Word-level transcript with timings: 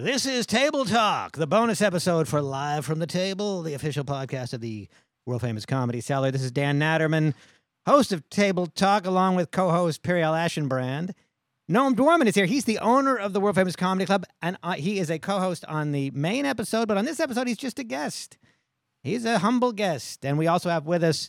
This 0.00 0.26
is 0.26 0.46
Table 0.46 0.84
Talk, 0.84 1.36
the 1.36 1.46
bonus 1.48 1.82
episode 1.82 2.28
for 2.28 2.40
Live 2.40 2.86
from 2.86 3.00
the 3.00 3.06
Table, 3.06 3.62
the 3.62 3.74
official 3.74 4.04
podcast 4.04 4.52
of 4.52 4.60
the 4.60 4.86
world 5.26 5.40
famous 5.40 5.66
comedy 5.66 6.00
cellar. 6.00 6.30
This 6.30 6.44
is 6.44 6.52
Dan 6.52 6.78
Naturman, 6.78 7.34
host 7.84 8.12
of 8.12 8.30
Table 8.30 8.68
Talk, 8.68 9.06
along 9.06 9.34
with 9.34 9.50
co 9.50 9.70
host 9.70 10.04
Periel 10.04 10.34
Aschenbrand. 10.34 11.14
Noam 11.68 11.96
Dworman 11.96 12.26
is 12.26 12.36
here. 12.36 12.46
He's 12.46 12.64
the 12.64 12.78
owner 12.78 13.16
of 13.16 13.32
the 13.32 13.40
world 13.40 13.56
famous 13.56 13.74
comedy 13.74 14.06
club, 14.06 14.24
and 14.40 14.56
uh, 14.62 14.74
he 14.74 15.00
is 15.00 15.10
a 15.10 15.18
co 15.18 15.40
host 15.40 15.64
on 15.64 15.90
the 15.90 16.12
main 16.12 16.46
episode, 16.46 16.86
but 16.86 16.96
on 16.96 17.04
this 17.04 17.18
episode, 17.18 17.48
he's 17.48 17.56
just 17.56 17.80
a 17.80 17.84
guest. 17.84 18.38
He's 19.02 19.24
a 19.24 19.40
humble 19.40 19.72
guest. 19.72 20.24
And 20.24 20.38
we 20.38 20.46
also 20.46 20.70
have 20.70 20.86
with 20.86 21.02
us 21.02 21.28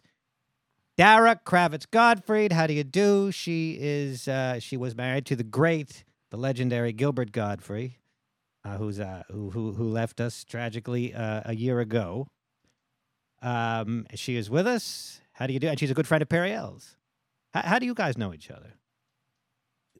Dara 0.95 1.39
Kravitz 1.43 1.89
Gottfried. 1.89 2.51
How 2.51 2.67
do 2.67 2.73
you 2.73 2.83
do? 2.83 3.31
She 3.31 3.79
is 3.81 4.27
uh, 4.27 4.59
she 4.59 4.77
was 4.77 4.95
married 4.95 5.25
to 5.25 5.35
the 5.35 5.43
great, 5.43 6.03
the 6.29 6.37
legendary 6.37 6.93
Gilbert 6.93 7.31
Gottfried 7.31 7.95
uh, 8.69 8.77
who's 8.77 8.99
uh, 8.99 9.23
who, 9.31 9.49
who 9.49 9.73
who 9.73 9.83
left 9.85 10.21
us 10.21 10.43
tragically 10.43 11.13
uh, 11.13 11.41
a 11.45 11.55
year 11.55 11.79
ago. 11.79 12.27
Um, 13.41 14.05
she 14.15 14.35
is 14.35 14.49
with 14.49 14.67
us. 14.67 15.21
How 15.33 15.47
do 15.47 15.53
you 15.53 15.59
do? 15.59 15.67
And 15.67 15.79
she's 15.79 15.91
a 15.91 15.93
good 15.93 16.07
friend 16.07 16.21
of 16.21 16.29
Periel's. 16.29 16.97
How, 17.53 17.61
how 17.61 17.79
do 17.79 17.85
you 17.85 17.93
guys 17.93 18.17
know 18.17 18.33
each 18.33 18.51
other? 18.51 18.73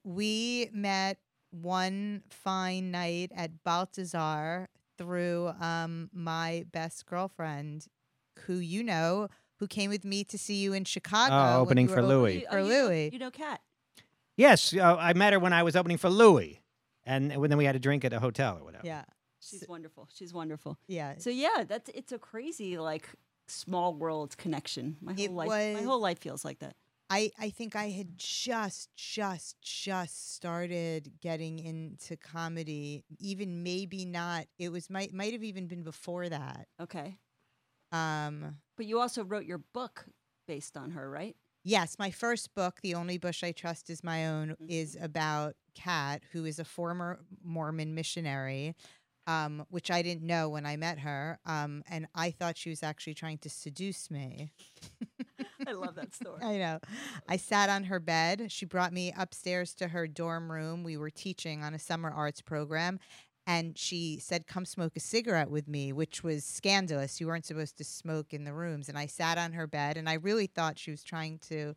We 0.03 0.69
met 0.73 1.17
one 1.51 2.23
fine 2.29 2.91
night 2.91 3.31
at 3.35 3.63
Balthazar 3.63 4.67
through 4.97 5.53
um, 5.59 6.09
my 6.13 6.65
best 6.71 7.05
girlfriend, 7.05 7.87
who 8.39 8.55
you 8.55 8.83
know, 8.83 9.29
who 9.59 9.67
came 9.67 9.89
with 9.89 10.03
me 10.03 10.23
to 10.25 10.37
see 10.37 10.55
you 10.55 10.73
in 10.73 10.83
Chicago. 10.83 11.57
Oh, 11.57 11.61
opening 11.61 11.87
for 11.87 12.01
were 12.01 12.07
Louis. 12.07 12.45
For 12.51 12.59
you 12.59 12.65
Louis. 12.65 13.09
You 13.13 13.19
know 13.19 13.31
Kat. 13.31 13.61
Yes, 14.35 14.73
uh, 14.73 14.95
I 14.97 15.13
met 15.13 15.33
her 15.33 15.39
when 15.39 15.51
I 15.53 15.63
was 15.63 15.75
opening 15.75 15.97
for 15.97 16.09
Louis, 16.09 16.58
and 17.09 17.31
then 17.31 17.57
we 17.57 17.65
had 17.65 17.75
a 17.75 17.79
drink 17.79 18.05
at 18.05 18.13
a 18.13 18.19
hotel 18.19 18.57
or 18.57 18.63
whatever. 18.63 18.85
Yeah. 18.85 19.03
She's 19.41 19.65
wonderful. 19.67 20.07
She's 20.13 20.33
wonderful. 20.33 20.77
Yeah. 20.87 21.15
So 21.17 21.29
yeah, 21.29 21.63
that's 21.67 21.89
it's 21.93 22.11
a 22.11 22.19
crazy 22.19 22.77
like 22.77 23.09
small 23.47 23.93
world 23.93 24.37
connection. 24.37 24.97
My 25.01 25.13
whole 25.13 25.25
It 25.25 25.31
life 25.31 25.49
my 25.77 25.81
whole 25.81 26.01
life 26.01 26.19
feels 26.19 26.43
like 26.43 26.59
that. 26.59 26.75
I, 27.11 27.31
I 27.39 27.49
think 27.49 27.75
I 27.75 27.89
had 27.89 28.19
just, 28.19 28.89
just, 28.95 29.59
just 29.63 30.35
started 30.35 31.11
getting 31.21 31.57
into 31.57 32.15
comedy. 32.17 33.03
Even 33.17 33.63
maybe 33.63 34.05
not. 34.05 34.45
It 34.59 34.71
was 34.71 34.89
might 34.89 35.11
might 35.11 35.33
have 35.33 35.43
even 35.43 35.67
been 35.67 35.83
before 35.83 36.29
that. 36.29 36.67
Okay. 36.79 37.17
Um, 37.91 38.57
But 38.77 38.85
you 38.85 38.99
also 38.99 39.23
wrote 39.23 39.45
your 39.45 39.57
book 39.57 40.05
based 40.47 40.77
on 40.77 40.91
her, 40.91 41.09
right? 41.09 41.35
Yes, 41.63 41.97
my 41.99 42.09
first 42.09 42.55
book, 42.55 42.79
The 42.81 42.95
Only 42.95 43.17
Bush 43.17 43.43
I 43.43 43.51
Trust 43.51 43.89
Is 43.89 44.03
My 44.03 44.27
Own, 44.27 44.55
is 44.67 44.97
about 44.99 45.55
Kat, 45.75 46.21
who 46.31 46.45
is 46.45 46.57
a 46.59 46.63
former 46.63 47.19
Mormon 47.43 47.93
missionary, 47.93 48.75
um, 49.27 49.65
which 49.69 49.91
I 49.91 50.01
didn't 50.01 50.25
know 50.25 50.49
when 50.49 50.65
I 50.65 50.77
met 50.77 50.99
her. 50.99 51.37
Um, 51.45 51.83
and 51.89 52.07
I 52.15 52.31
thought 52.31 52.57
she 52.57 52.69
was 52.69 52.81
actually 52.81 53.13
trying 53.13 53.39
to 53.39 53.49
seduce 53.49 54.09
me. 54.09 54.51
I 55.67 55.73
love 55.73 55.95
that 55.95 56.15
story. 56.15 56.41
I 56.41 56.57
know. 56.57 56.79
I 57.27 57.35
sat 57.37 57.69
on 57.69 57.83
her 57.85 57.99
bed. 57.99 58.51
She 58.51 58.65
brought 58.65 58.93
me 58.93 59.13
upstairs 59.17 59.73
to 59.75 59.89
her 59.89 60.07
dorm 60.07 60.51
room. 60.51 60.83
We 60.83 60.97
were 60.97 61.09
teaching 61.09 61.63
on 61.63 61.73
a 61.73 61.79
summer 61.79 62.09
arts 62.09 62.41
program. 62.41 62.99
And 63.49 63.75
she 63.75 64.19
said, 64.21 64.45
Come 64.45 64.63
smoke 64.63 64.95
a 64.95 64.99
cigarette 64.99 65.49
with 65.49 65.67
me, 65.67 65.91
which 65.91 66.23
was 66.23 66.45
scandalous. 66.45 67.19
You 67.19 67.25
weren't 67.25 67.47
supposed 67.47 67.79
to 67.79 67.83
smoke 67.83 68.31
in 68.31 68.43
the 68.43 68.53
rooms. 68.53 68.89
And 68.89 68.95
I 68.97 69.07
sat 69.07 69.39
on 69.39 69.53
her 69.53 69.65
bed 69.65 69.97
and 69.97 70.07
I 70.07 70.13
really 70.13 70.45
thought 70.45 70.77
she 70.77 70.91
was 70.91 71.03
trying 71.03 71.39
to 71.49 71.73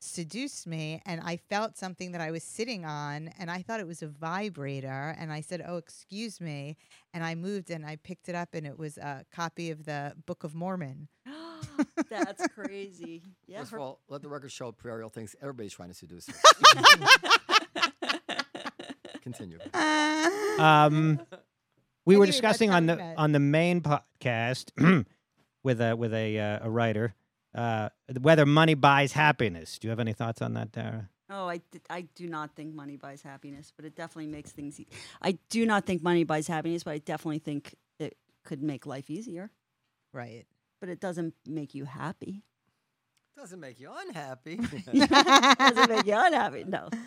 seduce 0.00 0.66
me. 0.66 1.02
And 1.04 1.20
I 1.22 1.36
felt 1.36 1.76
something 1.76 2.12
that 2.12 2.22
I 2.22 2.30
was 2.30 2.42
sitting 2.42 2.86
on 2.86 3.28
and 3.38 3.50
I 3.50 3.60
thought 3.60 3.80
it 3.80 3.86
was 3.86 4.02
a 4.02 4.06
vibrator. 4.06 5.14
And 5.18 5.30
I 5.30 5.42
said, 5.42 5.62
Oh, 5.68 5.76
excuse 5.76 6.40
me. 6.40 6.78
And 7.12 7.22
I 7.22 7.34
moved 7.34 7.70
and 7.70 7.84
I 7.84 7.96
picked 7.96 8.30
it 8.30 8.34
up 8.34 8.54
and 8.54 8.66
it 8.66 8.78
was 8.78 8.96
a 8.96 9.26
copy 9.30 9.70
of 9.70 9.84
the 9.84 10.14
Book 10.24 10.42
of 10.42 10.54
Mormon. 10.54 11.08
That's 12.08 12.48
crazy. 12.48 13.20
Yeah. 13.46 13.58
First 13.58 13.72
her- 13.72 13.76
of 13.76 13.82
all, 13.82 14.00
let 14.08 14.22
the 14.22 14.28
record 14.30 14.52
show 14.52 14.72
Periel 14.72 15.12
thinks 15.12 15.36
everybody's 15.42 15.74
trying 15.74 15.90
to 15.90 15.94
seduce 15.94 16.26
her. 16.28 16.34
Continue. 19.24 19.58
Um, 20.56 21.18
we 22.06 22.16
were 22.16 22.26
discussing 22.26 22.70
on 22.70 22.86
the 22.86 22.94
met. 22.94 23.18
on 23.18 23.32
the 23.32 23.40
main 23.40 23.80
podcast 23.80 24.70
with 25.64 25.80
a 25.80 25.96
with 25.96 26.14
a 26.14 26.38
uh, 26.38 26.58
a 26.62 26.70
writer 26.70 27.16
uh, 27.54 27.88
whether 28.20 28.46
money 28.46 28.74
buys 28.74 29.12
happiness. 29.12 29.78
Do 29.78 29.88
you 29.88 29.90
have 29.90 30.00
any 30.00 30.12
thoughts 30.12 30.42
on 30.42 30.54
that, 30.54 30.72
Dara? 30.72 31.08
Oh, 31.30 31.48
I, 31.48 31.56
d- 31.56 31.80
I 31.88 32.02
do 32.14 32.28
not 32.28 32.54
think 32.54 32.74
money 32.74 32.96
buys 32.96 33.22
happiness, 33.22 33.72
but 33.74 33.84
it 33.84 33.96
definitely 33.96 34.26
makes 34.30 34.52
things. 34.52 34.78
E- 34.78 34.86
I 35.22 35.38
do 35.48 35.64
not 35.64 35.86
think 35.86 36.02
money 36.02 36.24
buys 36.24 36.46
happiness, 36.46 36.84
but 36.84 36.92
I 36.92 36.98
definitely 36.98 37.38
think 37.38 37.74
it 37.98 38.16
could 38.44 38.62
make 38.62 38.86
life 38.86 39.08
easier. 39.08 39.50
Right. 40.12 40.44
But 40.80 40.90
it 40.90 41.00
doesn't 41.00 41.34
make 41.48 41.74
you 41.74 41.84
happy. 41.86 42.42
Doesn't 43.36 43.58
make 43.58 43.80
you 43.80 43.90
unhappy. 44.06 44.56
doesn't 44.92 45.88
make 45.90 46.06
you 46.06 46.14
unhappy. 46.16 46.64
No. 46.64 46.88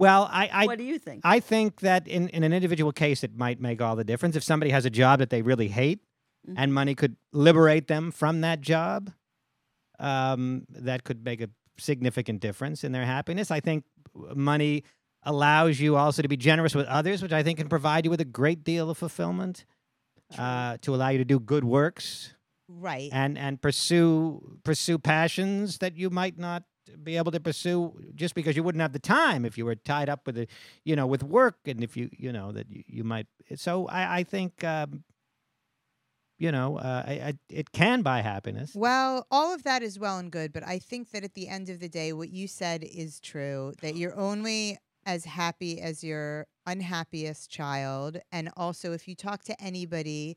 Well, 0.00 0.28
I 0.32 0.48
I, 0.52 0.66
what 0.66 0.78
do 0.78 0.84
you 0.84 0.98
think? 0.98 1.20
I 1.24 1.38
think 1.40 1.80
that 1.80 2.08
in, 2.08 2.28
in 2.30 2.42
an 2.42 2.52
individual 2.52 2.90
case, 2.92 3.22
it 3.22 3.36
might 3.36 3.60
make 3.60 3.80
all 3.82 3.96
the 3.96 4.04
difference. 4.04 4.34
If 4.36 4.42
somebody 4.42 4.70
has 4.72 4.84
a 4.86 4.90
job 4.90 5.18
that 5.20 5.30
they 5.30 5.42
really 5.42 5.68
hate 5.68 6.00
Mhm. 6.48 6.54
and 6.56 6.72
money 6.72 6.94
could 6.94 7.16
liberate 7.32 7.86
them 7.86 8.10
from 8.10 8.40
that 8.40 8.62
job, 8.62 9.12
um, 9.98 10.64
that 10.70 11.04
could 11.04 11.22
make 11.24 11.40
a 11.42 11.50
significant 11.78 12.40
difference 12.40 12.82
in 12.82 12.92
their 12.92 13.04
happiness. 13.04 13.50
I 13.50 13.60
think 13.60 13.84
money 14.34 14.84
allows 15.22 15.80
you 15.80 15.96
also 15.96 16.22
to 16.22 16.28
be 16.28 16.36
generous 16.38 16.74
with 16.74 16.86
others, 16.86 17.22
which 17.22 17.32
I 17.32 17.42
think 17.42 17.58
can 17.58 17.68
provide 17.68 18.06
you 18.06 18.10
with 18.10 18.20
a 18.22 18.24
great 18.40 18.64
deal 18.64 18.88
of 18.88 18.96
fulfillment, 18.96 19.66
uh, 20.38 20.78
to 20.80 20.94
allow 20.94 21.10
you 21.10 21.18
to 21.18 21.24
do 21.26 21.38
good 21.38 21.64
works 21.64 22.32
Right. 22.68 23.10
and 23.12 23.36
and 23.36 23.60
pursue 23.60 24.58
pursue 24.64 24.98
passions 24.98 25.78
that 25.78 25.96
you 25.96 26.08
might 26.08 26.38
not 26.38 26.62
be 27.02 27.16
able 27.16 27.32
to 27.32 27.40
pursue 27.40 27.92
just 28.14 28.34
because 28.34 28.56
you 28.56 28.62
wouldn't 28.62 28.82
have 28.82 28.92
the 28.92 28.98
time 28.98 29.44
if 29.44 29.56
you 29.58 29.64
were 29.64 29.74
tied 29.74 30.08
up 30.08 30.26
with 30.26 30.34
the 30.34 30.46
you 30.84 30.94
know 30.96 31.06
with 31.06 31.22
work 31.22 31.56
and 31.66 31.82
if 31.82 31.96
you 31.96 32.08
you 32.16 32.32
know 32.32 32.52
that 32.52 32.70
you, 32.70 32.82
you 32.86 33.04
might 33.04 33.26
so 33.56 33.86
i 33.88 34.18
i 34.18 34.22
think 34.22 34.62
um 34.64 35.02
you 36.38 36.50
know 36.50 36.78
uh 36.78 37.04
I, 37.06 37.12
I, 37.12 37.32
it 37.48 37.72
can 37.72 38.02
buy 38.02 38.20
happiness 38.22 38.74
Well, 38.74 39.26
all 39.30 39.54
of 39.54 39.62
that 39.64 39.82
is 39.82 39.98
well 39.98 40.18
and 40.18 40.30
good, 40.30 40.52
but 40.52 40.66
I 40.66 40.78
think 40.78 41.10
that 41.10 41.24
at 41.24 41.34
the 41.34 41.48
end 41.48 41.68
of 41.68 41.80
the 41.80 41.88
day, 41.88 42.12
what 42.12 42.30
you 42.30 42.46
said 42.48 42.82
is 42.84 43.20
true 43.20 43.74
that 43.82 43.96
you're 43.96 44.16
only 44.18 44.78
as 45.06 45.24
happy 45.24 45.80
as 45.80 46.04
your 46.04 46.46
unhappiest 46.66 47.50
child. 47.50 48.18
And 48.30 48.50
also, 48.56 48.92
if 48.92 49.08
you 49.08 49.14
talk 49.14 49.42
to 49.44 49.60
anybody 49.60 50.36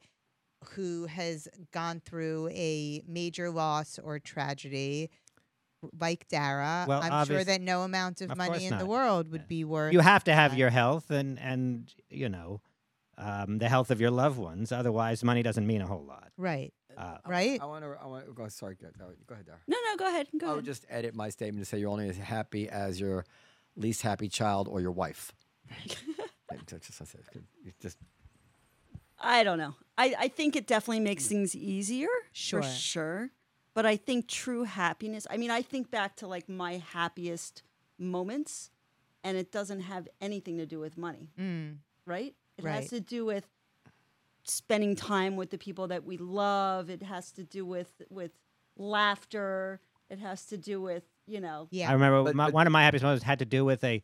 who 0.72 1.06
has 1.08 1.47
gone 1.72 2.00
through 2.00 2.50
a 2.50 3.03
major 3.08 3.50
loss 3.50 4.00
or 4.00 4.20
tragedy, 4.20 5.09
like 6.00 6.28
Dara, 6.28 6.86
Well, 6.88 7.02
I'm 7.04 7.26
sure 7.26 7.44
that 7.44 7.62
no 7.62 7.82
amount 7.84 8.22
of, 8.22 8.32
of 8.32 8.38
money 8.38 8.50
course 8.52 8.64
in 8.64 8.78
the 8.78 8.86
world 8.86 9.32
would 9.32 9.42
Yeah. 9.42 9.48
be 9.48 9.64
worth. 9.64 9.94
you 9.94 10.00
have 10.00 10.24
to 10.26 10.34
have 10.34 10.52
that. 10.52 10.58
your 10.58 10.70
health 10.70 11.10
and 11.12 11.40
and 11.40 11.94
you 12.10 12.30
know 12.30 12.62
um 13.18 13.60
the 13.60 13.70
health 13.70 13.92
of 13.92 14.02
your 14.02 14.10
loved 14.12 14.38
ones 14.40 14.72
otherwise 14.72 15.24
money 15.24 15.44
doesn't 15.44 15.68
mean 15.68 15.82
a 15.82 15.86
whole 15.88 16.04
lot 16.04 16.32
right. 16.38 16.74
uh, 16.98 17.18
Right? 17.28 17.60
I 17.62 17.66
want 17.66 17.84
to. 17.84 17.96
I 18.02 18.08
want 18.08 18.26
to 18.26 18.34
go. 18.34 18.48
Sorry, 18.48 18.76
go, 18.82 18.88
go 18.98 19.06
go 19.28 19.34
ahead, 19.36 19.46
Dara. 19.46 19.60
no, 19.68 19.78
no, 19.90 19.98
go 19.98 20.08
ahead. 20.08 20.28
Go 20.38 20.46
I 20.46 20.50
ahead. 20.50 20.56
would 20.58 20.66
just 20.66 20.86
edit 20.90 21.14
my 21.16 21.30
statement 21.30 21.64
to 21.64 21.70
say 21.70 21.78
you're 21.80 21.90
only 21.92 22.10
as 22.10 22.18
happy 22.18 22.70
as 22.70 23.00
your 23.00 23.26
least 23.76 24.02
happy 24.04 24.30
child 24.30 24.68
or 24.68 24.82
your 24.82 24.92
wife. 24.92 25.32
Just, 26.68 27.00
that's 27.00 27.16
it. 27.16 27.26
You 27.66 27.72
just 27.82 27.98
I 29.20 29.44
don't 29.44 29.58
know. 29.58 29.74
I, 29.98 30.14
I 30.20 30.28
think 30.28 30.56
it 30.56 30.68
definitely 30.68 31.00
makes 31.00 31.26
things 31.28 31.56
easier. 31.56 32.10
Sure. 32.32 32.62
For 32.62 32.68
sure. 32.70 33.30
But 33.73 33.85
I 33.85 33.95
think 33.97 34.28
true 34.28 34.63
happiness, 34.66 35.25
I 35.29 35.38
mean, 35.38 35.50
I 35.51 35.61
think 35.61 35.89
back 35.89 36.16
to 36.17 36.28
like 36.28 36.47
my 36.47 36.78
happiest 36.78 37.63
moments, 37.97 38.69
and 39.23 39.35
it 39.38 39.51
doesn't 39.51 39.81
have 39.81 40.07
anything 40.22 40.57
to 40.57 40.66
do 40.66 40.79
with 40.79 40.97
money, 40.97 41.29
Mm. 41.39 41.78
right? 42.06 42.35
It 42.57 42.63
Right. 42.66 42.75
has 42.75 42.89
to 42.89 43.00
do 43.00 43.25
with 43.25 43.47
spending 44.43 44.96
time 44.96 45.35
with 45.35 45.49
the 45.49 45.58
people 45.58 45.87
that 45.87 46.03
we 46.03 46.17
love. 46.17 46.90
It 46.90 47.02
has 47.03 47.31
to 47.34 47.43
do 47.43 47.66
with 47.66 48.02
with 48.09 48.31
laughter. 48.78 49.79
It 50.09 50.19
has 50.19 50.46
to 50.47 50.58
do 50.58 50.81
with, 50.81 51.03
you 51.26 51.40
know, 51.40 51.67
Yeah. 51.72 51.90
I 51.90 51.93
remember 51.93 52.23
But- 52.23 52.35
my, 52.35 52.46
but- 52.47 52.53
one 52.53 52.67
of 52.67 52.73
my 52.73 52.84
happiest 52.84 53.03
moments 53.03 53.23
had 53.23 53.40
to 53.40 53.46
do 53.46 53.64
with 53.66 53.84
a 53.84 54.03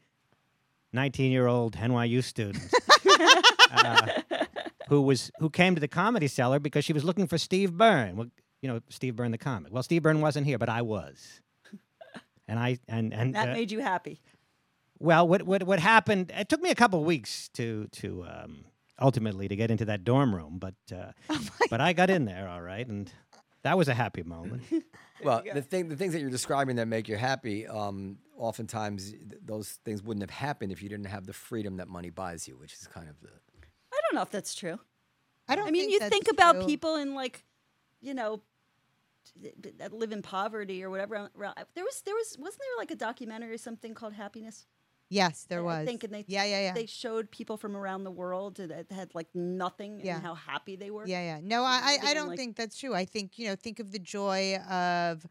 19 0.94 1.31
year 1.31 1.45
old 1.48 1.75
NYU 1.75 2.22
student 2.24 2.63
uh, 3.72 4.07
who 4.88 5.01
was 5.01 5.30
who 5.39 5.50
came 5.50 5.75
to 5.75 5.81
the 5.81 5.88
comedy 5.88 6.27
cellar 6.27 6.60
because 6.60 6.83
she 6.86 6.94
was 6.94 7.04
looking 7.04 7.27
for 7.27 7.38
Steve 7.38 7.74
Byrne. 7.77 8.15
Well, 8.15 8.27
you 8.62 8.70
know 8.70 8.80
Steve 8.90 9.16
Byrne, 9.16 9.32
the 9.32 9.38
comic. 9.38 9.74
Well, 9.74 9.84
Steve 9.84 10.04
Byrne 10.04 10.22
wasn't 10.22 10.46
here, 10.46 10.58
but 10.58 10.70
I 10.70 10.82
was, 10.82 11.42
and 12.48 12.60
I 12.60 12.78
and 12.88 13.14
and 13.14 13.36
that 13.36 13.50
uh, 13.50 13.54
made 13.54 13.72
you 13.72 13.80
happy. 13.80 14.22
well, 15.00 15.28
what 15.28 15.44
what 15.44 15.64
what 15.64 15.80
happened? 15.80 16.32
It 16.36 16.50
took 16.50 16.62
me 16.62 16.70
a 16.70 16.76
couple 16.76 17.04
weeks 17.04 17.50
to 17.50 17.88
to 17.94 18.26
um, 18.26 18.66
ultimately 19.00 19.48
to 19.48 19.56
get 19.56 19.72
into 19.72 19.86
that 19.86 20.04
dorm 20.04 20.34
room, 20.36 20.58
but 20.60 20.76
uh, 20.94 21.12
but 21.70 21.82
I 21.82 21.94
got 21.94 22.10
in 22.10 22.26
there 22.26 22.48
all 22.48 22.62
right, 22.62 22.86
and 22.88 23.12
that 23.64 23.78
was 23.78 23.88
a 23.88 23.94
happy 23.94 24.24
moment. 24.24 24.64
Well, 25.22 25.44
the 25.54 25.62
thing, 25.62 25.90
the 25.90 25.98
things 25.98 26.14
that 26.14 26.22
you're 26.22 26.30
describing 26.30 26.78
that 26.78 26.88
make 26.88 27.10
you 27.10 27.18
happy, 27.18 27.68
um, 27.68 28.20
oftentimes 28.38 29.12
th- 29.12 29.24
those 29.44 29.72
things 29.84 30.02
wouldn't 30.02 30.22
have 30.24 30.30
happened 30.30 30.72
if 30.72 30.82
you 30.82 30.88
didn't 30.88 31.08
have 31.08 31.26
the 31.26 31.34
freedom 31.34 31.76
that 31.76 31.90
money 31.90 32.10
buys 32.10 32.48
you, 32.48 32.58
which 32.58 32.72
is 32.72 32.88
kind 32.88 33.10
of 33.10 33.20
the 33.20 33.28
I 33.28 34.00
don't 34.08 34.16
know 34.16 34.22
if 34.22 34.30
that's 34.30 34.56
true. 34.56 34.80
I 35.50 35.58
don't. 35.58 35.68
I 35.68 35.72
mean, 35.72 35.82
think 35.82 35.92
you 35.92 36.00
that's 36.00 36.10
think 36.10 36.30
about 36.32 36.56
true. 36.56 36.66
people 36.68 36.96
in 36.96 37.16
like, 37.16 37.44
you 38.01 38.13
know, 38.13 38.42
th- 39.42 39.56
th- 39.62 39.75
that 39.78 39.94
live 39.94 40.12
in 40.12 40.22
poverty 40.22 40.84
or 40.84 40.90
whatever. 40.90 41.16
around- 41.16 41.31
around- 41.38 41.56
There 41.75 41.84
was, 41.84 42.01
there 42.06 42.16
was, 42.16 42.36
wasn't 42.40 42.62
there 42.62 42.78
like 42.78 42.92
a 42.92 42.96
documentary 42.96 43.54
or 43.54 43.57
something 43.57 43.94
called 43.94 44.13
Happiness? 44.13 44.66
Yes, 45.12 45.46
there 45.50 45.62
I 45.62 45.63
was. 45.63 45.86
think, 45.88 46.04
and 46.04 46.13
they, 46.13 46.24
yeah, 46.28 46.44
yeah, 46.44 46.62
yeah. 46.62 46.74
They 46.74 46.86
showed 46.86 47.31
people 47.31 47.57
from 47.57 47.75
around 47.75 48.04
the 48.04 48.12
world 48.12 48.57
that 48.57 48.92
had 48.92 49.16
like 49.16 49.28
nothing 49.34 50.01
Yeah. 50.04 50.18
and 50.18 50.24
how 50.25 50.36
happy 50.36 50.75
they 50.75 50.92
were. 50.92 51.07
Yeah, 51.07 51.22
yeah. 51.22 51.40
No, 51.42 51.63
I, 51.63 51.98
I, 52.04 52.10
I 52.10 52.13
don't 52.13 52.28
like- 52.30 52.38
think 52.38 52.56
that's 52.56 52.78
true. 52.78 52.94
I 52.94 53.06
think, 53.06 53.40
you 53.40 53.48
know, 53.48 53.56
think 53.56 53.80
of 53.80 53.92
the 53.92 53.98
joy 53.98 54.57
of 54.69 55.25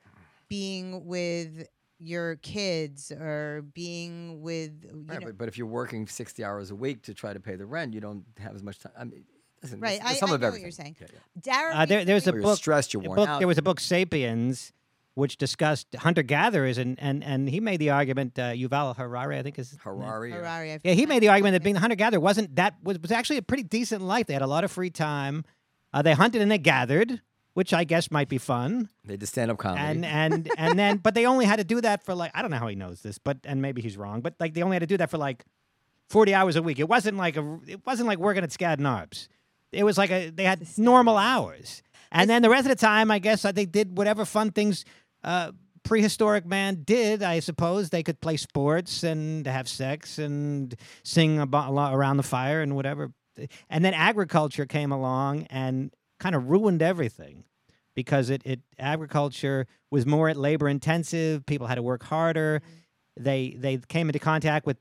being 0.49 1.06
with 1.06 1.69
your 2.00 2.37
kids 2.37 3.12
or 3.12 3.62
being 3.73 4.41
with, 4.41 4.85
you 4.85 5.05
Right, 5.06 5.20
know, 5.20 5.26
but, 5.26 5.38
but 5.38 5.49
if 5.49 5.56
you're 5.56 5.67
working 5.69 6.06
60 6.09 6.43
hours 6.44 6.70
a 6.73 6.75
week 6.75 7.03
to 7.03 7.15
try 7.15 7.32
to 7.32 7.41
pay 7.41 7.55
the 7.55 7.67
rent, 7.67 7.94
you 7.94 8.00
don't 8.00 8.25
have 8.38 8.55
as 8.56 8.62
much 8.65 8.81
time. 8.81 8.93
I 8.99 9.05
mean, 9.05 9.25
listen, 9.62 9.81
Right, 9.81 9.90
there's- 9.90 10.00
I- 10.02 10.06
there's 10.08 10.19
some 10.19 10.31
I 10.31 10.34
of 10.34 10.40
know 10.40 10.50
what 10.50 10.60
you're 10.60 10.70
saying. 10.70 10.96
Yeah, 11.00 11.06
yeah. 11.12 11.19
Dara. 11.40 11.75
Uh, 11.75 11.87
there, 11.87 12.05
there's 12.05 12.26
a 12.26 12.31
Or 12.32 12.34
you're 12.34 12.43
book. 12.43 12.56
stressed, 12.58 12.93
you're 12.94 13.02
a 13.02 13.06
worn 13.08 13.16
book 13.16 13.28
out. 13.28 13.38
there 13.38 13.49
was 13.49 13.58
a 13.58 13.62
book, 13.62 13.81
*Sapiens*, 13.81 14.72
which 15.14 15.37
discussed 15.37 15.88
hunter 15.96 16.22
gatherers, 16.22 16.78
and, 16.78 16.96
and 17.00 17.25
and 17.25 17.49
he 17.49 17.58
made 17.60 17.78
the 17.81 17.90
argument. 17.90 18.38
Uh, 18.38 18.52
Yuval 18.52 18.96
Harari, 18.96 19.37
I 19.38 19.43
think 19.43 19.58
is. 19.58 19.76
Harari. 19.82 20.32
or- 20.32 20.37
Harari, 20.37 20.72
I 20.75 20.78
Yeah, 20.84 20.93
he 20.93 21.06
made 21.06 21.20
the 21.22 21.28
argument 21.28 21.55
that 21.55 21.62
being 21.64 21.76
a 21.76 21.81
hunter 21.81 21.96
gatherer 21.96 22.20
wasn't 22.20 22.55
that 22.56 22.75
was, 22.82 22.99
was 23.00 23.10
actually 23.10 23.38
a 23.38 23.43
pretty 23.43 23.64
decent 23.64 24.02
life. 24.02 24.26
They 24.26 24.32
had 24.34 24.43
a 24.43 24.46
lot 24.46 24.62
of 24.64 24.70
free 24.70 24.90
time. 24.90 25.44
Uh, 25.93 26.02
they 26.02 26.12
hunted 26.14 26.40
and 26.43 26.50
they 26.50 26.58
gathered, 26.58 27.20
which 27.55 27.72
I 27.72 27.82
guess 27.84 28.10
might 28.12 28.28
be 28.28 28.38
fun. 28.38 28.90
They 29.05 29.16
did 29.16 29.26
stand 29.26 29.50
up 29.50 29.58
comedy. 29.58 29.82
And 29.84 30.05
and 30.05 30.50
and 30.56 30.78
then, 30.78 30.99
but 30.99 31.14
they 31.14 31.26
only 31.26 31.46
had 31.46 31.56
to 31.56 31.64
do 31.64 31.81
that 31.81 32.05
for 32.05 32.14
like 32.14 32.31
I 32.34 32.43
don't 32.43 32.50
know 32.52 32.58
how 32.58 32.69
he 32.69 32.76
knows 32.76 33.00
this, 33.02 33.19
but 33.19 33.38
and 33.44 33.60
maybe 33.60 33.82
he's 33.82 33.96
wrong, 33.96 34.20
but 34.20 34.34
like 34.38 34.55
they 34.55 34.62
only 34.62 34.76
had 34.76 34.81
to 34.82 34.87
do 34.87 34.99
that 34.99 35.10
for 35.10 35.19
like 35.19 35.44
forty 36.08 36.32
hours 36.32 36.55
a 36.55 36.62
week. 36.62 36.78
It 36.78 36.88
wasn't 36.88 37.16
like 37.16 37.37
a 37.37 37.58
it 37.66 37.84
wasn't 37.84 38.06
like 38.06 38.19
working 38.20 38.44
at 38.44 38.50
Skadden 38.50 38.82
Arps. 38.82 39.26
It 39.73 39.85
was 39.85 39.99
like 39.99 40.11
a 40.11 40.31
they 40.31 40.44
had 40.44 40.67
normal 40.79 41.17
hours, 41.17 41.82
and 42.11 42.29
then 42.29 42.43
the 42.43 42.50
rest 42.50 42.67
of 42.67 42.70
the 42.70 42.76
time, 42.81 43.11
I 43.11 43.19
guess 43.19 43.43
they 43.43 43.67
did 43.67 43.97
whatever 43.97 44.25
fun 44.25 44.50
things. 44.50 44.85
Uh, 45.23 45.53
prehistoric 45.85 46.44
man 46.44 46.82
did 46.85 47.23
i 47.23 47.41
suppose. 47.41 47.88
They 47.88 48.03
could 48.03 48.20
play 48.20 48.37
sports 48.37 49.03
and 49.03 49.47
have 49.47 49.67
sex 49.69 50.19
and 50.19 50.75
sing 51.03 51.41
about, 51.41 51.70
a 51.70 51.73
lot 51.73 51.94
around 51.94 52.19
the 52.19 52.23
fire 52.23 52.61
and 52.61 52.76
whatever. 52.76 53.12
And 53.70 53.85
then 53.85 53.94
agriculture 53.94 54.67
came 54.67 54.93
along 54.93 55.47
and 55.49 55.91
kind 56.19 56.35
of 56.35 56.50
ruined 56.50 56.82
everything 56.82 57.44
because 57.94 58.31
it, 58.31 58.43
it 58.44 58.61
agriculture 58.79 59.67
was 59.91 60.05
more 60.05 60.32
labor 60.35 60.69
intensive. 60.69 61.47
People 61.47 61.67
had 61.67 61.76
to 61.76 61.82
work 61.82 62.03
harder. 62.03 62.62
They 63.17 63.56
they 63.59 63.79
came 63.79 64.09
into 64.09 64.19
contact 64.19 64.67
with 64.67 64.76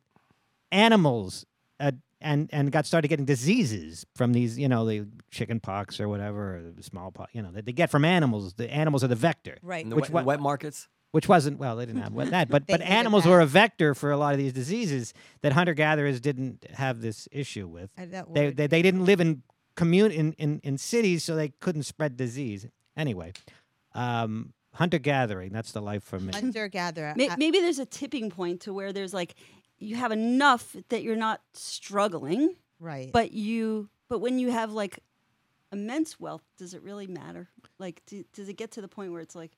animals 0.71 1.45
uh, 1.79 1.93
and 2.21 2.49
and 2.51 2.71
got 2.71 2.85
started 2.85 3.07
getting 3.09 3.25
diseases 3.25 4.05
from 4.15 4.33
these 4.33 4.57
you 4.57 4.67
know 4.67 4.85
the 4.85 5.07
chicken 5.31 5.59
pox 5.59 5.99
or 5.99 6.07
whatever 6.09 6.57
or 6.57 6.81
smallpox 6.81 7.33
you 7.35 7.41
know 7.41 7.51
that 7.51 7.65
they 7.65 7.71
get 7.73 7.89
from 7.91 8.03
animals 8.05 8.53
the 8.55 8.71
animals 8.73 9.03
are 9.03 9.07
the 9.07 9.15
vector 9.15 9.57
Right. 9.61 9.83
In 9.83 9.89
the 9.89 9.95
which 9.95 10.05
wet, 10.09 10.13
what- 10.13 10.25
wet 10.25 10.39
markets. 10.39 10.87
which 11.11 11.27
wasn't 11.29 11.59
well 11.59 11.75
they 11.75 11.85
didn't 11.85 12.01
have 12.01 12.13
what- 12.13 12.31
that 12.31 12.49
but 12.55 12.65
but 12.67 12.81
animals 12.81 13.25
were 13.25 13.39
a 13.41 13.45
vector 13.45 13.93
for 13.93 14.11
a 14.11 14.17
lot 14.17 14.33
of 14.33 14.39
these 14.39 14.53
diseases 14.53 15.13
that 15.41 15.53
hunter 15.53 15.73
gatherers 15.73 16.19
didn't 16.19 16.65
have 16.73 17.01
this 17.01 17.27
issue 17.31 17.67
with 17.67 17.89
that 17.95 18.33
they, 18.33 18.49
they 18.51 18.67
they 18.67 18.81
didn't 18.81 19.05
live 19.05 19.19
in 19.21 19.43
commun 19.75 20.11
in, 20.11 20.33
in 20.33 20.59
in 20.63 20.77
cities 20.77 21.23
so 21.23 21.35
they 21.35 21.49
couldn't 21.59 21.83
spread 21.83 22.17
disease 22.17 22.65
anyway 22.95 23.31
um 23.93 24.53
hunter 24.73 24.99
gathering 24.99 25.51
that's 25.51 25.71
the 25.71 25.81
life 25.81 26.03
for 26.03 26.19
me 26.19 26.31
hunter 26.33 26.67
gatherer. 26.67 27.13
May- 27.15 27.29
Maybe 27.37 27.59
there's 27.59 27.79
a 27.79 27.85
tipping 27.85 28.29
point 28.29 28.61
to 28.61 28.73
where 28.73 28.93
there's 28.93 29.13
like, 29.13 29.33
you 29.79 29.95
have 29.95 30.11
enough 30.11 30.75
that 30.89 31.03
you're 31.03 31.15
not 31.15 31.41
struggling, 31.53 32.55
right. 32.79 33.11
but 33.11 33.31
you, 33.31 33.89
but 34.09 34.19
when 34.19 34.39
you 34.39 34.51
have 34.51 34.71
like 34.71 34.99
immense 35.71 36.19
wealth, 36.19 36.43
does 36.57 36.73
it 36.73 36.81
really 36.81 37.07
matter? 37.07 37.49
Like, 37.79 38.01
do, 38.07 38.23
does 38.33 38.49
it 38.49 38.53
get 38.53 38.71
to 38.71 38.81
the 38.81 38.87
point 38.87 39.11
where 39.11 39.21
it's 39.21 39.35
like, 39.35 39.51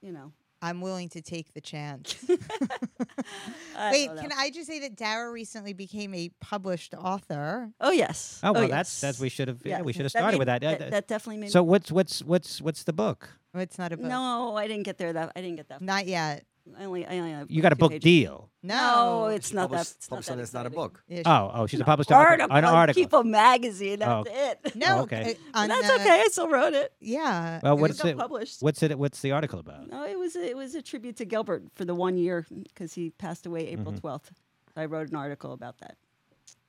you 0.00 0.12
know, 0.12 0.32
I'm 0.62 0.80
willing 0.80 1.10
to 1.10 1.20
take 1.20 1.52
the 1.52 1.60
chance. 1.60 2.16
Wait, 2.28 4.06
don't 4.06 4.18
can 4.18 4.32
I 4.36 4.50
just 4.50 4.66
say 4.66 4.80
that 4.80 4.96
Dara 4.96 5.30
recently 5.30 5.74
became 5.74 6.14
a 6.14 6.30
published 6.40 6.94
author? 6.94 7.70
Oh 7.80 7.90
yes. 7.90 8.40
oh 8.42 8.52
well 8.52 8.62
yes. 8.62 8.70
that's 8.70 9.00
that's 9.00 9.20
we 9.20 9.28
should 9.28 9.48
have 9.48 9.58
yeah, 9.64 9.82
we 9.82 9.92
should 9.92 10.02
have 10.06 10.10
started 10.10 10.32
made- 10.32 10.38
with 10.38 10.46
that, 10.46 10.64
Uh, 10.64 10.70
That, 10.70 10.78
th- 10.78 10.90
that 10.90 11.08
definitely 11.08 11.40
made. 11.42 11.50
so 11.50 11.62
what's 11.62 11.92
what's 11.92 12.22
what's 12.22 12.62
what's 12.62 12.84
the 12.84 12.94
book 12.94 13.28
Oh, 13.54 13.60
it's 13.60 13.78
not 13.78 13.92
a 13.92 13.96
book. 13.96 14.06
no, 14.06 14.56
I 14.56 14.66
didn't 14.66 14.82
get 14.82 14.98
there. 14.98 15.12
That 15.12 15.32
I 15.36 15.40
didn't 15.40 15.56
get 15.56 15.68
that. 15.68 15.80
Not 15.80 16.06
yet. 16.06 16.44
I 16.78 16.84
only, 16.84 17.06
I 17.06 17.18
only 17.18 17.30
have 17.32 17.50
you 17.50 17.60
got 17.60 17.72
a 17.72 17.76
book 17.76 17.90
pages. 17.92 18.04
deal 18.04 18.50
No, 18.62 18.74
No, 18.74 19.26
it's 19.26 19.52
not 19.52 19.70
that. 19.70 19.76
Published- 19.76 19.96
It's 19.98 20.10
not 20.10 20.24
that 20.24 20.38
it's 20.38 20.52
not 20.54 20.60
a 20.64 20.68
exciting. 20.68 20.74
book. 20.82 21.02
Yeah, 21.08 21.16
she- 21.18 21.22
oh 21.26 21.50
oh 21.54 21.66
she's 21.66 21.80
a 21.80 21.82
No, 21.82 21.86
published 21.86 22.10
author 22.10 22.26
article, 22.28 22.56
an 22.56 22.64
article 22.64 23.02
People 23.02 23.24
magazine. 23.24 23.98
That's 23.98 24.28
Oh. 24.28 24.32
it. 24.64 24.74
No, 24.74 25.00
okay. 25.02 25.36
uh, 25.52 25.58
on, 25.58 25.68
That's 25.68 25.90
uh, 25.90 25.94
okay. 25.96 26.22
I 26.24 26.28
still 26.30 26.48
wrote 26.48 26.72
it. 26.72 26.92
Yeah. 27.00 27.60
well 27.62 27.76
it 27.76 27.80
what's 27.80 27.92
was- 27.94 28.00
got 28.02 28.08
it 28.08 28.16
published. 28.18 28.62
what's 28.62 28.82
it 28.82 28.98
what's 28.98 29.20
the 29.20 29.32
article 29.32 29.58
about 29.58 29.90
No, 29.90 30.04
it 30.06 30.18
was 30.18 30.36
a, 30.36 30.48
it 30.48 30.56
was 30.56 30.74
a 30.74 30.80
tribute 30.80 31.16
to 31.16 31.26
Gilbert 31.26 31.64
for 31.74 31.84
the 31.84 31.94
one 31.94 32.16
year 32.16 32.46
because 32.50 32.94
he 32.94 33.10
passed 33.10 33.44
away 33.46 33.68
April 33.68 33.92
Mhm. 33.92 34.00
12th. 34.00 34.30
I 34.76 34.86
wrote 34.86 35.10
an 35.10 35.16
article 35.16 35.52
about 35.52 35.78
that. 35.78 35.96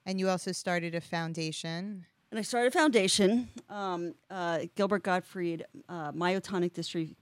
and 0.05 0.19
you 0.19 0.29
also 0.29 0.51
started 0.51 0.93
a 0.93 1.01
foundation. 1.01 2.05
And 2.31 2.37
I 2.39 2.41
started 2.43 2.67
a 2.75 2.77
foundation, 2.77 3.49
um, 3.69 4.13
uh, 4.29 4.59
Gilbert 4.75 5.03
Gottfried 5.03 5.65
uh, 5.87 6.11
Myotonic 6.11 6.73
Dystrophy 6.73 7.15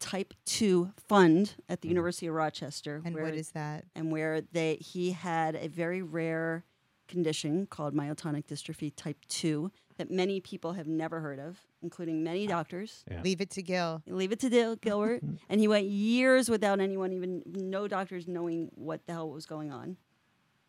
Type 0.00 0.34
2 0.46 0.90
Fund 1.08 1.54
at 1.68 1.82
the 1.82 1.88
University 1.88 2.26
of 2.26 2.34
Rochester. 2.34 3.02
And 3.04 3.14
where, 3.14 3.24
what 3.24 3.34
is 3.34 3.50
that? 3.50 3.84
and 3.94 4.10
where 4.10 4.40
they 4.40 4.76
he 4.76 5.12
had 5.12 5.54
a 5.54 5.68
very 5.68 6.02
rare 6.02 6.64
condition 7.08 7.66
called 7.66 7.94
myotonic 7.94 8.46
dystrophy 8.46 8.92
type 8.94 9.18
2 9.28 9.70
that 9.98 10.10
many 10.10 10.40
people 10.40 10.72
have 10.72 10.86
never 10.86 11.20
heard 11.20 11.38
of, 11.38 11.58
including 11.82 12.22
many 12.22 12.46
doctors. 12.46 13.04
Yeah. 13.10 13.22
Leave 13.22 13.40
it 13.40 13.50
to 13.50 13.62
Gil. 13.62 14.02
Leave 14.06 14.32
it 14.32 14.40
to 14.40 14.50
Dil- 14.50 14.76
Gilbert. 14.76 15.22
and 15.48 15.60
he 15.60 15.68
went 15.68 15.86
years 15.86 16.48
without 16.50 16.80
anyone, 16.80 17.12
even 17.12 17.42
no 17.46 17.88
doctors 17.88 18.26
knowing 18.26 18.70
what 18.74 19.06
the 19.06 19.12
hell 19.12 19.30
was 19.30 19.46
going 19.46 19.72
on. 19.72 19.96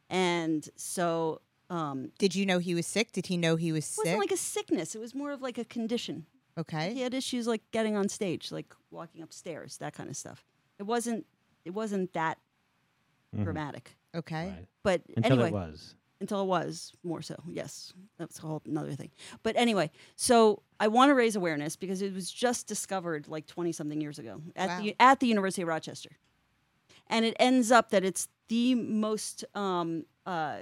And 0.10 0.68
so 0.78 1.42
um, 1.70 2.12
Did 2.18 2.36
you 2.36 2.46
know 2.46 2.60
he 2.60 2.74
was 2.74 2.88
sick? 2.88 3.12
Did 3.12 3.26
he 3.28 3.36
know 3.38 3.56
he 3.58 3.72
was 3.72 3.98
it 3.98 4.06
wasn't 4.06 4.20
like 4.20 4.32
a 4.32 4.38
sickness. 4.38 4.96
It 4.96 5.00
was 5.00 5.14
more 5.14 5.32
of 5.32 5.42
like 5.42 5.58
a 5.58 5.66
condition. 5.66 6.26
Okay. 6.58 6.94
He 6.94 7.02
had 7.02 7.14
issues 7.14 7.48
like 7.48 7.62
getting 7.72 7.96
on 7.96 8.10
stage, 8.10 8.52
like 8.52 8.74
walking 8.92 9.22
upstairs, 9.22 9.78
that 9.78 9.94
kind 9.94 10.10
of 10.10 10.18
stuff. 10.18 10.46
It 10.80 10.84
wasn't. 10.84 11.26
It 11.66 11.72
wasn't 11.72 12.14
that 12.14 12.38
Mhm. 13.36 13.44
dramatic. 13.44 13.98
Okay. 14.16 14.48
Right. 14.50 14.68
But 14.84 15.02
until 15.16 15.34
anyway, 15.34 15.50
it 15.50 15.54
was 15.54 15.96
until 16.22 16.42
it 16.42 16.46
was 16.46 16.94
more 17.04 17.22
so. 17.22 17.36
Yes, 17.48 17.94
that's 18.18 18.40
a 18.40 18.42
whole 18.42 18.62
another 18.66 18.94
thing. 18.96 19.12
But 19.44 19.56
anyway, 19.58 19.92
so 20.16 20.64
I 20.80 20.88
want 20.88 21.10
to 21.10 21.14
raise 21.14 21.36
awareness 21.36 21.76
because 21.76 22.02
it 22.02 22.14
was 22.14 22.32
just 22.32 22.68
discovered 22.68 23.28
like 23.28 23.46
twenty 23.48 23.72
something 23.72 24.00
years 24.02 24.18
ago 24.18 24.42
at 24.56 24.82
the 24.82 24.96
at 25.00 25.20
the 25.20 25.28
University 25.28 25.62
of 25.62 25.68
Rochester, 25.68 26.12
and 27.08 27.26
it 27.26 27.36
ends 27.40 27.72
up 27.72 27.90
that 27.90 28.04
it's 28.06 28.30
the 28.48 28.76
most 28.76 29.44
um, 29.56 30.06
uh, 30.26 30.60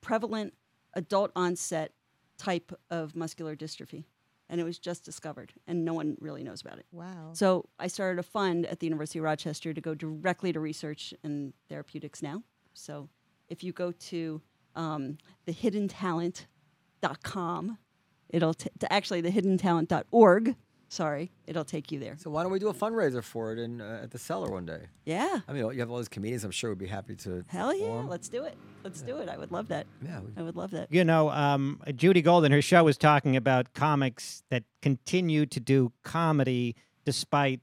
prevalent 0.00 0.54
adult 0.94 1.30
onset 1.36 1.92
type 2.38 2.72
of 2.90 3.14
muscular 3.14 3.54
dystrophy, 3.54 4.04
and 4.48 4.60
it 4.60 4.64
was 4.64 4.78
just 4.78 5.04
discovered, 5.04 5.52
and 5.66 5.84
no 5.84 5.92
one 5.92 6.16
really 6.20 6.42
knows 6.42 6.60
about 6.60 6.78
it. 6.78 6.86
Wow. 6.92 7.30
So 7.32 7.68
I 7.78 7.86
started 7.86 8.18
a 8.18 8.22
fund 8.22 8.66
at 8.66 8.80
the 8.80 8.86
University 8.86 9.18
of 9.18 9.24
Rochester 9.24 9.74
to 9.74 9.80
go 9.80 9.94
directly 9.94 10.52
to 10.52 10.60
research 10.60 11.14
and 11.22 11.52
therapeutics 11.68 12.22
now. 12.22 12.42
So 12.74 13.08
if 13.48 13.62
you 13.62 13.72
go 13.72 13.92
to 13.92 14.40
um, 14.74 15.18
thehiddentalent.com, 15.46 17.78
it'll 18.30 18.54
t- 18.54 18.70
t- 18.78 18.86
actually 18.90 19.22
thehiddentalent.org. 19.22 20.56
Sorry, 20.90 21.30
it'll 21.46 21.64
take 21.66 21.92
you 21.92 21.98
there. 21.98 22.16
So 22.18 22.30
why 22.30 22.42
don't 22.42 22.50
we 22.50 22.58
do 22.58 22.68
a 22.68 22.74
fundraiser 22.74 23.22
for 23.22 23.52
it 23.52 23.58
in 23.58 23.80
uh, 23.82 24.00
at 24.02 24.10
the 24.10 24.18
cellar 24.18 24.50
one 24.50 24.64
day? 24.64 24.86
Yeah, 25.04 25.40
I 25.46 25.52
mean, 25.52 25.64
you 25.72 25.80
have 25.80 25.90
all 25.90 25.98
these 25.98 26.08
comedians. 26.08 26.44
I'm 26.44 26.50
sure 26.50 26.70
would 26.70 26.78
be 26.78 26.86
happy 26.86 27.14
to. 27.16 27.44
hell 27.48 27.74
yeah, 27.74 27.80
perform. 27.86 28.08
let's 28.08 28.28
do 28.30 28.44
it. 28.44 28.56
Let's 28.84 29.02
do 29.02 29.18
it. 29.18 29.28
I 29.28 29.36
would 29.36 29.52
love 29.52 29.68
that. 29.68 29.86
Yeah. 30.02 30.20
we- 30.20 30.32
I 30.36 30.42
would 30.42 30.56
love 30.56 30.70
that. 30.70 30.90
You 30.90 31.04
know, 31.04 31.28
um, 31.30 31.82
Judy 31.94 32.22
Golden, 32.22 32.52
her 32.52 32.62
show 32.62 32.84
was 32.84 32.96
talking 32.96 33.36
about 33.36 33.74
comics 33.74 34.42
that 34.48 34.64
continue 34.80 35.44
to 35.46 35.60
do 35.60 35.92
comedy 36.04 36.74
despite 37.04 37.60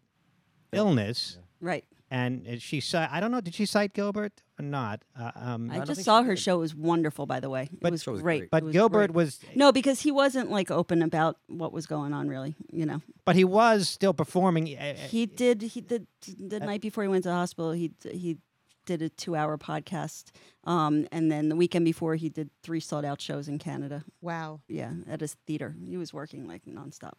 illness. 0.72 1.40
Right. 1.62 1.86
And 2.16 2.48
uh, 2.48 2.60
she 2.60 2.80
said, 2.80 3.10
I 3.12 3.20
don't 3.20 3.32
know, 3.32 3.42
did 3.42 3.54
she 3.56 3.66
cite 3.66 3.94
Gilbert 3.94 4.42
or 4.58 4.64
not? 4.64 5.04
Uh, 5.20 5.32
um, 5.36 5.70
I 5.70 5.78
don't 5.78 5.88
just 5.88 6.04
saw 6.04 6.24
her 6.24 6.36
did. 6.36 6.40
show 6.46 6.60
was 6.60 6.74
wonderful, 6.74 7.26
by 7.26 7.40
the 7.42 7.50
way. 7.50 7.64
It 7.64 7.80
But- 7.82 7.92
was 7.92 8.06
was 8.08 8.22
great. 8.22 8.40
great. 8.40 8.52
but 8.52 8.64
was 8.64 8.72
Gilbert 8.74 9.08
great. 9.12 9.16
was, 9.26 9.40
no, 9.56 9.72
because 9.72 10.00
he 10.02 10.12
wasn't 10.12 10.50
like 10.50 10.72
open 10.72 11.02
about 11.02 11.38
what 11.48 11.74
was 11.74 11.86
going 11.88 12.14
on. 12.14 12.30
Really, 12.30 12.56
you 12.72 12.86
know. 12.86 13.02
but 13.26 13.36
he 13.36 13.44
was 13.44 13.90
still 13.90 14.14
performing. 14.14 14.64
uh, 14.78 14.94
he 15.16 15.26
did 15.26 15.62
he 15.74 15.82
did 15.82 16.08
the 16.52 16.60
night 16.62 16.82
before 16.82 17.04
he 17.04 17.10
went 17.10 17.24
to 17.24 17.30
the 17.30 17.36
hospital 17.36 17.72
he 17.74 17.92
he 18.12 18.38
did 18.86 19.02
a 19.02 19.10
two 19.10 19.36
hour 19.36 19.58
podcast 19.58 20.26
um, 20.66 21.08
and 21.12 21.32
then 21.32 21.50
the 21.50 21.56
weekend 21.56 21.84
before 21.86 22.16
he 22.16 22.30
did 22.30 22.50
three 22.64 22.80
sold 22.80 23.04
out 23.04 23.20
shows 23.20 23.48
in 23.48 23.58
canada 23.58 24.04
Wow. 24.22 24.62
yeah 24.68 24.94
at 25.10 25.22
his 25.22 25.34
theater 25.48 25.76
he 25.84 25.98
was 25.98 26.14
working 26.14 26.48
like 26.48 26.62
nonstop 26.66 27.14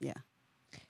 yeah 0.00 0.18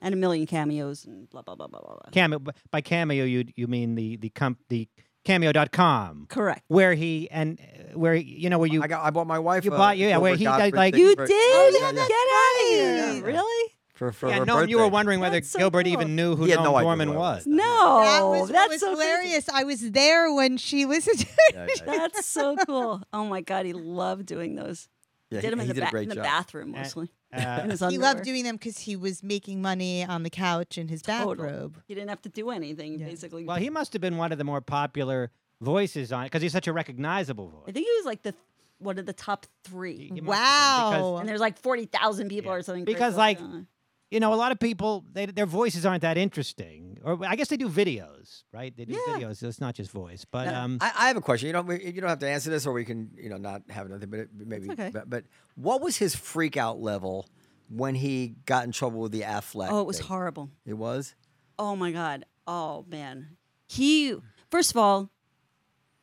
and 0.01 0.15
a 0.15 0.17
million 0.17 0.47
cameos 0.47 1.05
and 1.05 1.29
blah 1.31 1.43
blah 1.43 1.55
blah 1.55 1.67
blah 1.69 1.81
blah, 1.81 1.95
blah. 1.95 2.11
cameo. 2.13 2.41
By 2.71 2.81
cameo, 2.81 3.25
you 3.25 3.45
you 3.57 3.67
mean 3.67 3.95
the 3.95 4.17
the 4.17 4.29
comp 4.31 4.59
the 4.69 4.89
cameo.com 5.25 6.27
Correct. 6.29 6.63
where 6.69 6.95
he 6.95 7.29
and 7.31 7.59
uh, 7.61 7.99
where 7.99 8.15
you 8.15 8.51
know 8.51 8.59
where 8.59 8.69
you 8.69 8.83
I 8.83 8.87
got. 8.87 9.05
I 9.05 9.11
bought 9.11 9.27
my 9.27 9.39
wife. 9.39 9.65
You 9.65 9.73
a 9.73 9.77
bought- 9.77 9.97
yeah, 9.99 10.17
where 10.19 10.37
Gilbert 10.37 10.39
he 10.39 10.45
does, 10.45 10.53
Gottfried 10.59 10.75
like- 10.75 10.95
thing 10.95 11.03
You 11.03 11.15
for- 11.15 11.27
did? 11.27 11.35
Oh, 11.35 11.71
Get 11.73 11.95
yeah, 11.95 12.01
out 12.01 12.63
of 12.63 12.69
here! 12.69 13.15
Yeah. 13.17 13.21
Really? 13.27 13.73
For 13.95 14.11
for 14.11 14.29
yeah, 14.29 14.39
her 14.41 14.47
Norm, 14.47 14.69
you 14.69 14.79
were 14.79 14.85
birthday. 14.85 14.93
wondering 14.95 15.21
whether 15.21 15.37
That's 15.37 15.51
so 15.51 15.59
Gilbert 15.61 15.85
cool. 15.85 15.93
even 15.93 16.17
knew 16.17 16.35
who 16.35 16.45
He 16.47 16.51
had 16.51 16.61
Noam 16.61 16.65
no 16.65 16.77
idea 16.77 16.91
Dworman 16.91 17.05
who 17.07 17.13
I 17.13 17.17
was. 17.17 17.37
was. 17.37 17.47
No, 17.47 18.01
that 18.03 18.23
was 18.23 18.41
what 18.41 18.53
that's 18.53 18.69
was 18.71 18.81
so 18.81 18.91
hilarious. 18.91 19.49
I 19.49 19.65
was 19.65 19.91
there 19.93 20.33
when 20.35 20.57
she 20.57 20.85
was. 20.87 21.07
Yeah, 21.07 21.15
yeah, 21.55 21.67
yeah. 21.67 21.99
That's 21.99 22.27
so 22.27 22.57
cool. 22.67 23.03
Oh 23.13 23.25
my 23.27 23.43
god, 23.43 23.67
he 23.67 23.75
loved 23.75 24.27
doing 24.27 24.55
those. 24.57 24.89
Yeah, 25.33 25.41
did 25.41 25.47
he- 25.49 25.53
him 25.55 25.61
in 25.61 25.67
he 25.67 25.69
the, 25.69 25.75
did 25.75 25.83
a 25.83 25.87
ba- 25.87 25.91
great 25.91 26.03
in 26.05 26.09
the 26.11 26.15
job. 26.17 26.25
bathroom 26.25 26.71
mostly. 26.73 27.11
Uh, 27.33 27.77
he 27.91 27.99
loved 27.99 28.23
doing 28.25 28.45
them 28.45 28.57
because 28.57 28.79
he 28.79 28.95
was 28.97 29.23
making 29.23 29.63
money 29.63 30.05
on 30.05 30.23
the 30.23 30.31
couch 30.31 30.77
in 30.79 30.89
his 30.89 31.01
Total. 31.03 31.35
bathrobe. 31.45 31.83
He 31.89 31.95
didn't 31.95 32.11
have 32.11 32.23
to 32.23 32.29
do 32.29 32.51
anything 32.51 32.99
Yeah. 32.99 33.07
basically. 33.07 33.45
well, 33.45 33.57
he 33.57 33.71
must 33.71 33.93
have 33.95 34.03
been 34.03 34.17
one 34.19 34.33
of 34.33 34.39
the 34.39 34.45
more 34.45 34.61
popular 34.61 35.31
voices 35.61 36.13
on 36.13 36.23
it 36.25 36.27
because 36.27 36.43
he's 36.43 36.53
such 36.53 36.67
a 36.67 36.73
recognizable 36.73 37.49
voice. 37.49 37.63
I 37.69 37.73
think 37.73 37.87
he 37.87 37.93
was 37.99 38.05
like 38.07 38.23
the 38.23 38.35
one 38.79 38.99
of 38.99 39.07
the 39.07 39.13
top 39.13 39.47
three. 39.65 40.11
He 40.13 40.21
must 40.21 40.39
have 40.39 40.91
been, 40.91 40.91
because- 40.91 41.03
Wow. 41.03 41.17
And 41.19 41.29
there's 41.29 41.41
like 41.41 41.57
forty 41.59 41.85
thousand 41.87 42.29
people 42.29 42.51
Yeah. 42.51 42.59
or 42.59 42.63
something. 42.63 42.85
Because, 42.85 43.17
like, 43.17 43.39
that. 43.39 43.67
You 44.13 44.21
know, 44.21 44.35
a 44.35 44.37
lot 44.37 44.53
of 44.53 44.59
people, 44.61 45.07
they, 45.11 45.25
their 45.25 45.47
voices 45.47 45.87
aren't 45.87 46.03
that 46.03 46.19
interesting. 46.19 46.99
Or 47.03 47.19
I 47.27 47.35
guess 47.35 47.49
they 47.49 47.57
do 47.57 47.71
videos, 47.71 48.43
right? 48.53 48.77
They 48.77 48.85
do 48.85 48.93
Yeah. 48.93 49.15
videos. 49.15 49.39
So 49.39 49.49
it's 49.49 49.59
not 49.59 49.75
just 49.75 49.91
voice. 49.91 50.27
But 50.31 50.45
Now, 50.45 50.65
um, 50.65 50.79
I, 50.83 50.93
I 50.99 51.09
have 51.09 51.17
a 51.17 51.23
question. 51.23 51.47
You 51.47 51.55
don't. 51.55 51.83
You 51.83 51.99
don't 51.99 52.11
have 52.11 52.19
to 52.19 52.29
answer 52.29 52.51
this, 52.51 52.67
or 52.67 52.75
we 52.75 52.85
can, 52.85 53.11
you 53.17 53.31
know, 53.31 53.39
not 53.39 53.63
have 53.71 53.89
nothing. 53.89 54.11
But 54.11 54.29
maybe. 54.35 54.71
okay. 54.71 54.91
But, 54.93 55.09
but 55.09 55.25
what 55.55 55.81
was 55.81 55.97
his 55.97 56.15
freak 56.15 56.59
out 56.59 56.79
level 56.79 57.27
when 57.71 57.95
he 57.95 58.35
got 58.45 58.65
in 58.65 58.73
trouble 58.73 59.01
with 59.01 59.13
the 59.13 59.23
Aflac? 59.23 59.69
oh, 59.71 59.81
it 59.81 59.87
was 59.87 59.97
thing? 59.97 60.09
horrible. 60.09 60.51
It 60.67 60.75
was. 60.75 61.15
Oh 61.59 61.75
my 61.75 61.91
god. 61.91 62.27
Oh 62.47 62.85
man. 62.89 63.39
He 63.67 64.15
first 64.51 64.73
of 64.73 64.77
all, 64.77 65.09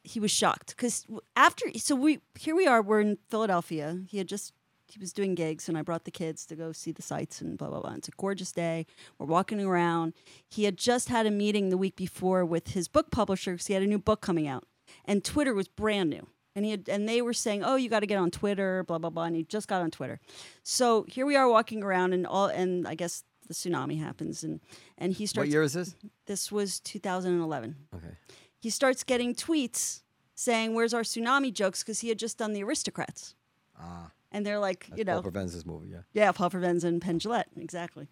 he 0.04 0.20
was 0.20 0.32
shocked 0.32 0.76
because 0.76 1.06
after 1.36 1.66
so 1.78 1.94
we 1.94 2.22
here 2.40 2.56
we 2.56 2.66
are 2.66 2.82
we're 2.82 3.02
in 3.02 3.20
Philadelphia. 3.30 4.00
He 4.08 4.18
had 4.18 4.28
just 4.28 4.54
he 4.92 5.00
was 5.00 5.14
doing 5.14 5.36
gigs 5.36 5.68
and 5.70 5.78
I 5.78 5.82
brought 5.82 6.06
the 6.06 6.12
kids 6.12 6.46
to 6.48 6.56
go 6.56 6.72
see 6.72 6.92
the 6.92 7.02
sights 7.02 7.42
and 7.42 7.58
blah 7.58 7.70
blah 7.70 7.82
blah. 7.82 7.94
It's 7.94 8.08
a 8.08 8.12
gorgeous 8.12 8.52
day. 8.52 8.86
We're 9.18 9.26
walking 9.28 9.62
around. 9.62 10.14
He 10.48 10.64
had 10.64 10.78
just 10.78 11.10
had 11.10 11.26
a 11.26 11.32
meeting 11.32 11.70
the 11.70 11.78
week 11.78 11.96
before 11.96 12.44
with 12.46 12.70
his 12.70 12.88
book 12.88 13.12
publisher 13.12 13.52
because 13.54 13.68
he 13.68 13.74
had 13.74 13.84
a 13.84 13.88
new 13.88 14.00
book 14.00 14.22
coming 14.22 14.48
out, 14.48 14.66
and 15.06 15.24
Twitter 15.24 15.54
was 15.54 15.68
brand 15.68 16.10
new. 16.10 16.28
And 16.56 16.66
he 16.66 16.72
had, 16.72 16.90
and 16.90 17.08
they 17.08 17.22
were 17.22 17.34
saying, 17.34 17.64
"Oh, 17.64 17.76
you 17.76 17.90
got 17.90 18.00
to 18.02 18.08
get 18.08 18.18
on 18.18 18.32
Twitter, 18.32 18.84
blah 18.84 18.98
blah 18.98 19.12
blah." 19.12 19.26
And 19.26 19.36
he 19.36 19.44
just 19.44 19.68
got 19.68 19.82
on 19.82 19.92
Twitter. 19.92 20.20
So 20.64 21.06
here 21.08 21.26
we 21.26 21.36
are 21.36 21.48
walking 21.48 21.84
around, 21.84 22.14
and 22.14 22.26
all 22.26 22.48
and 22.48 22.88
I 22.88 22.96
guess 22.96 23.24
the 23.48 23.54
tsunami 23.54 24.00
happens, 24.00 24.44
and 24.44 24.60
and 24.98 25.14
he 25.14 25.26
starts 25.26 25.48
What 25.48 25.52
year 25.54 25.62
is 25.64 25.74
this? 25.74 25.96
this 26.26 26.52
was 26.52 26.80
2011. 26.82 27.76
Okay. 27.96 28.16
He 28.60 28.70
starts 28.70 29.04
getting 29.04 29.36
tweets 29.36 30.02
saying, 30.36 30.74
"Where's 30.74 30.94
our 30.94 31.04
tsunami 31.04 31.54
jokes?" 31.54 31.84
Because 31.84 32.00
he 32.02 32.10
had 32.10 32.18
just 32.20 32.38
done 32.40 32.54
the 32.54 32.64
Aristocrats, 32.64 33.36
Ah, 33.80 34.12
and 34.32 34.46
they're 34.46 34.60
like, 34.60 34.88
that's 34.88 34.98
you 35.00 35.04
know, 35.06 35.22
Paul 35.22 35.32
Provenza's 35.32 35.66
movie. 35.66 35.90
Yeah. 35.90 36.00
yeah, 36.14 36.32
Paul 36.32 36.50
Provenza 36.50 36.86
and 36.86 37.02
Penn 37.02 37.20
exactly. 37.58 38.08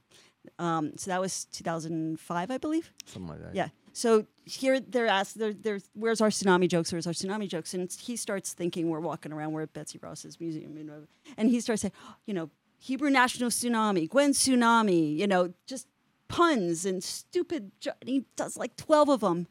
Um, 0.60 0.94
so 0.98 1.12
that 1.12 1.22
was 1.22 1.46
2005, 1.46 2.52
I 2.52 2.58
believe. 2.58 2.92
Something 3.06 3.30
like 3.30 3.42
that. 3.42 3.56
Yeah. 3.56 3.70
So 3.94 4.26
here 4.46 4.80
they're 4.80 5.08
asked, 5.08 5.38
they're, 5.38 5.54
they're, 5.54 5.80
where's 5.94 6.22
our 6.22 6.30
tsunami 6.30 6.70
jokes? 6.70 6.92
Where's 6.92 7.08
our 7.08 7.14
tsunami 7.14 7.48
jokes? 7.48 7.74
And 7.74 7.92
he 7.92 8.16
starts 8.16 8.54
thinking 8.54 8.90
we're 8.90 9.00
walking 9.00 9.34
around, 9.34 9.52
we're 9.54 9.64
at 9.64 9.74
Betsy 9.74 10.00
Ross's 10.02 10.40
museum, 10.40 10.78
you 10.78 10.84
know, 10.84 11.04
and 11.36 11.50
he 11.50 11.60
starts 11.60 11.82
saying, 11.82 11.94
you 12.26 12.34
know, 12.34 12.50
Hebrew 12.80 13.10
National 13.10 13.50
Tsunami, 13.50 14.08
Gwen 14.08 14.32
Tsunami, 14.32 15.18
you 15.18 15.26
know, 15.26 15.52
just 15.66 15.88
puns 16.28 16.86
and 16.86 17.04
stupid. 17.04 17.72
Jo- 17.80 17.92
and 18.02 18.10
he 18.10 18.26
does 18.36 18.56
like 18.56 18.76
12 18.78 19.10
of 19.10 19.20
them. 19.22 19.48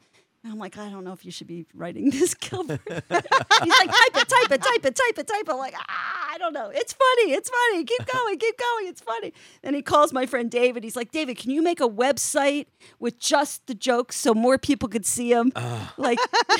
And 0.47 0.53
I'm 0.53 0.59
like, 0.59 0.77
I 0.77 0.89
don't 0.89 1.03
know 1.03 1.11
if 1.11 1.25
you 1.25 1.31
should 1.31 1.47
be 1.47 1.65
writing 1.73 2.09
this, 2.09 2.33
Gilbert. 2.39 2.79
He's 2.87 3.01
like, 3.09 3.11
type 3.11 4.15
it, 4.15 4.29
type 4.29 4.51
it, 4.51 4.61
type 4.61 4.85
it, 4.85 4.95
type 4.95 5.17
it, 5.17 5.27
type 5.27 5.41
it. 5.41 5.49
I'm 5.49 5.57
like, 5.57 5.73
ah, 5.77 6.29
I 6.31 6.37
don't 6.37 6.53
know. 6.53 6.71
It's 6.73 6.93
funny. 6.93 7.33
It's 7.33 7.49
funny. 7.49 7.83
Keep 7.83 8.05
going, 8.05 8.39
keep 8.39 8.57
going. 8.57 8.87
It's 8.87 9.01
funny. 9.01 9.33
Then 9.61 9.73
he 9.73 9.81
calls 9.81 10.13
my 10.13 10.25
friend 10.25 10.49
David. 10.49 10.85
He's 10.85 10.95
like, 10.95 11.11
David, 11.11 11.37
can 11.37 11.51
you 11.51 11.61
make 11.61 11.81
a 11.81 11.89
website 11.89 12.67
with 12.97 13.19
just 13.19 13.67
the 13.67 13.75
jokes 13.75 14.15
so 14.15 14.33
more 14.33 14.57
people 14.57 14.87
could 14.87 15.05
see 15.05 15.33
them? 15.33 15.51
Like, 15.97 16.19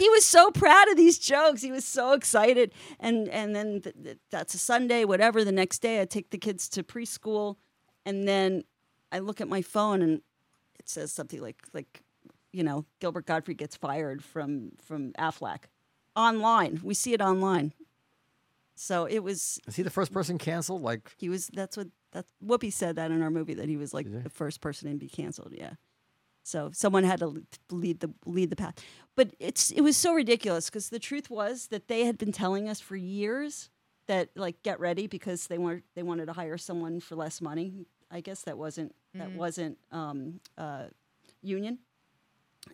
he 0.00 0.10
was 0.10 0.24
so 0.24 0.50
proud 0.50 0.88
of 0.88 0.96
these 0.96 1.16
jokes. 1.16 1.62
He 1.62 1.70
was 1.70 1.84
so 1.84 2.14
excited. 2.14 2.72
And 2.98 3.28
and 3.28 3.54
then 3.54 3.82
th- 3.82 3.94
th- 4.02 4.18
that's 4.32 4.54
a 4.54 4.58
Sunday, 4.58 5.04
whatever. 5.04 5.44
The 5.44 5.52
next 5.52 5.78
day, 5.78 6.00
I 6.00 6.06
take 6.06 6.30
the 6.30 6.38
kids 6.38 6.68
to 6.70 6.82
preschool, 6.82 7.54
and 8.04 8.26
then 8.26 8.64
I 9.12 9.20
look 9.20 9.40
at 9.40 9.46
my 9.46 9.62
phone 9.62 10.02
and 10.02 10.22
it 10.80 10.88
says 10.88 11.12
something 11.12 11.40
like 11.40 11.62
like 11.72 12.02
you 12.52 12.62
know 12.62 12.84
Gilbert 13.00 13.26
Gottfried 13.26 13.58
gets 13.58 13.76
fired 13.76 14.22
from 14.22 14.72
from 14.82 15.12
Aflac 15.12 15.64
online. 16.16 16.80
We 16.82 16.94
see 16.94 17.12
it 17.12 17.20
online. 17.20 17.72
So 18.74 19.04
it 19.04 19.20
was 19.20 19.60
Is 19.66 19.76
he 19.76 19.82
the 19.82 19.90
first 19.90 20.12
person 20.12 20.38
canceled? 20.38 20.82
Like, 20.82 21.14
he 21.18 21.28
was 21.28 21.48
that's 21.52 21.76
what 21.76 21.88
that 22.12 22.26
Whoopi 22.44 22.72
said 22.72 22.96
that 22.96 23.10
in 23.10 23.22
our 23.22 23.30
movie 23.30 23.54
that 23.54 23.68
he 23.68 23.76
was 23.76 23.94
like 23.94 24.10
the 24.10 24.30
first 24.30 24.60
person 24.60 24.90
to 24.90 24.96
be 24.96 25.08
canceled. 25.08 25.52
Yeah. 25.56 25.74
So 26.44 26.70
someone 26.72 27.04
had 27.04 27.20
to 27.20 27.44
lead 27.70 28.00
the 28.00 28.12
lead 28.26 28.50
the 28.50 28.56
path, 28.56 28.74
but 29.14 29.34
it's 29.38 29.70
it 29.70 29.82
was 29.82 29.96
so 29.96 30.12
ridiculous 30.12 30.68
because 30.68 30.88
the 30.88 30.98
truth 30.98 31.30
was 31.30 31.68
that 31.68 31.88
they 31.88 32.04
had 32.04 32.18
been 32.18 32.32
telling 32.32 32.68
us 32.68 32.80
for 32.80 32.96
years 32.96 33.70
that 34.06 34.30
like 34.34 34.62
get 34.62 34.80
ready 34.80 35.06
because 35.06 35.46
they 35.46 35.58
wanted 35.58 35.84
they 35.94 36.02
wanted 36.02 36.26
to 36.26 36.32
hire 36.32 36.58
someone 36.58 37.00
for 37.00 37.14
less 37.14 37.40
money. 37.40 37.86
I 38.10 38.20
guess 38.20 38.42
that 38.42 38.58
wasn't 38.58 38.94
that 39.14 39.32
wasn't 39.32 39.78
um, 39.90 40.40
uh, 40.58 40.84
union, 41.42 41.78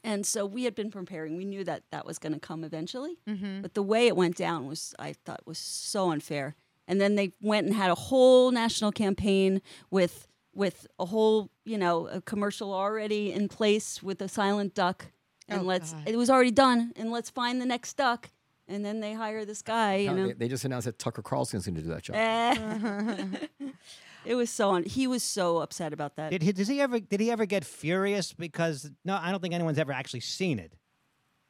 and 0.04 0.25
so 0.26 0.47
we 0.47 0.64
had 0.64 0.75
been 0.75 0.90
preparing. 0.90 1.37
We 1.37 1.45
knew 1.45 1.64
that 1.64 1.85
that 1.90 2.07
was 2.07 2.18
going 2.18 2.35
to 2.35 2.40
come 2.40 2.64
eventually, 2.64 3.18
mm-hmm. 3.28 3.62
but 3.62 3.75
the 3.75 3.83
way 3.83 4.07
it 4.07 4.16
went 4.16 4.37
down 4.37 4.66
was 4.66 4.95
I 4.99 5.12
thought 5.12 5.47
was 5.47 5.59
so 5.59 6.11
unfair. 6.11 6.54
And 6.87 7.00
then 7.00 7.16
they 7.16 7.33
went 7.42 7.66
and 7.66 7.75
had 7.75 7.90
a 7.90 7.95
whole 7.95 8.50
national 8.50 8.92
campaign 8.92 9.61
with 9.90 10.26
with 10.54 10.87
a 10.99 11.07
whole 11.07 11.50
you 11.64 11.78
know 11.78 12.09
a 12.09 12.21
commercial 12.21 12.73
already 12.73 13.33
in 13.33 13.49
place 13.49 14.02
with 14.02 14.21
a 14.23 14.28
silent 14.28 14.75
duck, 14.75 15.07
and 15.49 15.61
Oh, 15.61 15.64
let's 15.64 15.92
God. 15.92 16.09
it 16.09 16.16
was 16.16 16.30
already 16.30 16.50
done, 16.50 16.92
and 16.97 17.11
let's 17.11 17.30
find 17.30 17.61
the 17.61 17.66
next 17.66 17.97
duck. 17.97 18.30
And 18.71 18.85
then 18.85 19.00
they 19.00 19.14
hire 19.14 19.47
this 19.47 19.62
guy, 19.62 19.97
you 19.97 20.09
no, 20.09 20.16
know. 20.16 20.26
they, 20.26 20.33
they 20.35 20.49
just 20.49 20.62
announced 20.66 20.85
that 20.85 20.99
Tucker 20.99 21.23
Carlson's 21.23 21.64
going 21.64 21.76
to 21.76 21.80
do 21.80 21.88
that 21.88 22.02
job. 22.02 22.16
Eh. 22.16 23.47
It 24.25 24.34
was 24.34 24.50
so 24.50 24.75
un- 24.75 24.84
he 24.84 25.06
was 25.06 25.22
so 25.22 25.58
upset 25.58 25.92
about 25.92 26.16
that. 26.16 26.30
did 26.30 26.42
he, 26.42 26.52
does 26.52 26.68
he 26.68 26.80
ever 26.80 27.00
did 27.00 27.20
he 27.20 27.30
ever 27.30 27.46
get 27.46 27.64
furious? 27.64 28.32
Because 28.32 28.90
no, 29.04 29.18
I 29.20 29.30
don't 29.30 29.40
think 29.40 29.54
anyone's 29.54 29.78
ever 29.78 29.92
actually 29.92 30.20
seen 30.20 30.58
it, 30.58 30.72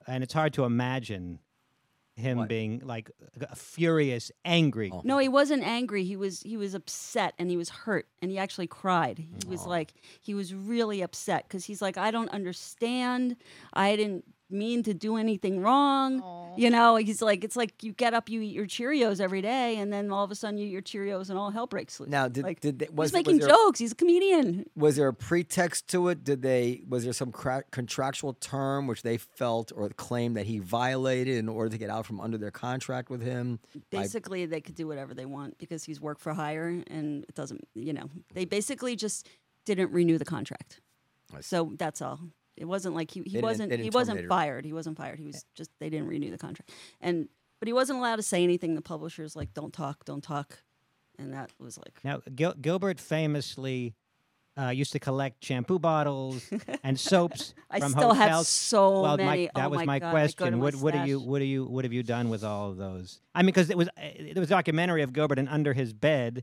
and 0.06 0.22
it's 0.22 0.32
hard 0.32 0.52
to 0.54 0.64
imagine 0.64 1.40
him 2.18 2.38
What? 2.38 2.48
being 2.48 2.82
like 2.84 3.10
furious, 3.54 4.30
angry. 4.44 4.90
Oh. 4.92 5.00
No, 5.04 5.18
he 5.18 5.28
wasn't 5.28 5.62
angry. 5.62 6.04
He 6.04 6.16
was 6.16 6.40
he 6.42 6.56
was 6.56 6.74
upset 6.74 7.34
and 7.38 7.50
he 7.50 7.56
was 7.56 7.70
hurt 7.70 8.08
and 8.20 8.30
he 8.30 8.38
actually 8.38 8.66
cried. 8.66 9.18
He 9.18 9.26
mm. 9.26 9.48
was 9.48 9.64
like 9.64 9.94
he 10.20 10.34
was 10.34 10.52
really 10.52 11.00
upset 11.00 11.44
because 11.48 11.64
he's 11.64 11.80
like 11.80 11.96
I 11.96 12.10
don't 12.10 12.30
understand. 12.30 13.36
I 13.72 13.96
didn't 13.96 14.24
mean 14.50 14.82
to 14.82 14.94
do 14.94 15.16
anything 15.16 15.60
wrong. 15.60 16.20
You 16.58 16.70
know, 16.70 16.96
he's 16.96 17.22
like 17.22 17.44
it's 17.44 17.56
like 17.56 17.82
you 17.82 17.92
get 17.92 18.14
up, 18.14 18.28
you 18.28 18.40
eat 18.42 18.54
your 18.54 18.66
Cheerios 18.66 19.20
every 19.20 19.40
day, 19.40 19.76
and 19.76 19.92
then 19.92 20.10
all 20.10 20.24
of 20.24 20.30
a 20.30 20.34
sudden 20.34 20.58
you 20.58 20.66
eat 20.66 20.70
your 20.70 20.82
Cheerios 20.82 21.30
and 21.30 21.38
all 21.38 21.50
hell 21.50 21.66
breaks 21.66 22.00
loose. 22.00 22.10
Now, 22.10 22.26
did 22.26 22.44
like, 22.44 22.60
did 22.60 22.80
they, 22.80 22.88
was, 22.92 23.10
he's 23.10 23.14
making 23.14 23.38
was 23.38 23.46
there, 23.46 23.54
jokes. 23.54 23.78
He's 23.78 23.92
a 23.92 23.94
comedian. 23.94 24.66
was 24.74 24.96
there 24.96 25.08
a 25.08 25.14
pretext 25.14 25.88
to 25.88 26.08
it? 26.08 26.24
Did 26.24 26.42
they 26.42 26.82
was 26.88 27.04
there 27.04 27.12
some 27.12 27.30
cra- 27.30 27.64
contractual 27.70 28.34
term 28.34 28.86
which 28.86 29.02
they 29.02 29.18
felt 29.18 29.72
or 29.74 29.88
claimed 29.90 30.36
that 30.36 30.46
he 30.46 30.58
violated 30.58 31.36
in 31.36 31.48
order 31.48 31.70
to 31.70 31.78
get 31.78 31.90
out 31.90 32.06
from 32.06 32.20
under 32.20 32.38
their 32.38 32.50
contract 32.50 33.10
with 33.10 33.22
him? 33.22 33.60
basically 33.90 34.46
they 34.46 34.60
could 34.60 34.74
do 34.74 34.86
whatever 34.86 35.14
they 35.14 35.26
want 35.26 35.58
because 35.58 35.84
he's 35.84 36.00
work 36.00 36.18
for 36.18 36.34
hire 36.34 36.66
and 36.88 37.24
it 37.28 37.34
doesn't 37.34 37.66
you 37.74 37.92
know 37.92 38.10
they 38.34 38.44
basically 38.44 38.96
just 38.96 39.28
didn't 39.64 39.90
renew 39.92 40.18
the 40.18 40.24
contract 40.24 40.80
so 41.40 41.72
that's 41.76 42.02
all 42.02 42.20
it 42.60 42.64
wasn't 42.66 42.94
like 42.94 43.10
he, 43.10 43.20
he 43.20 43.30
didn't- 43.30 43.42
wasn't 43.42 43.70
he 43.72 43.76
didn't 43.78 43.94
wasn't 43.94 44.28
fired 44.28 44.64
he 44.64 44.72
wasn't 44.72 44.96
fired 44.96 45.18
he 45.18 45.24
was 45.26 45.44
just 45.54 45.70
they 45.80 45.88
didn't 45.90 46.08
renew 46.08 46.30
the 46.30 46.38
contract 46.38 46.70
and 47.00 47.28
but 47.60 47.66
he 47.68 47.72
wasn't 47.72 47.98
allowed 47.98 48.16
to 48.16 48.22
say 48.22 48.42
anything 48.44 48.74
the 48.74 48.82
publishers 48.82 49.34
like 49.36 49.52
don't 49.54 49.72
talk 49.72 50.04
don't 50.04 50.22
talk 50.22 50.62
and 51.18 51.32
that 51.32 51.50
was 51.58 51.78
like 51.78 51.98
Now, 52.04 52.20
Gil- 52.34 52.54
Gilbert 52.60 53.00
famously 53.00 53.94
uh, 54.56 54.70
used 54.70 54.90
to 54.92 54.98
collect 54.98 55.44
shampoo 55.44 55.78
bottles 55.78 56.48
and 56.82 56.98
soaps 56.98 57.54
I 57.70 57.78
from 57.80 57.92
still 57.92 58.12
have 58.12 58.28
hotels. 58.30 58.48
so 58.48 59.02
well, 59.02 59.16
many. 59.16 59.46
my, 59.46 59.50
that 59.54 59.66
oh 59.66 59.68
was 59.70 59.76
my, 59.78 59.84
my 59.84 59.98
God, 60.00 60.06
I 60.08 60.10
go 60.10 60.26
to 60.26 60.34
question. 60.34 60.58
my 60.58 60.64
What 60.64 60.74
what 60.76 60.94
do 60.94 61.00
you 61.10 61.20
what 61.20 61.38
do 61.38 61.44
you 61.44 61.64
what 61.64 61.84
have 61.84 61.92
you 61.92 62.02
done 62.02 62.28
with 62.28 62.42
all 62.42 62.70
of 62.70 62.76
those? 62.76 63.20
I 63.36 63.42
mean, 63.42 63.46
because 63.46 63.70
it 63.70 63.76
was 63.76 63.88
uh, 63.88 64.00
there 64.18 64.40
was 64.40 64.48
a 64.48 64.54
documentary 64.54 65.02
of 65.02 65.12
Gilbert, 65.12 65.38
and 65.38 65.48
under 65.48 65.74
his 65.74 65.92
bed 65.92 66.42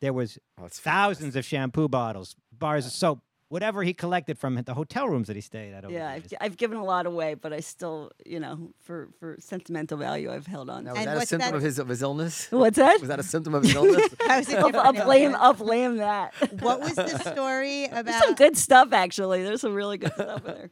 there 0.00 0.12
was 0.12 0.38
Oh, 0.60 0.64
it's 0.66 0.80
thousands 0.80 1.36
of 1.36 1.44
shampoo 1.44 1.88
bottles, 1.88 2.34
bars 2.50 2.84
of 2.84 2.90
soap, 2.92 3.20
whatever 3.48 3.82
he 3.84 3.94
collected 3.94 4.38
from 4.38 4.56
the 4.64 4.74
hotel 4.74 5.08
rooms 5.08 5.28
that 5.28 5.36
he 5.36 5.42
stayed 5.42 5.72
at. 5.72 5.84
Over 5.84 5.94
Yeah, 5.94 6.18
the 6.18 6.36
I've. 6.42 6.52
I've 6.52 6.56
given 6.56 6.78
a 6.78 6.84
lot 6.84 7.06
away, 7.06 7.34
but 7.34 7.52
I 7.52 7.60
still, 7.60 8.10
you 8.24 8.40
know, 8.40 8.70
for 8.82 9.08
for 9.20 9.36
sentimental 9.38 9.98
value, 9.98 10.32
I've 10.32 10.46
held 10.46 10.68
on. 10.70 10.84
Now, 10.84 10.94
to. 10.94 10.98
was 11.00 11.06
And 11.06 11.16
that 11.16 11.22
a 11.22 11.26
symptom 11.26 11.50
that- 11.52 11.56
of 11.56 11.62
his 11.62 11.78
of 11.78 11.88
his 11.88 12.02
illness? 12.02 12.48
What's 12.50 12.76
that? 12.76 12.98
Was 13.00 13.08
that 13.08 13.20
a 13.20 13.22
symptom 13.22 13.54
of 13.54 13.62
his 13.62 13.74
illness? 13.74 14.08
That 14.26 14.38
was 14.38 14.48
a 14.52 14.58
I'll, 14.58 14.76
I'll 14.80 14.92
blame. 14.92 15.22
illness. 15.26 15.40
I'll 15.40 15.54
blame 15.54 15.96
that. 15.98 16.34
What 16.60 16.80
was 16.80 16.94
the 16.96 17.18
story 17.32 17.86
There's 17.86 18.00
about 18.00 18.22
some 18.24 18.34
good 18.34 18.56
stuff 18.56 18.92
actually. 18.92 19.42
There's 19.44 19.60
some 19.60 19.74
really 19.74 19.98
good 19.98 20.12
stuff 20.14 20.44
in 20.46 20.54
there. 20.54 20.70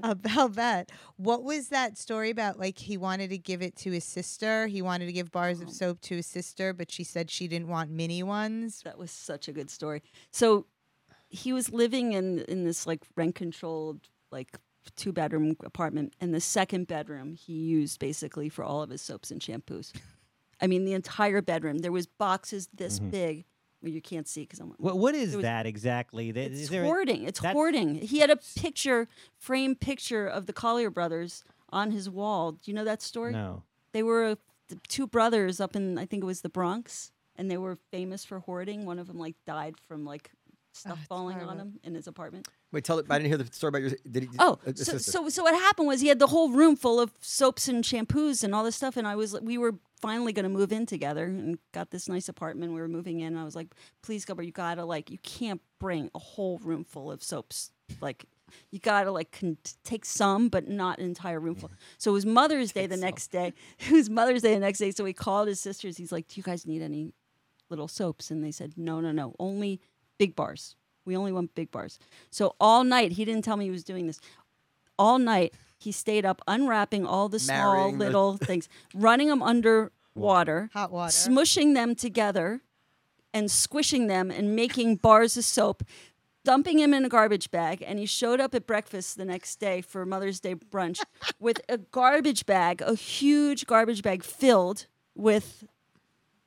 about 0.02 0.54
that? 0.54 0.90
What 1.16 1.42
was 1.44 1.68
that 1.68 1.98
story 1.98 2.30
about? 2.30 2.58
Like 2.58 2.78
he 2.78 2.96
wanted 2.96 3.30
to 3.30 3.38
give 3.38 3.62
it 3.62 3.76
to 3.76 3.90
his 3.90 4.04
sister. 4.04 4.66
He 4.66 4.80
wanted 4.82 5.06
to 5.06 5.12
give 5.12 5.30
bars 5.30 5.60
Oh. 5.60 5.64
of 5.64 5.70
soap 5.70 6.00
to 6.02 6.16
his 6.16 6.26
sister, 6.26 6.72
but 6.72 6.90
she 6.90 7.04
said 7.04 7.30
she 7.30 7.46
didn't 7.48 7.68
want 7.68 7.90
mini 7.90 8.22
ones. 8.22 8.80
That 8.84 8.98
was 8.98 9.10
such 9.10 9.48
a 9.48 9.52
good 9.52 9.70
story. 9.70 10.02
So 10.30 10.66
he 11.36 11.52
was 11.52 11.72
living 11.72 12.12
in 12.12 12.40
in 12.40 12.64
this 12.64 12.86
like 12.86 13.02
rent 13.16 13.34
controlled 13.34 14.00
like 14.30 14.56
two 14.94 15.12
bedroom 15.12 15.56
apartment 15.64 16.14
and 16.20 16.32
the 16.32 16.40
second 16.40 16.86
bedroom 16.86 17.34
he 17.34 17.52
used 17.52 17.98
basically 17.98 18.48
for 18.48 18.62
all 18.64 18.82
of 18.82 18.90
his 18.90 19.02
soaps 19.02 19.30
and 19.30 19.40
shampoos. 19.40 19.92
I 20.60 20.66
mean 20.66 20.84
the 20.84 20.92
entire 20.94 21.42
bedroom. 21.42 21.78
There 21.78 21.92
was 21.92 22.06
boxes 22.06 22.68
this 22.74 22.98
big. 22.98 23.44
Well, 23.82 23.92
you 23.92 24.00
can't 24.00 24.26
see 24.26 24.42
because 24.42 24.58
I'm 24.58 24.72
What, 24.78 24.96
what 24.98 25.14
is 25.14 25.36
was- 25.36 25.42
that 25.42 25.66
exactly? 25.66 26.30
It's 26.30 26.60
is 26.60 26.68
there 26.70 26.82
a- 26.82 26.86
hoarding. 26.86 27.24
It's 27.24 27.40
hoarding. 27.40 27.96
He 27.96 28.20
had 28.20 28.30
a 28.30 28.36
picture, 28.56 29.06
framed 29.36 29.80
picture 29.80 30.26
of 30.26 30.46
the 30.46 30.52
Collyer 30.54 30.92
brothers 30.92 31.44
on 31.70 31.90
his 31.90 32.08
wall. 32.08 32.52
Do 32.52 32.70
you 32.70 32.74
know 32.74 32.84
that 32.84 33.02
story? 33.02 33.32
no. 33.32 33.62
They 33.92 34.02
were 34.02 34.24
uh, 34.24 34.34
the 34.68 34.78
two 34.88 35.06
brothers 35.06 35.60
up 35.60 35.74
in 35.76 35.98
I 35.98 36.06
think 36.06 36.22
it 36.22 36.26
was 36.26 36.40
the 36.42 36.48
Bronx, 36.48 37.12
and 37.36 37.50
they 37.50 37.56
were 37.58 37.76
famous 37.90 38.24
for 38.24 38.40
hoarding. 38.40 38.86
One 38.86 38.98
of 38.98 39.06
them 39.08 39.18
like 39.18 39.36
died 39.46 39.74
from 39.88 40.04
like 40.04 40.30
stuff 40.76 40.98
it's 40.98 41.06
falling 41.08 41.40
on 41.40 41.58
him 41.58 41.80
in 41.82 41.94
his 41.94 42.06
apartment. 42.06 42.48
Wait, 42.72 42.84
tell 42.84 42.98
it. 42.98 43.06
I 43.10 43.18
didn't 43.18 43.28
hear 43.28 43.38
the 43.38 43.52
story 43.52 43.68
about 43.68 43.82
your. 43.82 43.90
Did 44.10 44.24
he? 44.24 44.28
Oh, 44.38 44.58
uh, 44.66 44.72
so, 44.74 44.98
so 44.98 45.28
so 45.28 45.42
what 45.42 45.54
happened 45.54 45.88
was 45.88 46.00
he 46.00 46.08
had 46.08 46.18
the 46.18 46.26
whole 46.26 46.50
room 46.50 46.76
full 46.76 47.00
of 47.00 47.12
soaps 47.20 47.68
and 47.68 47.84
shampoos 47.84 48.44
and 48.44 48.54
all 48.54 48.64
this 48.64 48.76
stuff, 48.76 48.96
and 48.96 49.06
I 49.06 49.16
was 49.16 49.38
we 49.40 49.58
were 49.58 49.74
finally 50.00 50.32
going 50.32 50.44
to 50.44 50.50
move 50.50 50.72
in 50.72 50.86
together 50.86 51.24
and 51.24 51.58
got 51.72 51.90
this 51.90 52.08
nice 52.08 52.28
apartment. 52.28 52.72
We 52.72 52.80
were 52.80 52.88
moving 52.88 53.20
in. 53.20 53.28
And 53.28 53.38
I 53.38 53.44
was 53.44 53.56
like, 53.56 53.68
please, 54.02 54.24
Gilbert, 54.24 54.42
you 54.44 54.52
gotta 54.52 54.84
like 54.84 55.10
you 55.10 55.18
can't 55.18 55.60
bring 55.78 56.10
a 56.14 56.18
whole 56.18 56.58
room 56.58 56.84
full 56.84 57.10
of 57.10 57.22
soaps. 57.22 57.70
Like 58.00 58.26
you 58.70 58.78
gotta 58.78 59.10
like 59.10 59.32
con- 59.32 59.58
take 59.84 60.04
some, 60.04 60.48
but 60.48 60.68
not 60.68 60.98
an 60.98 61.06
entire 61.06 61.40
room 61.40 61.54
full. 61.54 61.70
So 61.98 62.10
it 62.10 62.14
was 62.14 62.26
Mother's 62.26 62.72
Day 62.72 62.86
the 62.86 62.96
next 62.96 63.28
day. 63.28 63.52
It 63.78 63.92
was 63.92 64.10
Mother's 64.10 64.42
Day 64.42 64.54
the 64.54 64.60
next 64.60 64.78
day. 64.78 64.90
So 64.90 65.04
he 65.04 65.12
called 65.12 65.48
his 65.48 65.60
sisters. 65.60 65.96
He's 65.96 66.12
like, 66.12 66.28
do 66.28 66.34
you 66.38 66.42
guys 66.42 66.66
need 66.66 66.82
any 66.82 67.12
little 67.68 67.88
soaps? 67.88 68.30
And 68.30 68.44
they 68.44 68.52
said, 68.52 68.74
no, 68.76 69.00
no, 69.00 69.12
no, 69.12 69.34
only 69.38 69.80
big 70.18 70.34
bars. 70.36 70.76
We 71.04 71.16
only 71.16 71.32
want 71.32 71.54
big 71.54 71.70
bars. 71.70 71.98
So 72.30 72.54
all 72.60 72.82
night, 72.84 73.12
he 73.12 73.24
didn't 73.24 73.44
tell 73.44 73.56
me 73.56 73.64
he 73.66 73.70
was 73.70 73.84
doing 73.84 74.06
this. 74.06 74.18
All 74.98 75.18
night, 75.18 75.54
he 75.78 75.92
stayed 75.92 76.24
up 76.24 76.40
unwrapping 76.48 77.06
all 77.06 77.28
the 77.28 77.38
small 77.38 77.74
Marrying 77.76 77.98
the- 77.98 78.04
little 78.06 78.36
things, 78.38 78.68
running 78.94 79.28
them 79.28 79.42
under 79.42 79.92
water, 80.14 80.70
Hot 80.72 80.90
water. 80.90 81.12
smushing 81.12 81.74
them 81.74 81.94
together, 81.94 82.60
and 83.34 83.50
squishing 83.50 84.06
them 84.06 84.30
and 84.30 84.56
making 84.56 84.96
bars 84.96 85.36
of 85.36 85.44
soap, 85.44 85.82
dumping 86.42 86.78
him 86.78 86.94
in 86.94 87.04
a 87.04 87.08
garbage 87.10 87.50
bag. 87.50 87.84
And 87.86 87.98
he 87.98 88.06
showed 88.06 88.40
up 88.40 88.54
at 88.54 88.66
breakfast 88.66 89.18
the 89.18 89.26
next 89.26 89.56
day 89.60 89.82
for 89.82 90.06
Mother's 90.06 90.40
Day 90.40 90.54
brunch 90.54 91.00
with 91.38 91.60
a 91.68 91.76
garbage 91.76 92.46
bag, 92.46 92.80
a 92.80 92.94
huge 92.94 93.66
garbage 93.66 94.02
bag 94.02 94.24
filled 94.24 94.86
with 95.14 95.64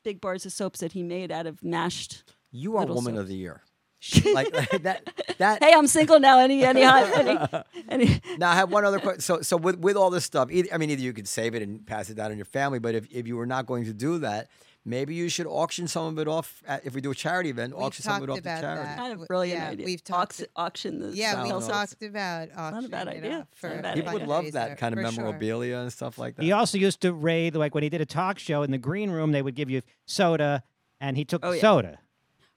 big 0.03 0.19
bars 0.19 0.45
of 0.47 0.51
soaps 0.51 0.79
that 0.79 0.93
he 0.93 1.03
made 1.03 1.31
out 1.31 1.45
of 1.45 1.63
mashed. 1.63 2.23
You 2.51 2.75
are 2.77 2.81
little 2.81 2.95
woman 2.95 3.15
soap. 3.15 3.21
of 3.21 3.27
the 3.27 3.35
year. 3.35 3.61
like 4.33 4.51
that. 4.83 5.01
That. 5.39 5.61
Hey, 5.63 5.73
I'm 5.75 5.87
single 5.87 6.19
now. 6.21 6.39
Any, 6.39 6.63
any, 6.63 6.83
any, 6.83 7.37
any, 7.89 8.21
Now 8.37 8.51
I 8.51 8.55
have 8.55 8.71
one 8.71 8.85
other 8.85 8.99
question. 8.99 9.19
So, 9.21 9.41
so 9.41 9.57
with 9.57 9.77
with 9.79 9.97
all 9.97 10.09
this 10.09 10.23
stuff, 10.23 10.49
either, 10.51 10.69
I 10.73 10.77
mean, 10.77 10.89
either 10.89 11.01
you 11.01 11.11
could 11.13 11.27
save 11.27 11.53
it 11.53 11.61
and 11.61 11.85
pass 11.85 12.09
it 12.09 12.15
down 12.15 12.31
in 12.31 12.37
your 12.37 12.45
family, 12.45 12.79
but 12.79 12.95
if, 12.95 13.11
if 13.11 13.27
you 13.27 13.35
were 13.35 13.45
not 13.45 13.65
going 13.65 13.83
to 13.85 13.93
do 13.93 14.19
that, 14.19 14.47
maybe 14.85 15.15
you 15.15 15.27
should 15.27 15.47
auction 15.47 15.85
some 15.89 16.05
of 16.05 16.17
it 16.19 16.29
off. 16.29 16.63
At, 16.65 16.85
if 16.85 16.95
we 16.95 17.01
do 17.01 17.11
a 17.11 17.15
charity 17.15 17.49
event, 17.49 17.75
We've 17.75 17.83
auction 17.87 18.03
some 18.03 18.23
of 18.23 18.23
it 18.23 18.31
off 18.31 18.37
talked 18.41 18.55
to 18.55 18.61
charity. 18.61 18.83
that. 18.83 18.97
kind 18.97 19.21
of 19.21 19.27
brilliant 19.27 19.59
yeah, 19.61 19.69
idea. 19.69 19.85
we've 19.85 20.03
talked 20.03 20.31
Auction, 20.31 20.45
auction 20.55 20.99
the 21.01 21.09
Yeah, 21.09 21.43
we 21.43 21.49
sound 21.49 21.63
talked 21.67 22.01
about 22.01 22.49
not 22.55 22.85
a 22.85 22.87
bad 22.89 23.07
idea. 23.09 23.39
off 23.39 23.47
It's 23.51 23.63
not 23.63 23.71
a 23.71 23.75
for 23.75 23.81
bad 23.81 23.95
People 23.95 24.13
would 24.13 24.27
love 24.27 24.51
that 24.53 24.77
kind 24.77 24.93
of 24.97 25.03
for 25.05 25.11
sure. 25.11 25.23
memorabilia 25.25 25.77
and 25.79 25.91
stuff 25.91 26.17
like 26.17 26.37
that. 26.37 26.43
He 26.43 26.53
also 26.53 26.77
used 26.77 27.01
to 27.01 27.11
raid, 27.11 27.55
like 27.57 27.75
when 27.75 27.83
he 27.83 27.89
did 27.89 27.99
a 27.99 28.05
talk 28.05 28.39
show 28.39 28.63
in 28.63 28.71
the 28.71 28.77
green 28.77 29.11
room, 29.11 29.33
they 29.33 29.41
would 29.41 29.55
give 29.55 29.69
you 29.69 29.81
soda, 30.05 30.63
and 31.01 31.17
he 31.17 31.25
took 31.25 31.43
Oh, 31.43 31.49
the 31.51 31.57
yeah. 31.57 31.61
soda. 31.61 31.99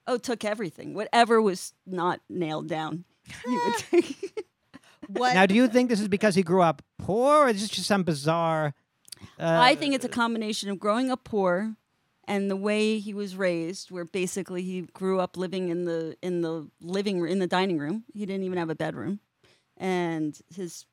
Oh, 0.07 0.17
took 0.17 0.43
everything. 0.43 0.93
Whatever 0.93 1.41
was 1.41 1.73
not 1.85 2.19
nailed 2.29 2.67
down. 2.67 3.05
You 3.45 3.61
would 3.65 3.75
take. 4.03 4.45
What? 5.07 5.33
Now, 5.33 5.45
do 5.45 5.55
you 5.55 5.67
think 5.67 5.89
this 5.89 5.99
is 5.99 6.07
because 6.07 6.35
he 6.35 6.43
grew 6.43 6.61
up 6.61 6.81
poor, 6.97 7.45
or 7.45 7.49
is 7.49 7.61
this 7.61 7.69
just 7.69 7.87
some 7.87 8.03
bizarre? 8.03 8.73
Uh, 9.39 9.59
I 9.61 9.75
think 9.75 9.93
it's 9.95 10.05
a 10.05 10.09
combination 10.09 10.69
of 10.69 10.79
growing 10.79 11.09
up 11.11 11.23
poor 11.23 11.75
and 12.25 12.49
the 12.49 12.55
way 12.55 12.99
he 12.99 13.13
was 13.13 13.35
raised, 13.35 13.91
where 13.91 14.05
basically 14.05 14.61
he 14.63 14.81
grew 14.93 15.19
up 15.19 15.35
living 15.37 15.69
in 15.69 15.85
the 15.85 16.17
in 16.21 16.41
the 16.41 16.67
living 16.81 17.19
r- 17.21 17.27
in 17.27 17.39
the 17.39 17.47
dining 17.47 17.77
room. 17.77 18.03
He 18.13 18.25
didn't 18.25 18.43
even 18.43 18.57
have 18.57 18.69
a 18.69 18.75
bedroom, 18.75 19.19
and 19.77 20.37
his 20.53 20.85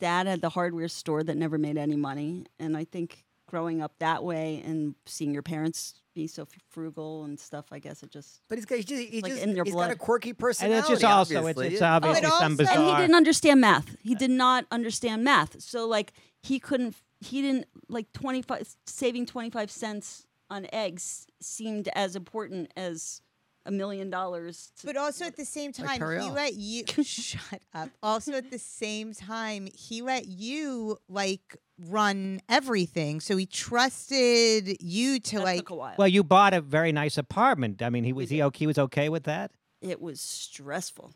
dad 0.00 0.26
had 0.26 0.40
the 0.40 0.50
hardware 0.50 0.88
store 0.88 1.22
that 1.24 1.36
never 1.36 1.58
made 1.58 1.76
any 1.76 1.96
money. 1.96 2.44
And 2.58 2.76
I 2.76 2.84
think 2.84 3.24
growing 3.46 3.80
up 3.82 3.92
that 3.98 4.22
way 4.24 4.62
and 4.64 4.94
seeing 5.06 5.32
your 5.32 5.42
parents 5.42 5.94
be 6.18 6.26
so 6.26 6.42
f- 6.42 6.48
frugal 6.68 7.24
and 7.24 7.38
stuff, 7.38 7.66
I 7.72 7.78
guess 7.78 8.02
it 8.02 8.10
just 8.10 8.40
But 8.48 8.58
he's 8.58 8.64
got, 8.64 8.76
he's 8.76 8.84
just, 8.84 9.02
he's 9.02 9.22
Like 9.22 9.32
just 9.32 9.44
in 9.44 9.54
your 9.54 9.64
he's 9.64 9.74
got 9.74 9.90
a 9.90 9.96
quirky 9.96 10.32
quirky 10.32 10.64
and 10.64 10.72
it's 10.72 10.88
just 10.88 11.04
also 11.04 11.34
it's, 11.34 11.38
obviously. 11.38 11.68
it's 11.74 11.82
oh, 11.82 11.86
obviously 11.86 12.22
But 12.22 12.38
some 12.38 12.56
bizarre. 12.56 12.76
and 12.76 12.84
he 12.86 12.96
didn't 13.02 13.14
understand 13.16 13.60
math. 13.60 13.96
He 14.02 14.14
did 14.14 14.30
not 14.30 14.66
understand 14.70 15.22
math. 15.24 15.60
So 15.62 15.86
like 15.86 16.12
he 16.42 16.58
couldn't 16.58 16.96
he 17.20 17.42
didn't 17.42 17.66
like 17.88 18.12
25 18.12 18.66
saving 18.86 19.26
25 19.26 19.70
cents 19.70 20.26
on 20.50 20.66
eggs 20.72 21.26
seemed 21.40 21.88
as 21.94 22.16
important 22.16 22.72
as 22.76 23.22
a 23.66 23.70
million 23.70 24.08
dollars. 24.10 24.72
But 24.84 24.96
also 24.96 25.26
at 25.26 25.36
the 25.36 25.44
same 25.44 25.72
time, 25.72 25.88
he 25.90 25.98
Perrier. 25.98 26.22
let 26.32 26.54
you 26.54 26.84
shut 27.02 27.60
up. 27.74 27.90
Also 28.02 28.32
at 28.32 28.50
the 28.50 28.58
same 28.58 29.12
time, 29.12 29.68
he 29.74 30.00
let 30.02 30.26
you 30.26 30.98
like 31.08 31.56
run 31.78 32.40
everything. 32.48 33.20
So 33.20 33.36
he 33.36 33.46
trusted 33.46 34.76
you 34.82 35.20
to 35.20 35.36
that 35.38 35.44
like. 35.44 35.58
took 35.60 35.70
a 35.70 35.74
while. 35.74 35.94
Well, 35.98 36.08
you 36.08 36.24
bought 36.24 36.54
a 36.54 36.60
very 36.60 36.92
nice 36.92 37.16
apartment. 37.18 37.82
I 37.82 37.90
mean, 37.90 38.04
he 38.04 38.12
was 38.12 38.30
he 38.30 38.42
okay, 38.42 38.58
he 38.60 38.66
was 38.66 38.78
okay 38.78 39.08
with 39.08 39.24
that. 39.24 39.52
it 39.80 40.00
was 40.00 40.20
stressful. 40.20 41.12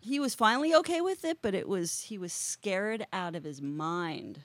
He 0.00 0.18
was 0.18 0.34
finally 0.34 0.74
okay 0.74 1.00
with 1.00 1.24
it, 1.24 1.38
but 1.42 1.54
it 1.54 1.68
was 1.68 2.02
he 2.02 2.18
was 2.18 2.32
scared 2.32 3.06
out 3.12 3.34
of 3.36 3.44
his 3.44 3.62
mind. 3.62 4.40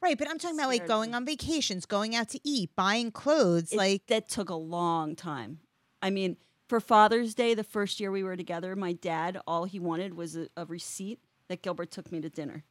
Right, 0.00 0.16
but 0.18 0.28
I'm 0.28 0.38
talking 0.38 0.58
about 0.58 0.68
like 0.68 0.86
going 0.86 1.14
on 1.14 1.24
vacations, 1.24 1.86
going 1.86 2.14
out 2.14 2.28
to 2.30 2.40
eat, 2.44 2.70
buying 2.76 3.10
clothes. 3.10 3.72
It- 3.72 3.76
like 3.76 4.06
that 4.08 4.28
took 4.28 4.50
a 4.50 4.54
long 4.54 5.14
time. 5.16 5.60
I 6.02 6.10
mean, 6.10 6.36
for 6.68 6.80
Father's 6.80 7.34
Day, 7.34 7.54
the 7.54 7.64
first 7.64 7.98
year 7.98 8.10
we 8.12 8.22
were 8.22 8.36
together, 8.36 8.76
my 8.76 8.92
dad 8.92 9.40
all 9.46 9.64
he 9.64 9.80
wanted 9.80 10.14
was 10.14 10.36
a, 10.36 10.48
a 10.56 10.64
receipt 10.66 11.18
that 11.48 11.62
Gilbert 11.62 11.90
took 11.90 12.12
me 12.12 12.20
to 12.20 12.28
dinner, 12.28 12.64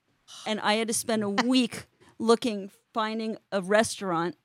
and 0.46 0.60
I 0.62 0.74
had 0.76 0.88
to 0.90 0.94
spend 0.94 1.24
a 1.24 1.30
week 1.46 1.88
looking, 2.20 2.72
finding 2.94 3.38
a 3.52 3.62
restaurant 3.62 4.36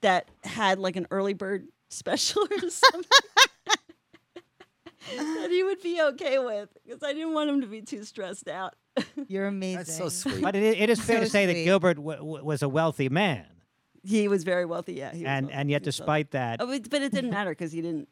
that 0.00 0.28
had 0.44 0.78
like 0.78 0.96
an 0.96 1.06
early 1.10 1.34
bird 1.34 1.66
special 1.90 2.42
or 2.42 2.70
something. 2.70 3.10
that 5.16 5.48
he 5.50 5.62
would 5.62 5.80
be 5.82 6.00
okay 6.02 6.38
with 6.38 6.68
because 6.84 7.02
I 7.02 7.12
didn't 7.12 7.32
want 7.34 7.48
him 7.50 7.60
to 7.60 7.66
be 7.66 7.80
too 7.82 8.02
stressed 8.04 8.48
out. 8.48 8.74
you're 9.28 9.46
amazing. 9.46 9.76
That's 9.78 9.96
so 9.96 10.08
sweet. 10.08 10.42
But 10.42 10.56
it, 10.56 10.78
it 10.78 10.90
is 10.90 11.00
fair 11.04 11.20
to 11.20 11.26
So 11.26 11.30
say 11.30 11.46
that. 11.46 11.54
Gilbert 11.54 11.94
w- 11.94 12.18
w- 12.18 12.44
was 12.44 12.62
a 12.62 12.68
wealthy 12.68 13.08
man, 13.08 13.46
He 14.02 14.26
was 14.26 14.42
very 14.44 14.64
wealthy, 14.64 14.94
yeah. 14.94 15.12
he 15.12 15.22
was 15.22 15.28
and 15.28 15.46
wealthy, 15.46 15.60
and 15.60 15.70
yet, 15.70 15.82
he 15.82 15.86
was 15.88 16.00
wealthy. 16.00 16.22
despite 16.24 16.30
that, 16.32 16.60
Oh, 16.60 16.66
but, 16.66 16.90
but 16.90 17.02
it 17.02 17.12
didn't 17.12 17.30
matter 17.30 17.50
because 17.50 17.72
he 17.72 17.80
didn't 17.82 18.08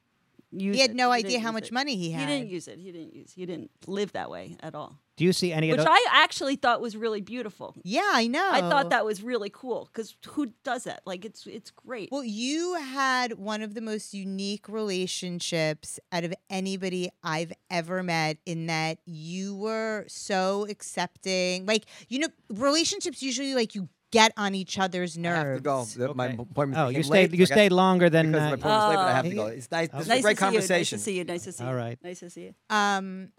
use 0.60 0.76
He 0.76 0.82
had 0.82 0.90
it. 0.90 0.96
no 0.96 1.12
didn't 1.12 1.26
idea 1.26 1.40
how 1.40 1.52
much 1.52 1.68
it. 1.68 1.72
money 1.72 1.96
he 1.96 2.10
had. 2.12 2.28
He 2.28 2.34
didn't 2.34 2.50
use 2.50 2.68
it. 2.68 2.78
He 2.78 2.92
didn't 2.92 3.14
use. 3.14 3.32
He 3.32 3.46
didn't 3.46 3.70
live 3.86 4.12
that 4.12 4.30
way 4.30 4.56
at 4.60 4.74
all. 4.74 4.98
do 5.16 5.24
you 5.24 5.32
see 5.32 5.52
any 5.52 5.70
of 5.70 5.78
Which? 5.78 5.86
I 5.88 6.04
actually 6.10 6.56
thought 6.56 6.80
was 6.80 6.96
really 6.96 7.20
beautiful. 7.20 7.74
Yeah, 7.84 8.10
I 8.12 8.26
know. 8.26 8.48
I 8.50 8.60
thought 8.60 8.90
that 8.90 9.04
was 9.04 9.22
really 9.22 9.50
cool 9.50 9.88
because 9.92 10.16
who 10.28 10.52
does 10.64 10.84
that? 10.84 11.02
Like 11.06 11.24
it's 11.24 11.46
it's 11.46 11.70
great. 11.70 12.08
Well, 12.10 12.24
you 12.24 12.74
had 12.74 13.34
one 13.34 13.62
of 13.62 13.74
the 13.74 13.80
most 13.80 14.12
unique 14.14 14.68
relationships 14.68 16.00
out 16.12 16.24
of 16.24 16.34
anybody 16.50 17.10
I've 17.22 17.52
ever 17.70 18.02
met 18.02 18.38
in 18.44 18.66
that 18.66 18.98
you 19.06 19.54
were 19.56 20.04
so 20.08 20.66
accepting. 20.68 21.66
Like, 21.66 21.84
you 22.08 22.18
know, 22.18 22.28
relationships 22.50 23.22
usually 23.22 23.54
like 23.54 23.74
you 23.74 23.88
get 24.18 24.32
on 24.36 24.54
each 24.54 24.78
other's 24.78 25.16
I 25.18 25.20
nerves. 25.20 25.44
have 25.44 25.56
to 25.56 25.62
go. 25.62 25.84
The- 26.08 26.14
My 26.14 26.26
Okay. 26.28 26.34
appointment 26.42 26.78
oh, 26.80 26.86
became 26.88 26.96
you 26.98 27.02
stayed 27.04 27.30
late. 27.32 27.38
you 27.40 27.42
I 27.44 27.54
stayed 27.56 27.72
longer 27.72 28.08
than. 28.10 28.26
because 28.32 28.40
my 28.42 28.50
Uh, 28.50 28.54
appointment 28.54 28.78
was 28.80 28.88
late, 28.88 28.96
but 28.96 29.08
I 29.08 29.16
have 29.20 29.26
Oh. 29.26 29.28
to 29.30 29.34
go. 29.34 29.46
It's 29.58 29.70
nice. 29.70 29.88
This 29.90 30.00
is 30.02 30.08
nice 30.08 30.18
a 30.18 30.22
great 30.22 30.36
to 30.36 30.40
see 30.40 30.44
conversation. 30.46 30.96
You, 30.98 30.98
nice 30.98 31.04
to 31.04 31.04
see 31.04 31.16
you. 31.18 31.24
Nice 31.24 31.44
to 31.44 31.52
see 31.52 31.64
you. 31.64 31.70
right. 31.70 31.98
Nice 32.02 32.20
to 32.20 32.30
see 32.30 32.42
you. 32.48 32.54
Um, 32.70 33.32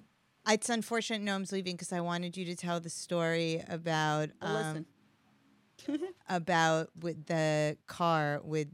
it's 0.47 0.69
unfortunate 0.69 1.21
Noam's 1.21 1.51
leaving 1.51 1.75
because 1.75 1.91
I 1.93 2.01
wanted 2.01 2.37
you 2.37 2.45
to 2.45 2.55
tell 2.55 2.79
the 2.79 2.89
story 2.89 3.63
about 3.67 4.29
Well, 4.41 4.57
um, 4.57 4.85
listen. 5.87 5.99
about 6.29 6.89
with 6.99 7.25
the 7.27 7.77
car 7.87 8.41
with 8.43 8.67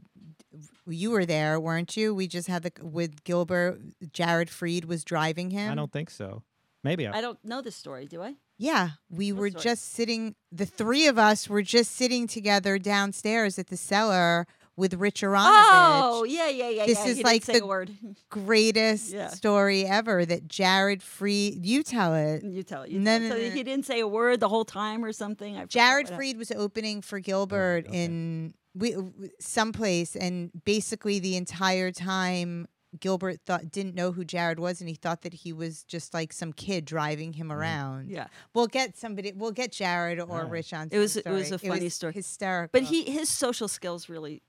you 0.86 1.10
were 1.10 1.24
there, 1.26 1.58
weren't 1.58 1.96
you? 1.96 2.14
We 2.14 2.26
just 2.26 2.48
had 2.48 2.62
the 2.62 2.72
with 2.82 3.24
Gilbert. 3.24 3.80
Jared 4.12 4.48
Freid 4.48 4.84
was 4.84 5.02
driving 5.04 5.50
him. 5.50 5.70
I 5.72 5.74
don't 5.74 5.92
think 5.92 6.10
so. 6.10 6.42
Maybe. 6.84 7.06
I. 7.06 7.18
I 7.18 7.20
don't 7.20 7.42
know 7.44 7.60
this 7.62 7.76
story, 7.76 8.06
do 8.06 8.22
I? 8.22 8.34
Yeah, 8.58 8.90
we 9.10 9.32
What 9.32 9.40
were 9.40 9.50
story? 9.50 9.62
just 9.62 9.92
sitting. 9.92 10.34
The 10.50 10.66
three 10.66 11.06
of 11.06 11.18
us 11.18 11.48
were 11.48 11.62
just 11.62 11.92
sitting 11.92 12.26
together 12.26 12.78
downstairs 12.78 13.58
at 13.58 13.68
the 13.68 13.76
cellar 13.76 14.46
with 14.76 14.94
Rich 14.94 15.22
oh, 15.22 15.28
Aronovich. 15.28 15.42
Oh, 15.42 16.24
yeah, 16.24 16.48
yeah, 16.48 16.68
yeah. 16.68 16.86
This 16.86 16.98
yeah. 17.04 17.10
is 17.10 17.16
He 17.18 17.24
like 17.24 17.44
the- 17.44 17.66
word. 17.66 17.90
greatest 18.30 19.12
Yeah. 19.12 19.28
story 19.28 19.84
ever. 19.84 20.24
That 20.24 20.48
Jared 20.48 21.00
Freid. 21.02 21.64
You 21.64 21.82
tell 21.82 22.14
it. 22.14 22.42
You 22.44 22.62
tell 22.62 22.82
it. 22.82 22.90
You 22.90 22.98
No, 23.00 23.18
tell 23.18 23.18
it. 23.18 23.28
no, 23.28 23.34
so 23.36 23.42
no, 23.42 23.48
no. 23.48 23.54
he 23.54 23.62
didn't 23.62 23.84
say 23.86 24.00
a 24.00 24.08
word 24.08 24.40
the 24.40 24.48
whole 24.48 24.64
time 24.64 25.04
or 25.04 25.12
something. 25.12 25.56
I 25.56 25.66
Jared. 25.66 26.08
Freid 26.08 26.38
was 26.38 26.50
opening 26.52 27.02
for 27.02 27.18
oh, 27.18 27.22
Gilbert 27.22 27.86
okay. 27.88 28.04
in 28.04 28.54
we, 28.74 28.92
w- 28.92 29.12
someplace, 29.38 30.16
and 30.16 30.50
basically 30.64 31.18
the 31.18 31.36
entire 31.36 31.90
time 31.92 32.66
Gilbert 33.00 33.40
thought 33.46 33.70
didn't 33.70 33.94
know 33.94 34.12
who 34.12 34.24
Jared 34.24 34.58
was, 34.58 34.80
and 34.80 34.88
he 34.88 34.94
thought 34.94 35.22
that 35.22 35.32
he 35.32 35.52
was 35.52 35.82
just 35.84 36.12
like 36.12 36.32
some 36.32 36.52
kid 36.52 36.84
driving 36.84 37.32
him 37.32 37.50
around. 37.50 38.10
Yeah, 38.10 38.26
We'll 38.54 38.66
get 38.66 38.96
somebody. 38.98 39.32
We'll 39.32 39.52
get 39.52 39.72
Jared 39.72 40.20
or. 40.20 40.44
Rich 40.46 40.72
on. 40.74 40.88
It 40.90 40.98
was- 40.98 41.14
some 41.14 41.22
it 41.24 41.30
was 41.30 41.52
a 41.52 41.58
funny 41.58 41.88
story. 41.88 42.12
Hysterical. 42.12 42.70
but 42.78 42.86
he 42.88 43.04
his 43.04 43.28
social 43.30 43.68
skills 43.68 44.08
really 44.08 44.42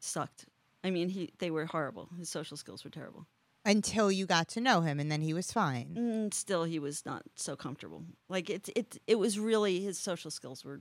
sucked. 0.00 0.46
I 0.84 0.90
mean, 0.90 1.08
he 1.08 1.30
they 1.38 1.50
were 1.50 1.66
horrible. 1.66 2.08
His 2.18 2.28
social 2.28 2.56
skills 2.56 2.84
were 2.84 2.90
terrible. 2.90 3.26
until 3.64 4.10
you 4.10 4.24
got 4.26 4.48
to 4.48 4.60
know 4.60 4.80
him, 4.82 4.98
and 5.00 5.10
then 5.10 5.20
he 5.20 5.34
was 5.34 5.52
fine. 5.52 5.94
Mm, 5.98 6.32
still, 6.34 6.64
he 6.64 6.78
was 6.78 7.04
not 7.04 7.22
so 7.36 7.54
comfortable. 7.56 8.04
Like 8.28 8.48
it, 8.48 8.68
it, 8.76 8.98
it 9.06 9.18
was 9.18 9.38
really 9.38 9.80
his 9.80 9.98
social 9.98 10.30
skills 10.30 10.64
were. 10.64 10.80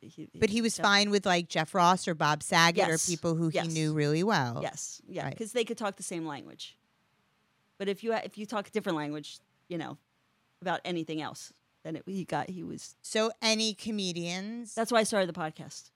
He, 0.00 0.28
But 0.34 0.50
he 0.50 0.62
was 0.62 0.74
def- 0.74 0.82
fine 0.84 1.10
with 1.10 1.26
like 1.26 1.48
Jeff 1.48 1.74
Ross 1.74 2.08
or 2.08 2.14
Bob 2.14 2.42
Saget 2.42 2.76
Yes. 2.88 2.90
or 3.08 3.10
people 3.10 3.34
who 3.34 3.50
Yes. 3.52 3.66
he 3.66 3.72
knew 3.72 3.92
really 3.92 4.22
well. 4.22 4.60
Yes, 4.62 5.00
yeah, 5.06 5.24
Right. 5.24 5.30
because 5.30 5.52
they 5.52 5.64
could 5.64 5.76
talk 5.78 5.96
the 5.96 6.02
same 6.02 6.26
language. 6.26 6.76
But 7.78 7.88
if 7.88 8.02
you 8.02 8.12
if 8.14 8.38
you 8.38 8.46
talk 8.46 8.66
a 8.68 8.70
different 8.70 8.96
language, 8.96 9.38
you 9.68 9.76
know, 9.78 9.98
about 10.62 10.80
anything 10.84 11.20
else, 11.20 11.52
then 11.82 11.96
it, 11.96 12.04
he 12.06 12.24
got 12.24 12.48
he 12.48 12.62
was. 12.62 12.96
So 13.02 13.30
any 13.42 13.74
comedians, 13.74 14.74
That's 14.74 14.90
why 14.92 15.00
I 15.00 15.04
started 15.04 15.28
the 15.28 15.38
podcast. 15.38 15.90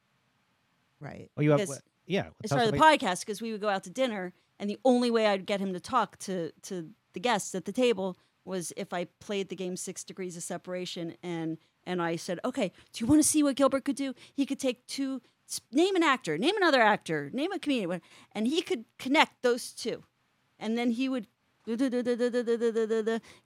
right? 1.01 1.31
Oh, 1.37 1.43
you 1.43 1.51
have. 1.53 1.61
Because- 1.61 1.83
yeah. 2.07 2.29
I 2.43 2.47
started 2.47 2.73
the 2.73 2.77
about- 2.77 2.99
podcast 3.01 3.21
because 3.21 3.41
we 3.41 3.53
would 3.53 3.61
go 3.61 3.69
out 3.69 3.85
to 3.85 3.91
dinner, 3.91 4.33
and 4.59 4.69
the 4.69 4.79
only 4.85 5.11
way 5.11 5.27
I'd 5.27 5.47
get 5.47 5.61
him 5.61 5.73
to 5.73 5.81
talk 5.81 6.19
to 6.21 6.53
to 6.63 6.91
the 7.13 7.21
guests 7.21 7.55
at 7.55 7.65
the 7.65 7.73
table 7.73 8.19
was 8.45 8.73
if 8.77 8.93
I 8.93 9.05
played 9.05 9.49
the 9.51 9.57
game 9.57 9.77
Six 9.77 10.05
Degrees 10.05 10.37
of 10.37 10.43
Separation, 10.43 11.17
and 11.23 11.59
and 11.89 12.03
I 12.03 12.17
said, 12.17 12.39
okay, 12.45 12.71
do 12.93 13.03
you 13.03 13.07
want 13.09 13.21
to 13.23 13.27
see 13.27 13.43
what 13.43 13.57
Gilbert 13.57 13.85
could 13.87 13.97
do? 13.97 14.15
He 14.35 14.45
could 14.47 14.61
take 14.61 14.87
two, 14.87 15.23
name 15.73 15.97
an 15.97 16.03
actor, 16.03 16.37
name 16.37 16.55
another 16.57 16.83
actor, 16.83 17.31
name 17.33 17.51
a 17.51 17.59
comedian, 17.59 18.03
and 18.33 18.47
he 18.47 18.61
could 18.63 18.85
connect 18.99 19.43
those 19.43 19.73
two, 19.73 20.05
and 20.59 20.77
then 20.77 20.91
he 20.91 21.09
would 21.09 21.27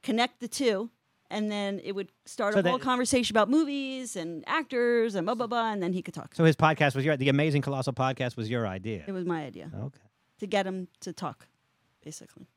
connect 0.03 0.41
the 0.41 0.49
two. 0.49 0.91
And 1.31 1.51
then 1.51 1.81
it 1.83 1.93
would 1.93 2.11
start 2.27 2.53
So 2.53 2.61
a 2.61 2.63
whole 2.63 2.79
conversation 2.79 3.33
about 3.35 3.49
movies 3.49 4.17
and 4.17 4.45
actors 4.47 5.15
and 5.15 5.25
blah 5.25 5.35
blah 5.35 5.47
blah, 5.47 5.73
and 5.73 5.83
then 5.83 5.95
he 5.95 6.03
could 6.03 6.13
talk. 6.13 6.35
So 6.35 6.45
his 6.45 6.57
podcast 6.57 6.95
was 6.95 7.07
your 7.07 7.17
the 7.17 7.31
amazing 7.31 7.63
colossal 7.63 7.95
podcast 7.95 8.37
was 8.37 8.51
your 8.51 8.67
idea. 8.67 9.05
It 9.07 9.13
was 9.13 9.25
my 9.25 9.43
idea 9.47 9.71
Okay. 9.75 10.01
to 10.41 10.47
get 10.47 10.67
him 10.67 10.89
to 11.01 11.13
talk, 11.15 11.47
basically. 12.05 12.49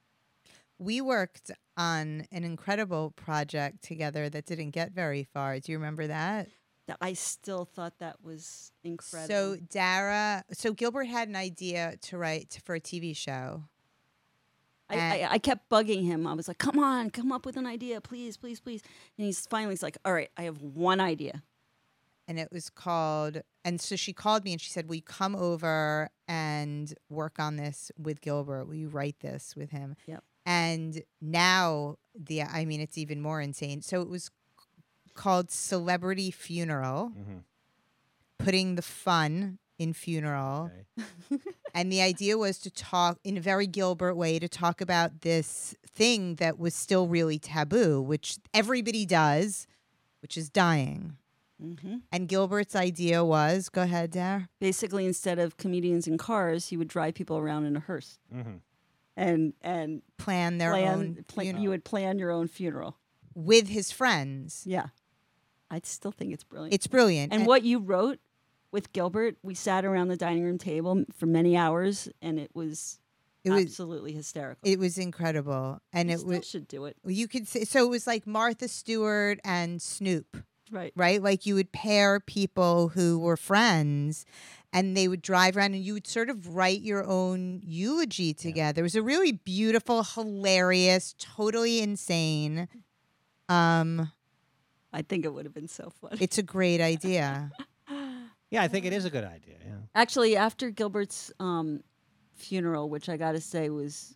We 0.77 1.01
worked 1.01 1.51
on 1.77 2.25
an 2.31 2.43
incredible 2.43 3.11
project 3.11 3.83
together 3.83 4.29
that 4.29 4.45
didn't 4.45 4.71
get 4.71 4.91
very 4.91 5.23
far. 5.23 5.59
Do 5.59 5.71
you 5.71 5.77
remember 5.77 6.07
that? 6.07 6.49
That 6.87 6.97
I 7.01 7.13
still 7.13 7.65
thought 7.65 7.99
that 7.99 8.23
was 8.23 8.71
incredible. 8.83 9.27
So 9.27 9.57
Dara, 9.71 10.43
so 10.51 10.73
Gilbert 10.73 11.05
had 11.05 11.27
an 11.27 11.35
idea 11.35 11.95
to 12.03 12.17
write 12.17 12.59
for 12.63 12.75
a 12.75 12.79
TV 12.79 13.15
show. 13.15 13.63
I, 14.87 14.97
I, 14.97 15.27
I 15.31 15.37
kept 15.39 15.67
bugging 15.67 16.03
him. 16.03 16.27
I 16.27 16.33
was 16.33 16.47
like, 16.47 16.59
"Come 16.59 16.77
on, 16.77 17.09
come 17.09 17.31
up 17.31 17.43
with 17.43 17.57
an 17.57 17.65
idea, 17.65 18.01
please, 18.01 18.37
please, 18.37 18.59
please." 18.59 18.83
And 19.17 19.25
he's 19.25 19.47
finally 19.47 19.73
he's 19.73 19.81
like, 19.81 19.97
"All 20.05 20.13
right, 20.13 20.29
I 20.37 20.43
have 20.43 20.61
one 20.61 20.99
idea." 20.99 21.41
and 22.27 22.39
it 22.39 22.51
was 22.51 22.69
called 22.69 23.41
and 23.63 23.79
so 23.79 23.95
she 23.95 24.13
called 24.13 24.43
me 24.43 24.51
and 24.51 24.61
she 24.61 24.69
said 24.69 24.87
will 24.87 24.95
you 24.95 25.01
come 25.01 25.35
over 25.35 26.09
and 26.27 26.93
work 27.09 27.39
on 27.39 27.55
this 27.55 27.91
with 27.97 28.21
gilbert 28.21 28.65
will 28.65 28.75
you 28.75 28.89
write 28.89 29.19
this 29.19 29.55
with 29.55 29.71
him 29.71 29.95
Yep. 30.07 30.23
And 30.45 31.01
now 31.21 31.97
the 32.17 32.41
i 32.43 32.65
mean 32.65 32.79
it's 32.81 32.97
even 32.97 33.19
more 33.21 33.41
insane 33.41 33.81
so 33.81 34.01
it 34.01 34.09
was 34.09 34.29
called 35.13 35.49
celebrity 35.51 36.29
funeral 36.31 37.11
Mhm. 37.17 37.43
putting 38.37 38.75
the 38.75 38.81
fun 38.81 39.59
in 39.77 39.93
funeral 39.93 40.71
Okay. 40.97 41.39
and 41.73 41.91
the 41.91 42.01
idea 42.01 42.37
was 42.37 42.57
to 42.59 42.69
talk 42.71 43.17
in 43.23 43.37
a 43.37 43.41
very 43.41 43.67
Gilbert 43.67 44.15
way 44.15 44.39
to 44.39 44.47
talk 44.47 44.79
about 44.81 45.21
this 45.21 45.75
thing 45.85 46.35
that 46.35 46.57
was 46.57 46.73
still 46.73 47.07
really 47.07 47.37
taboo, 47.39 48.01
which 48.01 48.37
everybody 48.53 49.05
does, 49.05 49.67
which 50.21 50.37
is 50.37 50.49
dying. 50.49 51.17
hmm 51.59 51.97
And 52.13 52.29
Gilbert's 52.29 52.75
idea 52.75 53.23
was 53.25 53.67
go 53.69 53.81
ahead, 53.81 54.11
Dar. 54.11 54.47
Basically, 54.59 55.05
instead 55.05 55.37
of 55.39 55.57
comedians 55.57 56.07
in 56.07 56.17
cars, 56.17 56.67
he 56.69 56.77
would 56.77 56.87
drive 56.87 57.13
people 57.15 57.37
around 57.37 57.65
in 57.65 57.75
a 57.75 57.81
hearse 57.81 58.19
Mhm. 58.33 58.59
And 59.17 59.53
and 59.61 60.01
Plan 60.17 60.57
their 60.57 60.71
plan. 60.71 60.87
own 60.93 61.25
plan 61.27 61.45
funeral 61.45 61.63
you 61.63 61.69
would 61.69 61.83
plan 61.85 62.19
your 62.19 62.31
own 62.31 62.47
funeral. 62.47 62.97
with 63.33 63.67
his 63.69 63.91
friends. 63.91 64.63
Yeah, 64.65 64.87
I 65.69 65.81
still 65.83 66.11
think 66.11 66.33
it's 66.33 66.43
brilliant. 66.43 66.73
It's 66.73 66.87
brilliant. 66.87 67.33
and 67.33 67.45
what 67.45 67.63
you 67.63 67.79
wrote 67.79 68.19
with 68.71 68.91
Gilbert, 68.93 69.37
we 69.43 69.53
sat 69.55 69.85
around 69.85 70.09
the 70.09 70.17
dining 70.17 70.43
room 70.43 70.57
table 70.57 71.03
for 71.15 71.25
many 71.25 71.55
hours, 71.55 72.09
and 72.21 72.39
it 72.39 72.51
was 72.53 72.99
it 73.43 73.51
was 73.51 73.63
absolutely 73.65 74.11
hysterical. 74.13 74.67
it 74.69 74.79
was 74.79 74.97
incredible. 74.97 75.79
And 75.93 76.09
We 76.09 76.15
it 76.15 76.17
still 76.19 76.29
was 76.37 76.47
should 76.47 76.67
do 76.67 76.85
it. 76.85 76.97
you 77.05 77.27
could 77.27 77.47
say 77.47 77.63
so 77.63 77.85
it 77.85 77.89
was 77.89 78.05
like 78.07 78.25
Martha 78.27 78.67
Stewart 78.67 79.39
and 79.43 79.81
Snoop. 79.81 80.37
Right. 80.71 80.91
right? 80.95 81.21
Like 81.21 81.45
you 81.45 81.53
would 81.55 81.71
pair 81.71 82.19
people 82.19 82.87
who 82.89 83.19
were 83.19 83.37
friends 83.37 84.25
and 84.75 84.95
they 84.95 85.07
would 85.07 85.21
drive 85.21 85.55
around 85.55 85.73
and 85.73 85.83
you 85.83 85.93
would 85.93 86.05
sort 86.05 86.29
of 86.29 86.53
write 86.53 86.81
your 86.81 87.05
own 87.05 87.61
eulogy 87.63 88.33
together. 88.33 88.81
It 88.81 88.83
was 88.83 88.95
a 88.95 89.01
really 89.01 89.31
beautiful, 89.31 90.03
hilarious, 90.03 91.15
totally 91.17 91.79
insane. 91.81 92.67
Um, 93.47 94.11
I 94.91 95.01
think 95.01 95.23
it 95.23 95.33
would 95.33 95.45
have 95.45 95.53
been 95.53 95.69
so 95.69 95.91
fun. 96.01 96.17
it's 96.19 96.37
a 96.37 96.43
great 96.43 96.81
idea. 96.81 97.51
Yeah, 98.51 98.61
I 98.61 98.67
think 98.67 98.85
it 98.85 98.93
is 98.93 99.05
a 99.05 99.09
good 99.09 99.23
idea. 99.23 99.55
Yeah. 99.65 99.73
Actually, 99.95 100.37
after 100.37 100.69
Gilbert's 100.69 101.31
um, 101.39 101.81
funeral, 102.35 102.89
which 102.89 103.09
I 103.09 103.17
got 103.17 103.31
to 103.31 103.41
say 103.41 103.69
was 103.71 104.15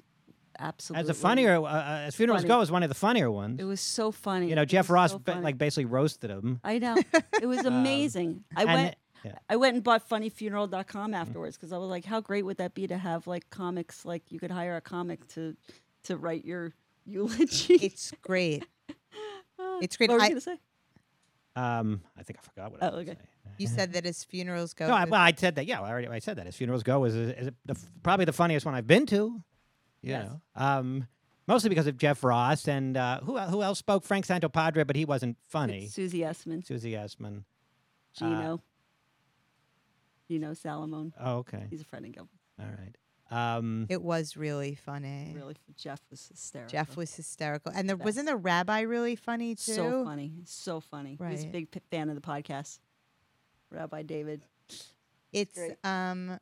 absolutely 0.59 1.01
As 1.01 1.09
a 1.09 1.13
funnier, 1.19 1.55
uh, 1.57 1.61
uh, 1.63 1.99
as 2.05 2.15
funerals 2.15 2.43
Funny. 2.43 2.47
go, 2.47 2.61
is 2.61 2.71
one 2.71 2.83
of 2.83 2.89
the 2.89 2.95
funnier 2.95 3.31
ones. 3.31 3.59
It 3.59 3.65
was 3.65 3.81
so 3.81 4.11
funny. 4.11 4.47
You 4.47 4.55
know, 4.55 4.65
Jeff 4.65 4.89
Ross 4.89 5.11
so 5.11 5.19
ba- 5.19 5.39
like 5.41 5.57
basically 5.57 5.85
roasted 5.85 6.29
him. 6.29 6.61
I 6.63 6.77
know. 6.77 6.95
It 7.41 7.47
was 7.47 7.65
amazing. 7.65 8.43
I 8.55 8.65
went. 8.65 8.95
Yeah. 9.23 9.37
I 9.49 9.55
went 9.55 9.75
and 9.75 9.83
bought 9.83 10.07
funnyfuneral.com 10.09 11.13
afterwards 11.13 11.55
because 11.57 11.71
I 11.73 11.77
was 11.77 11.89
like, 11.89 12.05
how 12.05 12.21
great 12.21 12.45
would 12.45 12.57
that 12.57 12.73
be 12.73 12.87
to 12.87 12.97
have 12.97 13.27
like 13.27 13.49
comics? 13.49 14.05
Like 14.05 14.23
you 14.31 14.39
could 14.39 14.51
hire 14.51 14.75
a 14.77 14.81
comic 14.81 15.27
to 15.29 15.55
to 16.03 16.17
write 16.17 16.45
your 16.45 16.73
eulogy. 17.05 17.75
It's 17.75 18.11
great. 18.21 18.65
it's 19.81 19.97
great. 19.97 20.09
What 20.09 20.15
were 20.15 20.19
you 20.21 20.25
I- 20.25 20.29
gonna 20.29 20.41
say? 20.41 20.57
Um, 21.55 22.01
I 22.17 22.23
think 22.23 22.39
I 22.39 22.41
forgot 22.45 22.71
what 22.71 22.81
I 22.83 22.87
Oh, 22.87 22.95
was 22.97 23.05
gonna 23.05 23.11
okay. 23.17 23.19
say. 23.21 23.25
You 23.57 23.67
said 23.67 23.91
that 23.93 24.05
as 24.05 24.23
funerals 24.23 24.73
go. 24.73 24.87
No, 24.87 24.93
I, 24.93 25.03
well, 25.05 25.19
I 25.19 25.33
said 25.35 25.55
that. 25.55 25.65
Yeah, 25.65 25.81
I 25.81 25.89
already 25.89 26.07
I 26.07 26.19
said 26.19 26.37
that. 26.37 26.47
As 26.47 26.55
funerals 26.55 26.83
go, 26.83 27.03
is, 27.03 27.15
is 27.15 27.47
it 27.47 27.55
the, 27.65 27.75
probably 28.03 28.23
the 28.25 28.31
funniest 28.31 28.65
one 28.65 28.73
I've 28.75 28.87
been 28.87 29.05
to. 29.07 29.15
You 30.01 30.11
Yes. 30.11 30.29
know, 30.29 30.41
um, 30.55 31.07
mostly 31.45 31.67
because 31.69 31.85
of 31.87 31.97
Jeff 31.97 32.23
Ross 32.23 32.69
and 32.69 32.95
uh, 32.95 33.19
who 33.21 33.37
who 33.37 33.61
else 33.61 33.79
spoke? 33.79 34.05
Frank 34.05 34.25
Santopadre, 34.25 34.87
but 34.87 34.95
he 34.95 35.03
wasn't 35.03 35.35
funny. 35.49 35.87
Susie 35.87 36.19
Essman, 36.19 36.65
Susie 36.65 36.93
Essman. 36.93 37.43
Gino, 38.17 38.61
Gino 40.29 40.51
Salamone. 40.51 41.11
Oh, 41.19 41.37
okay. 41.37 41.65
He's 41.69 41.81
a 41.81 41.85
friend 41.85 42.05
of 42.05 42.11
Gilbert. 42.11 42.29
All 42.59 42.67
right. 42.67 42.95
Um, 43.31 43.85
it 43.89 44.01
was 44.01 44.35
really 44.37 44.75
funny. 44.75 45.33
Really, 45.35 45.55
Jeff 45.75 46.01
was 46.09 46.27
hysterical. 46.29 46.71
Jeff 46.71 46.95
was 46.97 47.13
hysterical, 47.15 47.71
and 47.75 47.87
there 47.87 47.95
Best. 47.95 48.05
wasn't 48.05 48.27
the 48.27 48.35
rabbi 48.35 48.81
really 48.81 49.15
funny 49.15 49.53
too. 49.55 49.73
so 49.73 50.03
funny, 50.03 50.33
so 50.45 50.79
funny. 50.79 51.17
He 51.19 51.23
was 51.31 51.43
a 51.43 51.47
big 51.47 51.69
p- 51.71 51.79
fan 51.91 52.09
of 52.09 52.15
the 52.15 52.21
podcast. 52.21 52.79
Rabbi 53.71 54.01
David. 54.03 54.41
It's 55.31 55.53
Great. 55.55 55.75
um, 55.83 56.39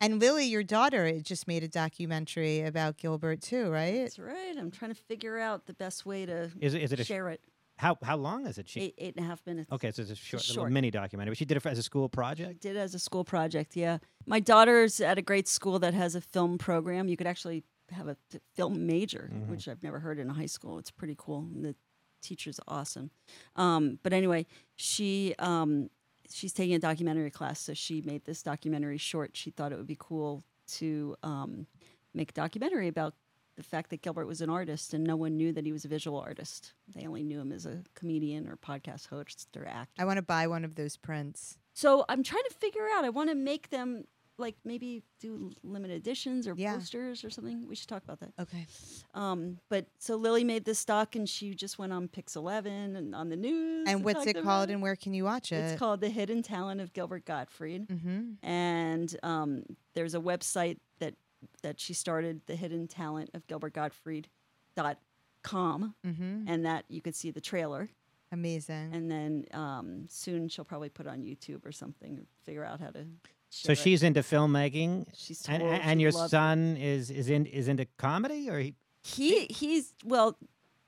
and 0.00 0.18
Lily, 0.20 0.46
your 0.46 0.64
daughter, 0.64 1.06
it 1.06 1.22
just 1.22 1.46
made 1.46 1.62
a 1.62 1.68
documentary 1.68 2.62
about 2.62 2.96
Gilbert 2.96 3.40
too, 3.40 3.70
right? 3.70 4.00
That's 4.02 4.18
right. 4.18 4.56
I'm 4.58 4.72
trying 4.72 4.92
to 4.92 5.00
figure 5.00 5.38
out 5.38 5.66
the 5.66 5.74
best 5.74 6.04
way 6.04 6.26
to 6.26 6.50
is 6.60 6.74
it 6.74 6.82
is 6.82 6.92
it 6.92 6.98
a 7.00 7.04
sh- 7.04 7.08
share 7.08 7.28
it. 7.28 7.40
How 7.76 7.98
how 8.02 8.16
long 8.16 8.46
is 8.46 8.58
it? 8.58 8.68
She 8.68 8.80
Eight, 8.80 8.94
eight 8.98 9.16
and 9.16 9.24
a 9.24 9.28
half 9.28 9.44
minutes. 9.46 9.70
okay, 9.72 9.90
so 9.92 10.02
it's 10.02 10.10
a 10.10 10.14
short, 10.14 10.42
little 10.48 10.62
short. 10.64 10.72
mini 10.72 10.90
documentary. 10.90 11.34
She 11.34 11.44
did 11.44 11.56
it 11.56 11.60
for, 11.60 11.68
as 11.70 11.78
a 11.78 11.82
school 11.82 12.04
I 12.12 12.14
project. 12.14 12.60
did 12.60 12.76
it 12.76 12.78
as 12.80 12.94
a 12.94 12.98
school 12.98 13.24
project. 13.24 13.74
Yeah, 13.76 13.98
my 14.26 14.40
daughter's 14.40 15.00
at 15.00 15.18
a 15.18 15.22
great 15.22 15.48
school 15.48 15.78
that 15.80 15.94
has 15.94 16.14
a 16.14 16.20
film 16.20 16.58
program. 16.58 17.08
You 17.08 17.16
could 17.16 17.26
actually 17.26 17.64
have 17.90 18.08
a 18.08 18.16
t- 18.30 18.38
film 18.54 18.86
major, 18.86 19.30
Mhm. 19.32 19.48
which 19.48 19.68
I've 19.68 19.82
never 19.82 19.98
heard 19.98 20.18
in 20.18 20.30
a 20.30 20.32
high 20.32 20.46
school. 20.46 20.78
It's 20.78 20.90
pretty 20.90 21.14
cool. 21.18 21.40
And 21.52 21.64
the 21.64 21.74
teacher's 22.22 22.58
awesome. 22.66 23.10
Um, 23.56 23.98
but 24.02 24.12
anyway, 24.12 24.46
she 24.76 25.34
um, 25.38 25.90
she's 26.30 26.52
taking 26.52 26.74
a 26.74 26.78
documentary 26.78 27.30
class, 27.30 27.60
so 27.60 27.74
she 27.74 28.00
made 28.02 28.24
this 28.24 28.42
documentary 28.42 28.98
short. 28.98 29.36
She 29.36 29.50
thought 29.50 29.72
it 29.72 29.76
would 29.76 29.86
be 29.86 29.96
cool 29.98 30.42
to 30.78 31.14
um, 31.22 31.66
make 32.14 32.30
a 32.30 32.32
documentary 32.32 32.88
about 32.88 33.14
the 33.56 33.62
fact 33.62 33.90
that 33.90 34.02
Gilbert 34.02 34.26
was 34.26 34.40
an 34.40 34.50
artist 34.50 34.94
and 34.94 35.04
no 35.04 35.16
one 35.16 35.36
knew 35.36 35.52
that 35.52 35.64
he 35.64 35.72
was 35.72 35.84
a 35.84 35.88
visual 35.88 36.18
artist. 36.18 36.72
They 36.94 37.06
only 37.06 37.22
knew 37.22 37.40
him 37.40 37.52
as 37.52 37.66
a 37.66 37.82
comedian 37.94 38.48
or 38.48 38.56
podcast 38.56 39.08
host 39.08 39.48
or 39.56 39.66
actor. 39.66 39.92
I 40.02 40.04
want 40.04 40.16
to 40.16 40.22
buy 40.22 40.46
one 40.46 40.64
of 40.64 40.74
those 40.74 40.96
prints. 40.96 41.58
So 41.72 42.04
I'm 42.08 42.22
trying 42.22 42.44
to 42.48 42.54
figure 42.54 42.86
out. 42.94 43.04
I 43.04 43.10
want 43.10 43.30
to 43.30 43.34
make 43.34 43.70
them 43.70 44.04
like 44.36 44.56
maybe 44.64 45.04
do 45.20 45.52
limited 45.62 45.96
editions 45.96 46.48
or 46.48 46.54
Yeah. 46.56 46.74
posters 46.74 47.24
or 47.24 47.30
something. 47.30 47.68
We 47.68 47.76
should 47.76 47.88
talk 47.88 48.02
about 48.02 48.18
that. 48.18 48.32
Okay. 48.40 48.66
Um, 49.14 49.58
but 49.68 49.86
so 49.98 50.16
Lily 50.16 50.42
made 50.42 50.64
this 50.64 50.84
doc 50.84 51.14
and 51.14 51.28
she 51.28 51.54
just 51.54 51.78
went 51.78 51.92
on 51.92 52.08
Pix 52.08 52.34
Eleven 52.34 52.96
and 52.96 53.14
on 53.14 53.28
the 53.28 53.36
news. 53.36 53.86
And 53.88 54.04
what's 54.04 54.26
it 54.26 54.42
called 54.42 54.70
and 54.70 54.82
where 54.82 54.96
can 54.96 55.14
you 55.14 55.22
watch 55.24 55.52
it? 55.52 55.56
It's 55.56 55.78
called 55.78 56.00
The 56.00 56.08
Hidden 56.08 56.42
Talent 56.42 56.80
of 56.80 56.92
Gilbert 56.92 57.24
Gottfried. 57.24 57.86
Mm-hmm. 57.88 58.44
And 58.44 59.16
um, 59.22 59.62
there's 59.94 60.16
a 60.16 60.20
website 60.20 60.78
that 60.98 61.14
that 61.62 61.80
she 61.80 61.94
started, 61.94 62.40
The 62.46 62.56
Hidden 62.56 62.88
Talent 62.88 63.30
of 63.34 63.46
Gilbert 63.46 63.72
Gottfried 63.74 64.28
dot 64.76 64.98
com, 65.42 65.94
Mm-hmm. 66.06 66.44
and 66.48 66.64
that 66.64 66.84
you 66.88 67.00
could 67.02 67.14
see 67.14 67.30
the 67.30 67.40
trailer. 67.40 67.88
Amazing. 68.32 68.90
And 68.92 69.10
then 69.10 69.44
um, 69.52 70.06
soon 70.08 70.48
she'll 70.48 70.64
probably 70.64 70.88
put 70.88 71.06
it 71.06 71.10
on 71.10 71.22
YouTube 71.22 71.64
or 71.64 71.70
something. 71.72 72.26
Figure 72.44 72.64
out 72.64 72.80
how 72.80 72.88
to. 72.90 73.04
So 73.50 73.72
it. 73.72 73.78
she's 73.78 74.02
into 74.02 74.20
filmmaking, 74.20 75.06
she's 75.14 75.46
and, 75.48 75.60
told 75.62 75.72
and 75.74 76.00
she 76.00 76.02
your 76.02 76.10
son 76.10 76.76
is 76.76 77.10
is 77.10 77.28
in 77.30 77.46
is 77.46 77.68
into 77.68 77.86
comedy, 77.98 78.50
or 78.50 78.58
he, 78.58 78.74
He 79.02 79.46
he's 79.46 79.92
well. 80.04 80.36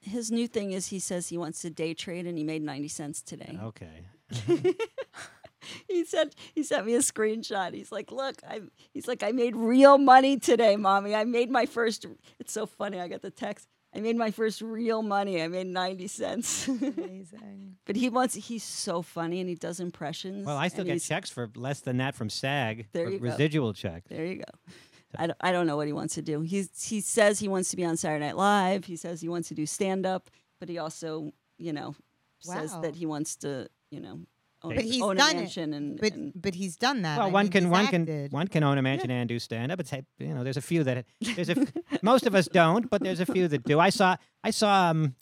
His 0.01 0.31
new 0.31 0.47
thing 0.49 0.71
is 0.73 0.89
he 0.89 0.99
says 1.01 1.29
he 1.29 1.39
wants 1.39 1.63
to 1.63 1.71
day 1.71 1.93
trade, 1.95 2.27
and 2.27 2.37
he 2.39 2.43
made 2.45 2.63
ninety 2.63 2.89
cents 2.89 3.23
today. 3.23 3.59
okay. 3.63 4.07
He 5.89 6.05
said 6.05 6.35
he 6.55 6.63
sent 6.63 6.87
me 6.87 6.95
a 6.95 6.99
screenshot. 6.99 7.73
He's 7.73 7.93
like, 7.93 8.11
"Look, 8.11 8.37
I'm." 8.49 8.71
He's 8.93 9.09
like, 9.09 9.23
"I 9.23 9.33
made 9.33 9.57
real 9.57 9.99
money 9.99 10.39
today, 10.39 10.77
mommy. 10.77 11.15
I 11.15 11.25
made 11.25 11.51
my 11.51 11.67
first." 11.67 12.07
It's 12.39 12.53
so 12.53 12.67
funny. 12.67 13.01
I 13.01 13.09
got 13.09 13.23
the 13.23 13.31
text. 13.31 13.69
I 13.95 14.01
made 14.01 14.17
my 14.17 14.31
first 14.31 14.61
real 14.61 15.03
money. 15.03 15.41
I 15.41 15.49
made 15.49 15.69
ninety 15.69 16.07
cents. 16.07 16.69
Amazing. 16.69 17.77
but 17.87 17.97
he 17.97 18.11
wants. 18.11 18.35
He's 18.35 18.63
so 18.63 19.01
funny, 19.03 19.41
and 19.41 19.49
he 19.49 19.55
does 19.55 19.81
impressions. 19.81 20.47
Well, 20.47 20.57
I 20.57 20.69
still 20.69 20.85
get 20.85 21.01
checks 21.01 21.31
for 21.31 21.51
less 21.55 21.81
than 21.81 21.97
that 21.99 22.15
from 22.15 22.29
SAG. 22.29 22.87
There 22.93 23.07
for 23.07 23.13
you 23.13 23.19
go. 23.19 23.25
residual 23.25 23.73
checks. 23.73 24.09
There 24.09 24.25
you 24.25 24.37
go. 24.37 24.73
I 25.19 25.27
don't, 25.29 25.39
I 25.41 25.53
don't 25.53 25.67
know 25.67 25.77
what 25.77 25.87
he 25.87 25.93
wants 25.93 26.15
to 26.15 26.23
do. 26.23 26.43
He's, 26.43 26.69
he 26.83 27.01
says 27.01 27.39
he 27.39 27.49
wants 27.49 27.71
to 27.71 27.77
be 27.77 27.85
on 27.85 27.97
Saturday 27.97 28.27
Night 28.27 28.37
Live. 28.37 28.85
He 28.85 28.97
says 28.97 29.21
he 29.21 29.29
wants 29.29 29.49
to 29.49 29.55
do 29.55 29.65
stand 29.65 30.05
up, 30.05 30.31
but 30.61 30.69
he 30.69 30.79
also, 30.79 31.33
you 31.59 31.73
know, 31.73 31.95
says 32.41 32.73
that 32.83 32.97
he 32.97 33.07
wants 33.07 33.37
to, 33.37 33.69
you 33.91 34.01
know, 34.01 34.11
own, 34.11 34.27
But 34.75 34.85
he's 34.85 35.03
own 35.03 35.17
done 35.17 35.37
a 35.37 35.43
it. 35.43 35.57
and, 35.57 35.99
But 36.01 36.13
and 36.13 36.33
but 36.35 36.55
he's 36.55 36.77
done 36.77 37.03
that. 37.03 37.19
Well, 37.19 37.29
I 37.29 37.31
one 37.31 37.47
mean, 37.47 37.53
can 37.53 37.65
he's 37.65 37.73
one 37.73 37.87
can 37.87 38.29
one 38.31 38.49
can 38.49 38.63
own 38.63 38.79
a 38.79 38.83
mansion 38.83 39.11
and 39.11 39.29
do 39.29 39.39
stand 39.39 39.73
up. 39.73 39.81
It's 39.81 39.91
hey, 39.91 40.03
you 40.19 40.35
know, 40.35 40.45
there's 40.45 40.57
a 40.57 40.63
few 40.63 40.85
that 40.85 41.07
there's 41.21 41.49
a 41.51 41.59
f- 41.59 41.73
most 42.03 42.27
of 42.27 42.35
us 42.35 42.49
don't, 42.49 42.89
but 42.91 43.03
there's 43.03 43.21
a 43.21 43.27
few 43.27 43.49
that 43.49 43.65
do. 43.65 43.79
I 43.81 43.91
saw 43.91 44.17
I 44.43 44.51
saw 44.51 44.91
um, 44.91 45.15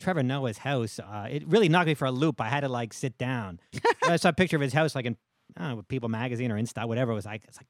Trevor 0.00 0.22
Noah's 0.22 0.58
house. 0.58 0.98
Uh, 0.98 1.28
it 1.30 1.46
really 1.48 1.68
knocked 1.68 1.86
me 1.88 1.94
for 1.94 2.06
a 2.06 2.10
loop. 2.12 2.40
I 2.40 2.48
had 2.48 2.60
to 2.60 2.68
like 2.68 2.92
sit 2.92 3.18
down. 3.18 3.60
I 4.02 4.16
saw 4.16 4.30
a 4.30 4.32
picture 4.32 4.56
of 4.56 4.62
his 4.62 4.72
house 4.72 4.94
like 4.94 5.06
in 5.06 5.16
I 5.56 5.68
don't 5.68 5.76
know, 5.76 5.82
People 5.82 6.08
Magazine 6.08 6.52
or 6.52 6.58
Insta, 6.58 6.86
whatever. 6.86 7.12
It 7.12 7.16
was 7.16 7.26
like 7.26 7.44
it's 7.48 7.58
like 7.58 7.66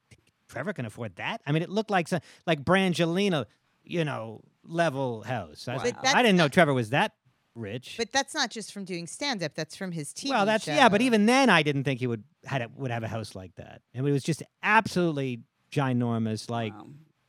Trevor 0.49 0.73
can 0.73 0.87
afford 0.87 1.17
that. 1.17 1.41
I 1.47 1.53
mean, 1.53 1.63
it 1.63 1.69
looked 1.71 1.91
like 1.91 2.09
some, 2.09 2.21
like 2.47 2.65
Brangelina, 2.65 3.47
you 3.85 4.05
know, 4.05 4.43
level 4.65 5.23
house. 5.23 5.69
I, 5.69 5.77
Wow. 5.77 5.83
But 5.85 6.15
I 6.17 6.23
didn't 6.23 6.37
know 6.37 6.49
Trevor 6.49 6.75
was 6.75 6.91
that 6.91 7.13
rich. 7.59 7.95
But 7.97 8.13
that's 8.13 8.35
not 8.35 8.51
just 8.51 8.73
from 8.73 8.85
doing 8.85 9.07
stand 9.07 9.43
up. 9.43 9.55
That's 9.55 9.77
from 9.77 9.93
his 9.93 10.13
TV 10.13 10.31
well, 10.31 10.47
that's 10.47 10.67
yeah, 10.67 10.89
but 10.89 11.01
even 11.01 11.27
then, 11.27 11.51
I 11.51 11.63
didn't 11.63 11.85
think 11.85 12.01
he 12.01 12.07
would 12.07 12.25
had 12.45 12.63
a, 12.63 12.69
would 12.77 12.91
have 12.91 13.03
a 13.03 13.09
house 13.09 13.35
like 13.35 13.55
that. 13.57 13.83
And 13.95 14.05
mean, 14.05 14.11
it 14.11 14.13
was 14.13 14.23
just 14.23 14.43
absolutely 14.63 15.43
ginormous. 15.71 16.51
Like 16.51 16.75
wow. 16.75 16.89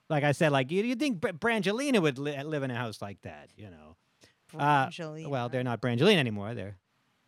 like 0.10 0.24
I 0.24 0.32
said, 0.32 0.52
like 0.52 0.72
you 0.72 0.84
you 0.84 0.96
think 0.96 1.20
Br- 1.20 1.30
Brangelina 1.30 2.02
would 2.02 2.18
li- 2.18 2.44
live 2.44 2.64
in 2.64 2.72
a 2.72 2.76
house 2.76 3.02
like 3.02 3.22
that? 3.22 3.50
You 3.56 3.70
know. 3.70 3.96
Uh, 4.58 4.88
Brangelina. 4.88 5.28
Well, 5.28 5.50
they're 5.50 5.64
not 5.64 5.82
Brangelina 5.82 6.18
anymore. 6.18 6.54
They're 6.54 6.78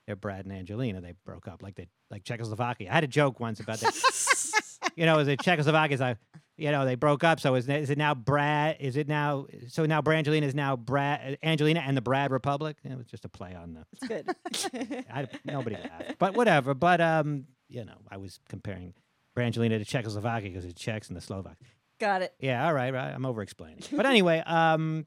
they're 0.07 0.15
Brad 0.15 0.45
and 0.45 0.53
Angelina. 0.53 1.01
They 1.01 1.13
broke 1.25 1.47
up 1.47 1.61
like 1.61 1.75
they 1.75 1.87
like 2.09 2.23
Czechoslovakia. 2.23 2.89
I 2.89 2.93
had 2.93 3.03
a 3.03 3.07
joke 3.07 3.39
once 3.39 3.59
about 3.59 3.79
that. 3.79 3.93
you 4.95 5.05
know, 5.05 5.19
is 5.19 5.27
a 5.27 5.37
Czechoslovakia? 5.37 5.95
Is 5.95 6.01
I, 6.01 6.15
you 6.57 6.71
know, 6.71 6.85
they 6.85 6.95
broke 6.95 7.23
up. 7.23 7.39
So 7.39 7.55
is, 7.55 7.67
is 7.67 7.89
it 7.89 7.97
now 7.97 8.13
Brad? 8.13 8.77
Is 8.79 8.97
it 8.97 9.07
now? 9.07 9.47
So 9.67 9.85
now 9.85 10.01
Brangelina 10.01 10.43
is 10.43 10.53
now 10.55 10.75
Brad 10.75 11.37
Angelina 11.43 11.79
and 11.81 11.95
the 11.97 12.01
Brad 12.01 12.31
Republic. 12.31 12.77
It 12.83 12.95
was 12.97 13.07
just 13.07 13.25
a 13.25 13.29
play 13.29 13.55
on 13.55 13.73
the. 13.73 13.85
It's 13.93 14.07
good. 14.07 15.05
I, 15.13 15.27
nobody 15.45 15.75
laughed, 15.77 16.17
but 16.19 16.35
whatever. 16.35 16.73
But 16.73 17.01
um, 17.01 17.45
you 17.69 17.83
know, 17.85 17.97
I 18.09 18.17
was 18.17 18.39
comparing 18.49 18.93
Brangelina 19.35 19.79
to 19.79 19.85
Czechoslovakia 19.85 20.49
because 20.49 20.65
it's 20.65 20.79
Czechs 20.81 21.07
and 21.07 21.17
the 21.17 21.21
Slovaks. 21.21 21.65
Got 21.99 22.21
it. 22.23 22.33
Yeah, 22.39 22.65
all 22.65 22.73
right, 22.73 22.93
right. 22.93 23.11
I'm 23.13 23.25
over 23.25 23.41
explaining. 23.41 23.79
But 23.91 24.05
anyway, 24.05 24.39
um, 24.45 25.05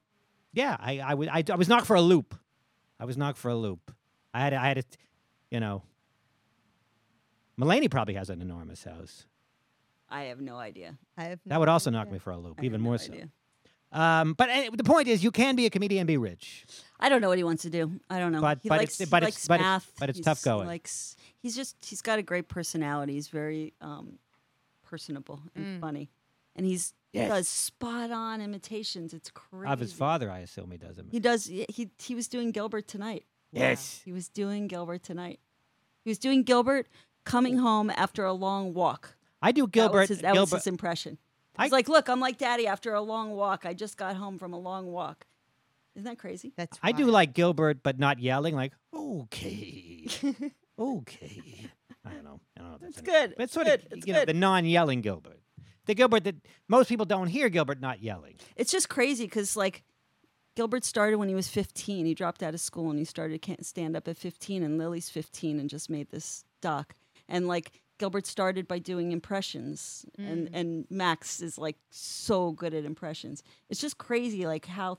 yeah, 0.52 0.76
I, 0.78 1.00
I, 1.00 1.14
was- 1.14 1.28
I, 1.28 1.42
I 1.50 1.56
was 1.56 1.68
knocked 1.68 1.86
for 1.86 1.96
a 1.96 2.00
loop. 2.00 2.34
I 3.00 3.04
was 3.04 3.16
knocked 3.16 3.36
for 3.38 3.50
a 3.50 3.56
loop. 3.56 3.92
I 4.32 4.40
had, 4.40 4.54
I 4.54 4.68
had, 4.68 4.78
a, 4.78 4.84
you 5.50 5.58
know, 5.60 5.82
Mulaney 7.60 7.90
probably 7.90 8.14
has 8.14 8.30
an 8.30 8.40
enormous 8.40 8.84
house. 8.84 9.26
I 10.14 10.24
have 10.24 10.40
no 10.40 10.56
idea. 10.56 10.96
I 11.18 11.24
have 11.24 11.40
That 11.46 11.54
no 11.56 11.60
would 11.60 11.68
also 11.68 11.90
idea. 11.90 11.98
knock 12.00 12.12
me 12.12 12.18
for 12.18 12.30
a 12.30 12.36
loop, 12.38 12.60
I 12.60 12.64
even 12.64 12.80
have 12.80 12.80
no 12.80 12.88
more 12.90 12.98
so. 12.98 13.12
idea. 13.12 13.28
Um, 13.92 14.34
but 14.34 14.48
uh, 14.50 14.70
the 14.74 14.82
point 14.84 15.06
is, 15.08 15.22
you 15.22 15.30
can 15.30 15.54
be 15.56 15.66
a 15.66 15.70
comedian 15.70 16.00
and 16.00 16.06
be 16.08 16.16
rich. 16.16 16.66
I 16.98 17.08
don't 17.08 17.20
know 17.20 17.28
what 17.28 17.38
he 17.38 17.44
wants 17.44 17.62
to 17.62 17.70
do. 17.70 18.00
I 18.10 18.18
don't 18.18 18.32
know. 18.32 18.40
But- 18.40 18.58
he 18.62 18.68
but 18.68 18.78
likes, 18.78 18.94
it's- 18.94 19.08
he 19.08 19.10
but 19.10 19.22
it's- 19.22 19.34
likes 19.36 19.46
but 19.48 19.54
it's- 19.60 19.66
math. 19.70 19.92
but 20.00 20.08
it's 20.08 20.18
He's 20.18 20.24
tough 20.24 20.42
going. 20.42 20.66
Likes 20.66 21.16
he's 21.42 21.54
just 21.54 21.76
he's 21.84 22.02
got 22.02 22.18
a 22.18 22.22
great 22.22 22.48
personality. 22.48 23.12
He's 23.14 23.28
very 23.28 23.72
um, 23.80 24.18
personable 24.82 25.40
and 25.54 25.64
Mm. 25.78 25.80
funny, 25.80 26.10
and 26.56 26.66
he's 26.66 26.92
Yes. 27.12 27.24
he 27.24 27.28
does 27.28 27.48
spot 27.48 28.10
on 28.10 28.40
imitations. 28.40 29.14
It's 29.14 29.30
crazy. 29.30 29.72
Of 29.72 29.78
his 29.78 29.92
father, 29.92 30.28
I 30.30 30.40
assume 30.40 30.70
he 30.72 30.78
does 30.78 30.98
it. 30.98 31.06
He 31.10 31.20
does. 31.20 31.46
He 31.46 31.64
he, 31.68 31.90
he 31.98 32.14
was 32.16 32.26
doing 32.28 32.50
Gilbert 32.50 32.88
tonight. 32.88 33.24
Yes. 33.52 34.02
He 34.04 34.12
was 34.12 34.28
doing 34.28 34.66
Gilbert 34.66 35.04
tonight. 35.04 35.38
He 36.02 36.10
was 36.10 36.18
doing 36.18 36.42
Gilbert 36.42 36.88
coming 37.24 37.58
home 37.58 37.90
after 37.90 38.24
a 38.24 38.32
long 38.32 38.74
walk. 38.74 39.16
I 39.44 39.52
do 39.52 39.66
Gilbert. 39.68 39.92
That 39.94 40.00
was 40.00 40.08
his, 40.08 40.18
that 40.20 40.34
was 40.36 40.50
his 40.52 40.66
impression. 40.66 41.18
He's 41.60 41.70
like, 41.70 41.88
look, 41.88 42.08
I'm 42.08 42.18
like 42.18 42.38
daddy 42.38 42.66
after 42.66 42.94
a 42.94 43.00
long 43.00 43.30
walk. 43.32 43.64
I 43.64 43.74
just 43.74 43.96
got 43.96 44.16
home 44.16 44.38
from 44.38 44.52
a 44.52 44.58
long 44.58 44.86
walk. 44.90 45.26
Isn't 45.94 46.04
that 46.06 46.18
crazy? 46.18 46.52
That's 46.56 46.76
I 46.82 46.90
do 46.92 47.06
like 47.06 47.34
Gilbert, 47.34 47.82
but 47.84 47.98
not 48.00 48.18
yelling. 48.18 48.56
Like, 48.56 48.72
okay, 48.92 50.06
okay. 50.78 51.42
I 52.04 52.10
don't 52.10 52.24
know. 52.24 52.40
I 52.56 52.60
don't 52.60 52.70
know. 52.70 52.76
if 52.82 52.88
It's 52.88 52.98
any- 52.98 53.06
good. 53.06 53.34
But 53.36 53.42
It's 53.44 53.52
sort 53.52 53.66
good. 53.66 53.80
of 53.86 53.92
It's 53.92 54.06
you 54.06 54.12
know 54.12 54.20
good. 54.20 54.28
the 54.28 54.34
non-yelling 54.34 55.00
Gilbert, 55.02 55.40
the 55.86 55.94
Gilbert 55.94 56.24
that 56.24 56.36
most 56.68 56.88
people 56.88 57.06
don't 57.06 57.28
hear 57.28 57.48
Gilbert 57.48 57.80
not 57.80 58.02
yelling. 58.02 58.34
It's 58.56 58.72
just 58.72 58.88
crazy 58.88 59.24
because 59.24 59.56
like 59.56 59.84
Gilbert 60.56 60.84
started 60.84 61.16
when 61.16 61.28
he 61.28 61.34
was 61.34 61.48
15. 61.48 62.06
He 62.06 62.14
dropped 62.14 62.42
out 62.42 62.54
of 62.54 62.60
school 62.60 62.90
and 62.90 62.98
he 62.98 63.04
started 63.04 63.40
ca- 63.42 63.56
stand 63.62 63.96
up 63.96 64.06
at 64.08 64.16
15. 64.16 64.62
And 64.62 64.78
Lily's 64.78 65.08
15 65.10 65.60
and 65.60 65.70
just 65.70 65.88
made 65.88 66.10
this 66.10 66.44
doc. 66.60 66.94
And 67.28 67.46
like 67.48 67.70
Gilbert 67.98 68.26
started 68.26 68.66
by 68.66 68.78
doing 68.78 69.12
impressions, 69.12 70.04
and 70.18 70.48
mm. 70.48 70.54
and 70.58 70.86
Max 70.90 71.40
is 71.40 71.58
like 71.58 71.76
so 71.90 72.52
good 72.52 72.74
at 72.74 72.84
impressions. 72.84 73.42
It's 73.68 73.80
just 73.80 73.98
crazy, 73.98 74.46
like 74.46 74.66
how 74.66 74.98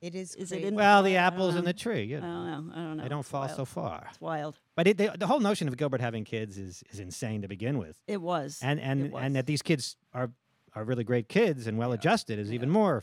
It 0.00 0.14
is. 0.14 0.34
Is 0.34 0.50
it 0.52 0.64
in- 0.64 0.74
Well, 0.74 1.02
the 1.04 1.16
I 1.16 1.22
apple's 1.26 1.54
in 1.54 1.64
the 1.64 1.72
tree. 1.72 2.02
You 2.04 2.18
I 2.18 2.20
know, 2.20 2.26
don't 2.26 2.46
know. 2.68 2.72
I 2.72 2.76
don't 2.76 2.96
know. 2.96 3.02
they 3.04 3.08
don't 3.08 3.20
It's 3.20 3.28
fall 3.28 3.42
wild. 3.46 3.56
so 3.56 3.64
far. 3.64 4.06
It's 4.10 4.20
wild. 4.20 4.58
But 4.74 4.86
it, 4.88 4.96
the, 4.98 5.14
the 5.16 5.26
whole 5.28 5.40
notion 5.40 5.68
of 5.68 5.76
Gilbert 5.76 6.00
having 6.00 6.24
kids 6.24 6.58
is 6.58 6.82
is 6.90 6.98
insane 6.98 7.42
to 7.42 7.48
begin 7.48 7.78
with, 7.78 7.96
It 8.08 8.20
was. 8.20 8.58
and 8.62 8.80
and 8.80 9.06
It 9.06 9.12
was. 9.12 9.22
and 9.22 9.36
that 9.36 9.46
these 9.46 9.62
kids 9.62 9.96
are 10.12 10.30
are 10.74 10.84
really 10.84 11.04
great 11.04 11.28
kids 11.28 11.66
and 11.66 11.78
well 11.78 11.92
adjusted 11.92 12.38
is 12.38 12.52
even 12.52 12.70
more 12.70 13.02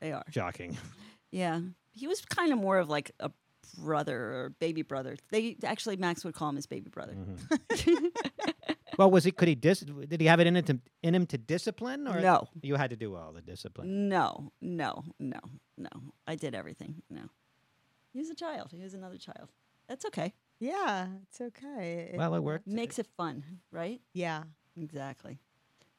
they 0.00 0.12
are. 0.12 0.24
shocking. 0.30 0.76
Yeah. 1.30 1.60
He 1.92 2.06
was 2.06 2.24
kind 2.24 2.52
of 2.52 2.58
more 2.58 2.78
of 2.78 2.88
like 2.88 3.10
a 3.20 3.30
brother 3.80 4.16
or 4.16 4.54
baby 4.60 4.82
brother. 4.82 5.16
They 5.30 5.56
actually 5.64 5.96
Max 5.96 6.24
would 6.24 6.34
call 6.34 6.48
him 6.50 6.56
his 6.56 6.66
baby 6.66 6.90
brother. 6.90 7.14
Mm-hmm. 7.14 8.06
Well, 8.98 9.10
was 9.10 9.24
he? 9.24 9.30
Could 9.30 9.48
he 9.48 9.54
dis? 9.54 9.80
Did 9.80 10.20
he 10.20 10.26
have 10.26 10.40
it 10.40 10.46
in 10.46 10.56
it 10.56 10.66
to, 10.66 10.78
in 11.02 11.14
him 11.14 11.24
to 11.26 11.38
discipline, 11.38 12.06
or 12.06 12.20
No. 12.20 12.48
You 12.60 12.74
had 12.74 12.90
to 12.90 12.96
do 12.96 13.14
all 13.16 13.32
the 13.32 13.40
discipline. 13.40 14.08
No, 14.10 14.52
no, 14.60 15.04
no, 15.18 15.38
no. 15.78 15.88
I 16.26 16.34
did 16.34 16.54
everything. 16.54 16.96
No. 17.08 17.22
He 18.12 18.18
was 18.18 18.28
a 18.28 18.34
child. 18.34 18.72
He 18.72 18.82
was 18.82 18.92
another 18.92 19.16
child. 19.16 19.48
That's 19.88 20.04
okay. 20.06 20.34
Yeah, 20.58 21.06
it's 21.22 21.40
okay. 21.40 22.10
It- 22.12 22.18
Well, 22.18 22.34
it 22.34 22.42
worked. 22.42 22.66
Makes 22.66 22.98
it 22.98 23.06
fun, 23.16 23.42
right? 23.72 24.02
yeah. 24.12 24.42
Exactly. 24.78 25.38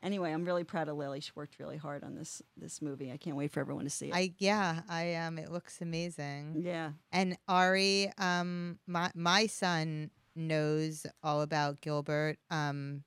Anyway, 0.04 0.32
I'm 0.32 0.46
really 0.46 0.64
proud 0.64 0.90
of 0.90 0.98
Lily. 0.98 1.20
She 1.20 1.32
worked 1.36 1.60
really 1.60 1.78
hard 1.78 2.04
on 2.04 2.16
this 2.16 2.42
this 2.58 2.82
movie. 2.82 3.12
I 3.12 3.18
can't 3.18 3.36
wait 3.36 3.52
for 3.52 3.60
everyone 3.60 3.84
to 3.84 3.90
see 3.90 4.08
it. 4.08 4.16
I 4.16 4.34
yeah, 4.40 4.82
I 4.90 5.16
um 5.16 5.38
it 5.38 5.52
looks 5.52 5.82
amazing. 5.82 6.56
yeah. 6.60 6.92
And 7.12 7.38
Ari, 7.48 8.12
um 8.18 8.80
my 8.88 9.12
my 9.14 9.46
son 9.48 10.10
knows 10.36 11.06
all 11.24 11.42
about 11.42 11.82
Gilbert. 11.82 12.38
Um 12.50 13.04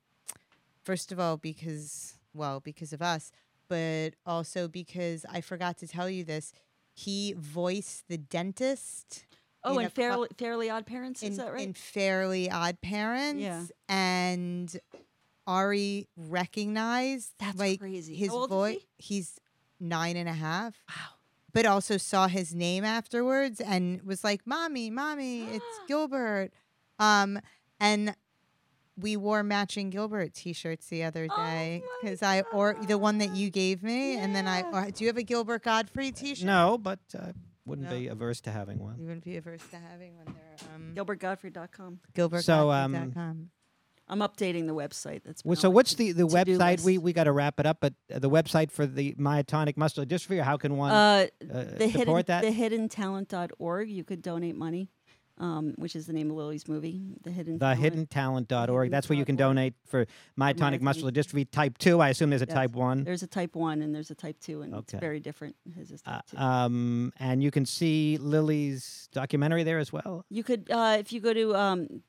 first 0.85 1.11
of 1.11 1.19
all 1.19 1.37
because 1.37 2.15
well, 2.33 2.61
because 2.61 2.93
of 2.93 3.03
us, 3.03 3.33
but 3.69 4.11
also 4.27 4.69
because 4.69 5.25
I 5.31 5.41
forgot 5.41 5.79
to 5.79 5.89
tell 5.89 6.09
you 6.09 6.25
this. 6.25 6.53
He 6.97 7.35
voiced 7.37 8.07
the 8.09 8.19
dentist 8.19 9.25
Oh, 9.67 9.79
In 9.79 9.87
and 9.87 9.93
Fairly, 9.95 10.29
Fairly 10.37 10.69
Odd 10.69 10.85
Parents, 10.85 11.23
in, 11.23 11.33
is 11.33 11.39
that 11.39 11.51
right? 11.51 11.63
in 11.67 11.73
Fairly 11.73 12.51
Odd 12.51 12.83
Parents. 12.83 13.41
Yeah. 13.41 13.65
And 13.89 14.79
Ari 15.47 16.09
recognized 16.17 17.33
That's 17.39 17.59
like 17.59 17.81
crazy. 17.81 18.15
his 18.15 18.29
How 18.31 18.35
old 18.37 18.51
is 18.51 18.55
voice. 18.57 18.77
he? 18.99 19.15
He's 19.17 19.39
nine 19.81 20.17
and 20.17 20.29
a 20.29 20.33
half. 20.33 20.75
Wow. 20.89 20.95
But 21.53 21.67
also 21.67 21.97
saw 21.99 22.27
his 22.27 22.55
name 22.55 22.85
afterwards 22.85 23.61
and 23.61 24.03
was 24.03 24.25
like, 24.25 24.47
"Mommy, 24.47 24.91
mommy, 24.91 25.43
it's 25.45 25.65
Gilbert." 25.89 26.51
Um, 26.99 27.39
and 27.81 28.15
we 28.97 29.17
wore 29.17 29.43
matching 29.43 29.91
Gilbert 29.91 30.35
T-shirts 30.35 30.87
the 30.87 31.03
other 31.05 31.27
Oh 31.31 31.37
day 31.37 31.83
my 31.85 31.89
because 32.03 32.23
I 32.23 32.41
or 32.53 32.77
the 32.87 32.99
one 32.99 33.19
that 33.19 33.35
you 33.37 33.51
gave 33.51 33.83
me, 33.83 34.17
and 34.17 34.35
then 34.35 34.47
I 34.49 34.63
or, 34.63 34.91
do 34.91 35.05
you 35.05 35.09
have 35.09 35.17
a 35.17 35.23
Gilbert 35.23 35.63
Gottfried 35.65 36.17
T-shirt? 36.17 36.47
No, 36.47 36.79
but 36.79 36.99
uh, 37.17 37.33
wouldn't 37.67 37.89
No. 37.91 37.97
be 37.99 38.09
averse 38.09 38.41
to 38.43 38.51
having 38.51 38.79
one. 38.79 38.97
You 38.99 39.07
wouldn't 39.07 39.25
be 39.25 39.37
averse 39.37 39.63
to 39.71 39.77
having 39.77 40.17
one 40.17 40.27
there. 40.35 40.69
Um, 40.75 40.93
GilbertGottfried.com. 40.95 42.01
So, 42.43 42.71
um, 42.71 42.93
GilbertGottfried.com. 42.95 43.51
I'm 44.09 44.21
updating 44.21 44.67
the 44.67 44.75
website. 44.75 45.23
That's 45.25 45.43
so 45.61 45.71
what's 45.71 45.95
the, 45.95 46.13
the 46.13 46.27
website? 46.27 46.85
We 46.85 46.95
list. 46.95 47.05
we 47.05 47.13
got 47.13 47.25
to 47.25 47.33
wrap 47.33 47.59
it 47.59 47.67
up, 47.67 47.79
but 47.81 47.95
uh, 48.15 48.19
the 48.19 48.31
website 48.31 48.71
for 48.71 48.87
the 48.87 49.15
myotonic 49.15 49.77
muscular 49.77 50.07
dystrophy. 50.07 50.43
How 50.43 50.57
can 50.57 50.77
one 50.77 50.91
uh, 50.91 50.95
uh, 50.95 51.27
the 51.79 51.87
hidden 51.87 52.01
support 52.01 52.27
that? 52.27 52.43
the 52.43 52.51
hiddentalent.org. 52.51 53.89
You 53.89 54.05
could 54.05 54.21
donate 54.21 54.57
money, 54.57 54.89
um, 55.39 55.75
which 55.79 55.97
is 55.97 56.07
the 56.07 56.13
name 56.13 56.31
of 56.31 56.37
Lily's 56.37 56.69
movie. 56.69 57.01
The 57.23 57.31
hidden 57.31 57.59
the 57.59 57.75
Talent. 57.75 58.11
hiddentalent.org. 58.11 58.91
That's 58.91 59.09
where 59.09 59.19
you 59.19 59.25
can 59.25 59.37
donate 59.37 59.75
for 59.87 60.07
myotonic 60.39 60.81
muscular 60.83 61.11
dystrophy 61.11 61.51
type 61.51 61.79
2. 61.79 62.01
I 62.01 62.11
assume 62.11 62.31
there's 62.31 62.43
a 62.43 62.47
Yes. 62.47 62.55
type 62.55 62.73
1. 62.73 63.05
There's 63.05 63.23
a 63.23 63.27
type 63.27 63.57
one 63.57 63.81
and 63.83 63.95
there's 63.95 64.11
a 64.11 64.15
type 64.15 64.39
two, 64.41 64.63
and 64.63 64.75
it's 64.75 64.93
very 64.93 65.21
different. 65.21 65.57
His 65.77 65.91
is 65.91 66.03
Uh, 66.05 66.17
type 66.17 66.25
two. 66.31 66.37
um, 66.37 67.13
and 67.19 67.43
you 67.43 67.51
can 67.51 67.65
see 67.65 68.19
Lily's 68.19 69.09
documentary 69.13 69.63
there 69.65 69.79
as 69.79 69.93
well. 69.93 70.25
you 70.29 70.45
could, 70.45 70.71
uh, 70.71 70.97
if 71.01 71.13
you 71.13 71.21
go 71.21 71.33
to 71.33 71.55
um, 71.57 72.03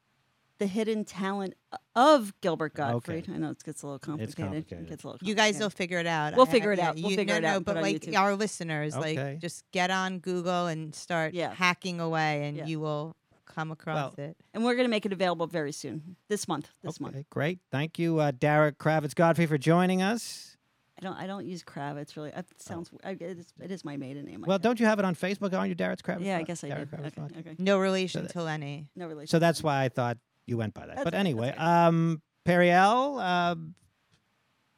the 0.57 0.67
hidden 0.67 1.03
talent 1.05 1.53
of 1.95 2.33
Gilbert 2.41 2.73
Gottfried. 2.73 3.23
Okay. 3.23 3.33
I 3.33 3.37
know 3.37 3.51
it 3.51 3.63
gets 3.63 3.83
a 3.83 3.87
little 3.87 3.99
complicated. 3.99 4.37
complicated. 4.37 4.85
It 4.85 4.89
gets 4.89 5.03
a 5.03 5.07
little 5.07 5.27
You 5.27 5.35
guys 5.35 5.59
will 5.59 5.69
figure 5.69 5.99
it 5.99 6.07
out. 6.07 6.35
We'll 6.35 6.47
I- 6.47 6.51
figure 6.51 6.71
it 6.71 6.79
yeah, 6.79 6.89
out. 6.89 6.95
We'll 6.95 7.11
you- 7.11 7.15
figure 7.17 7.33
no, 7.33 7.37
it 7.37 7.41
no, 7.41 7.47
out 7.57 7.65
but 7.65 7.73
put 7.73 7.77
it 7.77 7.79
on 7.79 7.83
like 7.93 8.01
YouTube. 8.01 8.17
our 8.17 8.35
listeners, 8.35 8.95
Okay. 8.95 9.31
like 9.31 9.39
just 9.39 9.63
get 9.71 9.91
on 9.91 10.19
Google 10.19 10.67
and 10.67 10.93
start 10.95 11.33
Yeah. 11.33 11.53
hacking 11.53 11.99
away, 11.99 12.47
and 12.47 12.57
Yeah. 12.57 12.65
you 12.65 12.79
will 12.79 13.15
come 13.45 13.71
across 13.71 14.17
Well, 14.17 14.25
it. 14.27 14.37
And 14.53 14.63
we're 14.65 14.75
going 14.75 14.85
to 14.85 14.89
make 14.91 15.05
it 15.05 15.13
available 15.13 15.47
very 15.47 15.71
soon. 15.71 16.15
This 16.29 16.47
month. 16.47 16.69
This 16.83 16.95
okay, 16.97 17.03
month. 17.15 17.29
great. 17.29 17.59
Thank 17.71 17.97
you, 17.99 18.19
uh, 18.19 18.31
Dara 18.31 18.71
Kravitz 18.71 19.15
Gottfried, 19.15 19.47
for 19.49 19.57
joining 19.57 20.01
us. 20.01 20.51
I 20.97 21.01
don't. 21.03 21.15
I 21.17 21.27
don't 21.27 21.45
use 21.45 21.61
Kravitz 21.61 22.15
really. 22.15 22.31
It 22.33 22.45
sounds. 22.57 22.89
I, 23.03 23.11
it, 23.11 23.21
is, 23.21 23.53
it 23.61 23.69
is 23.69 23.83
my 23.83 23.97
maiden 23.97 24.25
name. 24.25 24.43
Oh. 24.45 24.47
Well, 24.47 24.59
don't 24.59 24.79
you 24.79 24.85
have 24.85 24.97
it 24.97 25.03
on 25.03 25.13
Facebook? 25.13 25.53
Aren't 25.53 25.67
you 25.67 25.75
Dara 25.75 25.97
Kravitz? 25.97 26.23
Yeah, 26.23 26.37
I 26.37 26.43
guess 26.43 26.63
I 26.63 26.69
Derek 26.69 26.89
do. 26.89 26.97
Okay, 26.97 27.39
okay. 27.39 27.55
No 27.59 27.79
relation 27.79 28.23
that- 28.23 28.31
to 28.31 28.41
any. 28.47 28.87
No 28.95 29.05
relation. 29.07 29.27
So 29.27 29.37
that's 29.37 29.61
why 29.61 29.83
I 29.83 29.89
thought 29.89 30.17
you 30.45 30.57
went 30.57 30.73
by 30.73 30.85
that. 30.87 30.95
That's 30.97 31.03
but 31.03 31.13
anyway, 31.13 31.49
okay. 31.49 31.57
um, 31.57 32.21
Periel, 32.47 33.19
uh, 33.19 33.55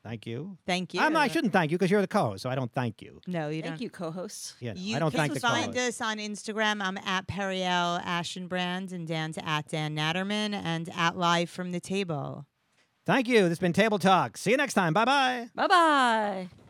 thank 0.03 0.25
you. 0.25 0.58
Thank 0.65 0.93
you. 0.93 1.01
I'm, 1.01 1.15
I 1.17 1.27
shouldn't 1.27 1.51
thank 1.53 1.71
you 1.71 1.77
because 1.77 1.91
you're 1.91 2.01
the 2.01 2.08
co-host, 2.08 2.43
so 2.43 2.49
I 2.49 2.56
don't 2.56 2.71
thank 2.71 3.01
you. 3.01 3.19
No, 3.27 3.49
you 3.49 3.56
Thank 3.56 3.63
don't. 3.63 3.71
Thank 3.71 3.82
you, 3.82 3.89
co-hosts. 3.89 4.56
Yeah, 4.60 4.73
know, 4.73 4.80
You 4.80 4.95
I 4.95 4.99
don't 4.99 5.12
can 5.12 5.19
thank 5.19 5.34
the 5.34 5.39
find 5.39 5.73
co-host. 5.73 6.01
us 6.01 6.01
on 6.01 6.17
Instagram. 6.17 6.82
I'm 6.82 6.97
at 6.97 7.27
Periel 7.27 8.03
Aschenbrand 8.03 8.93
and 8.93 9.08
Dan's 9.08 9.38
at 9.43 9.67
Dan 9.67 9.95
Naturman 9.95 10.53
and 10.53 10.89
at 10.95 11.17
Live 11.17 11.49
from 11.49 11.71
the 11.71 11.80
Table. 11.80 12.45
Thank 13.06 13.27
you. 13.27 13.41
This 13.43 13.49
has 13.51 13.60
been 13.60 13.73
Table 13.73 13.99
Talk. 13.99 14.38
See 14.38 14.51
you 14.51 14.58
next 14.58 14.73
time. 14.73 14.93
Bye 14.93 15.06
bye. 15.06 15.47
Bye 15.56 15.67
bye. 15.67 16.49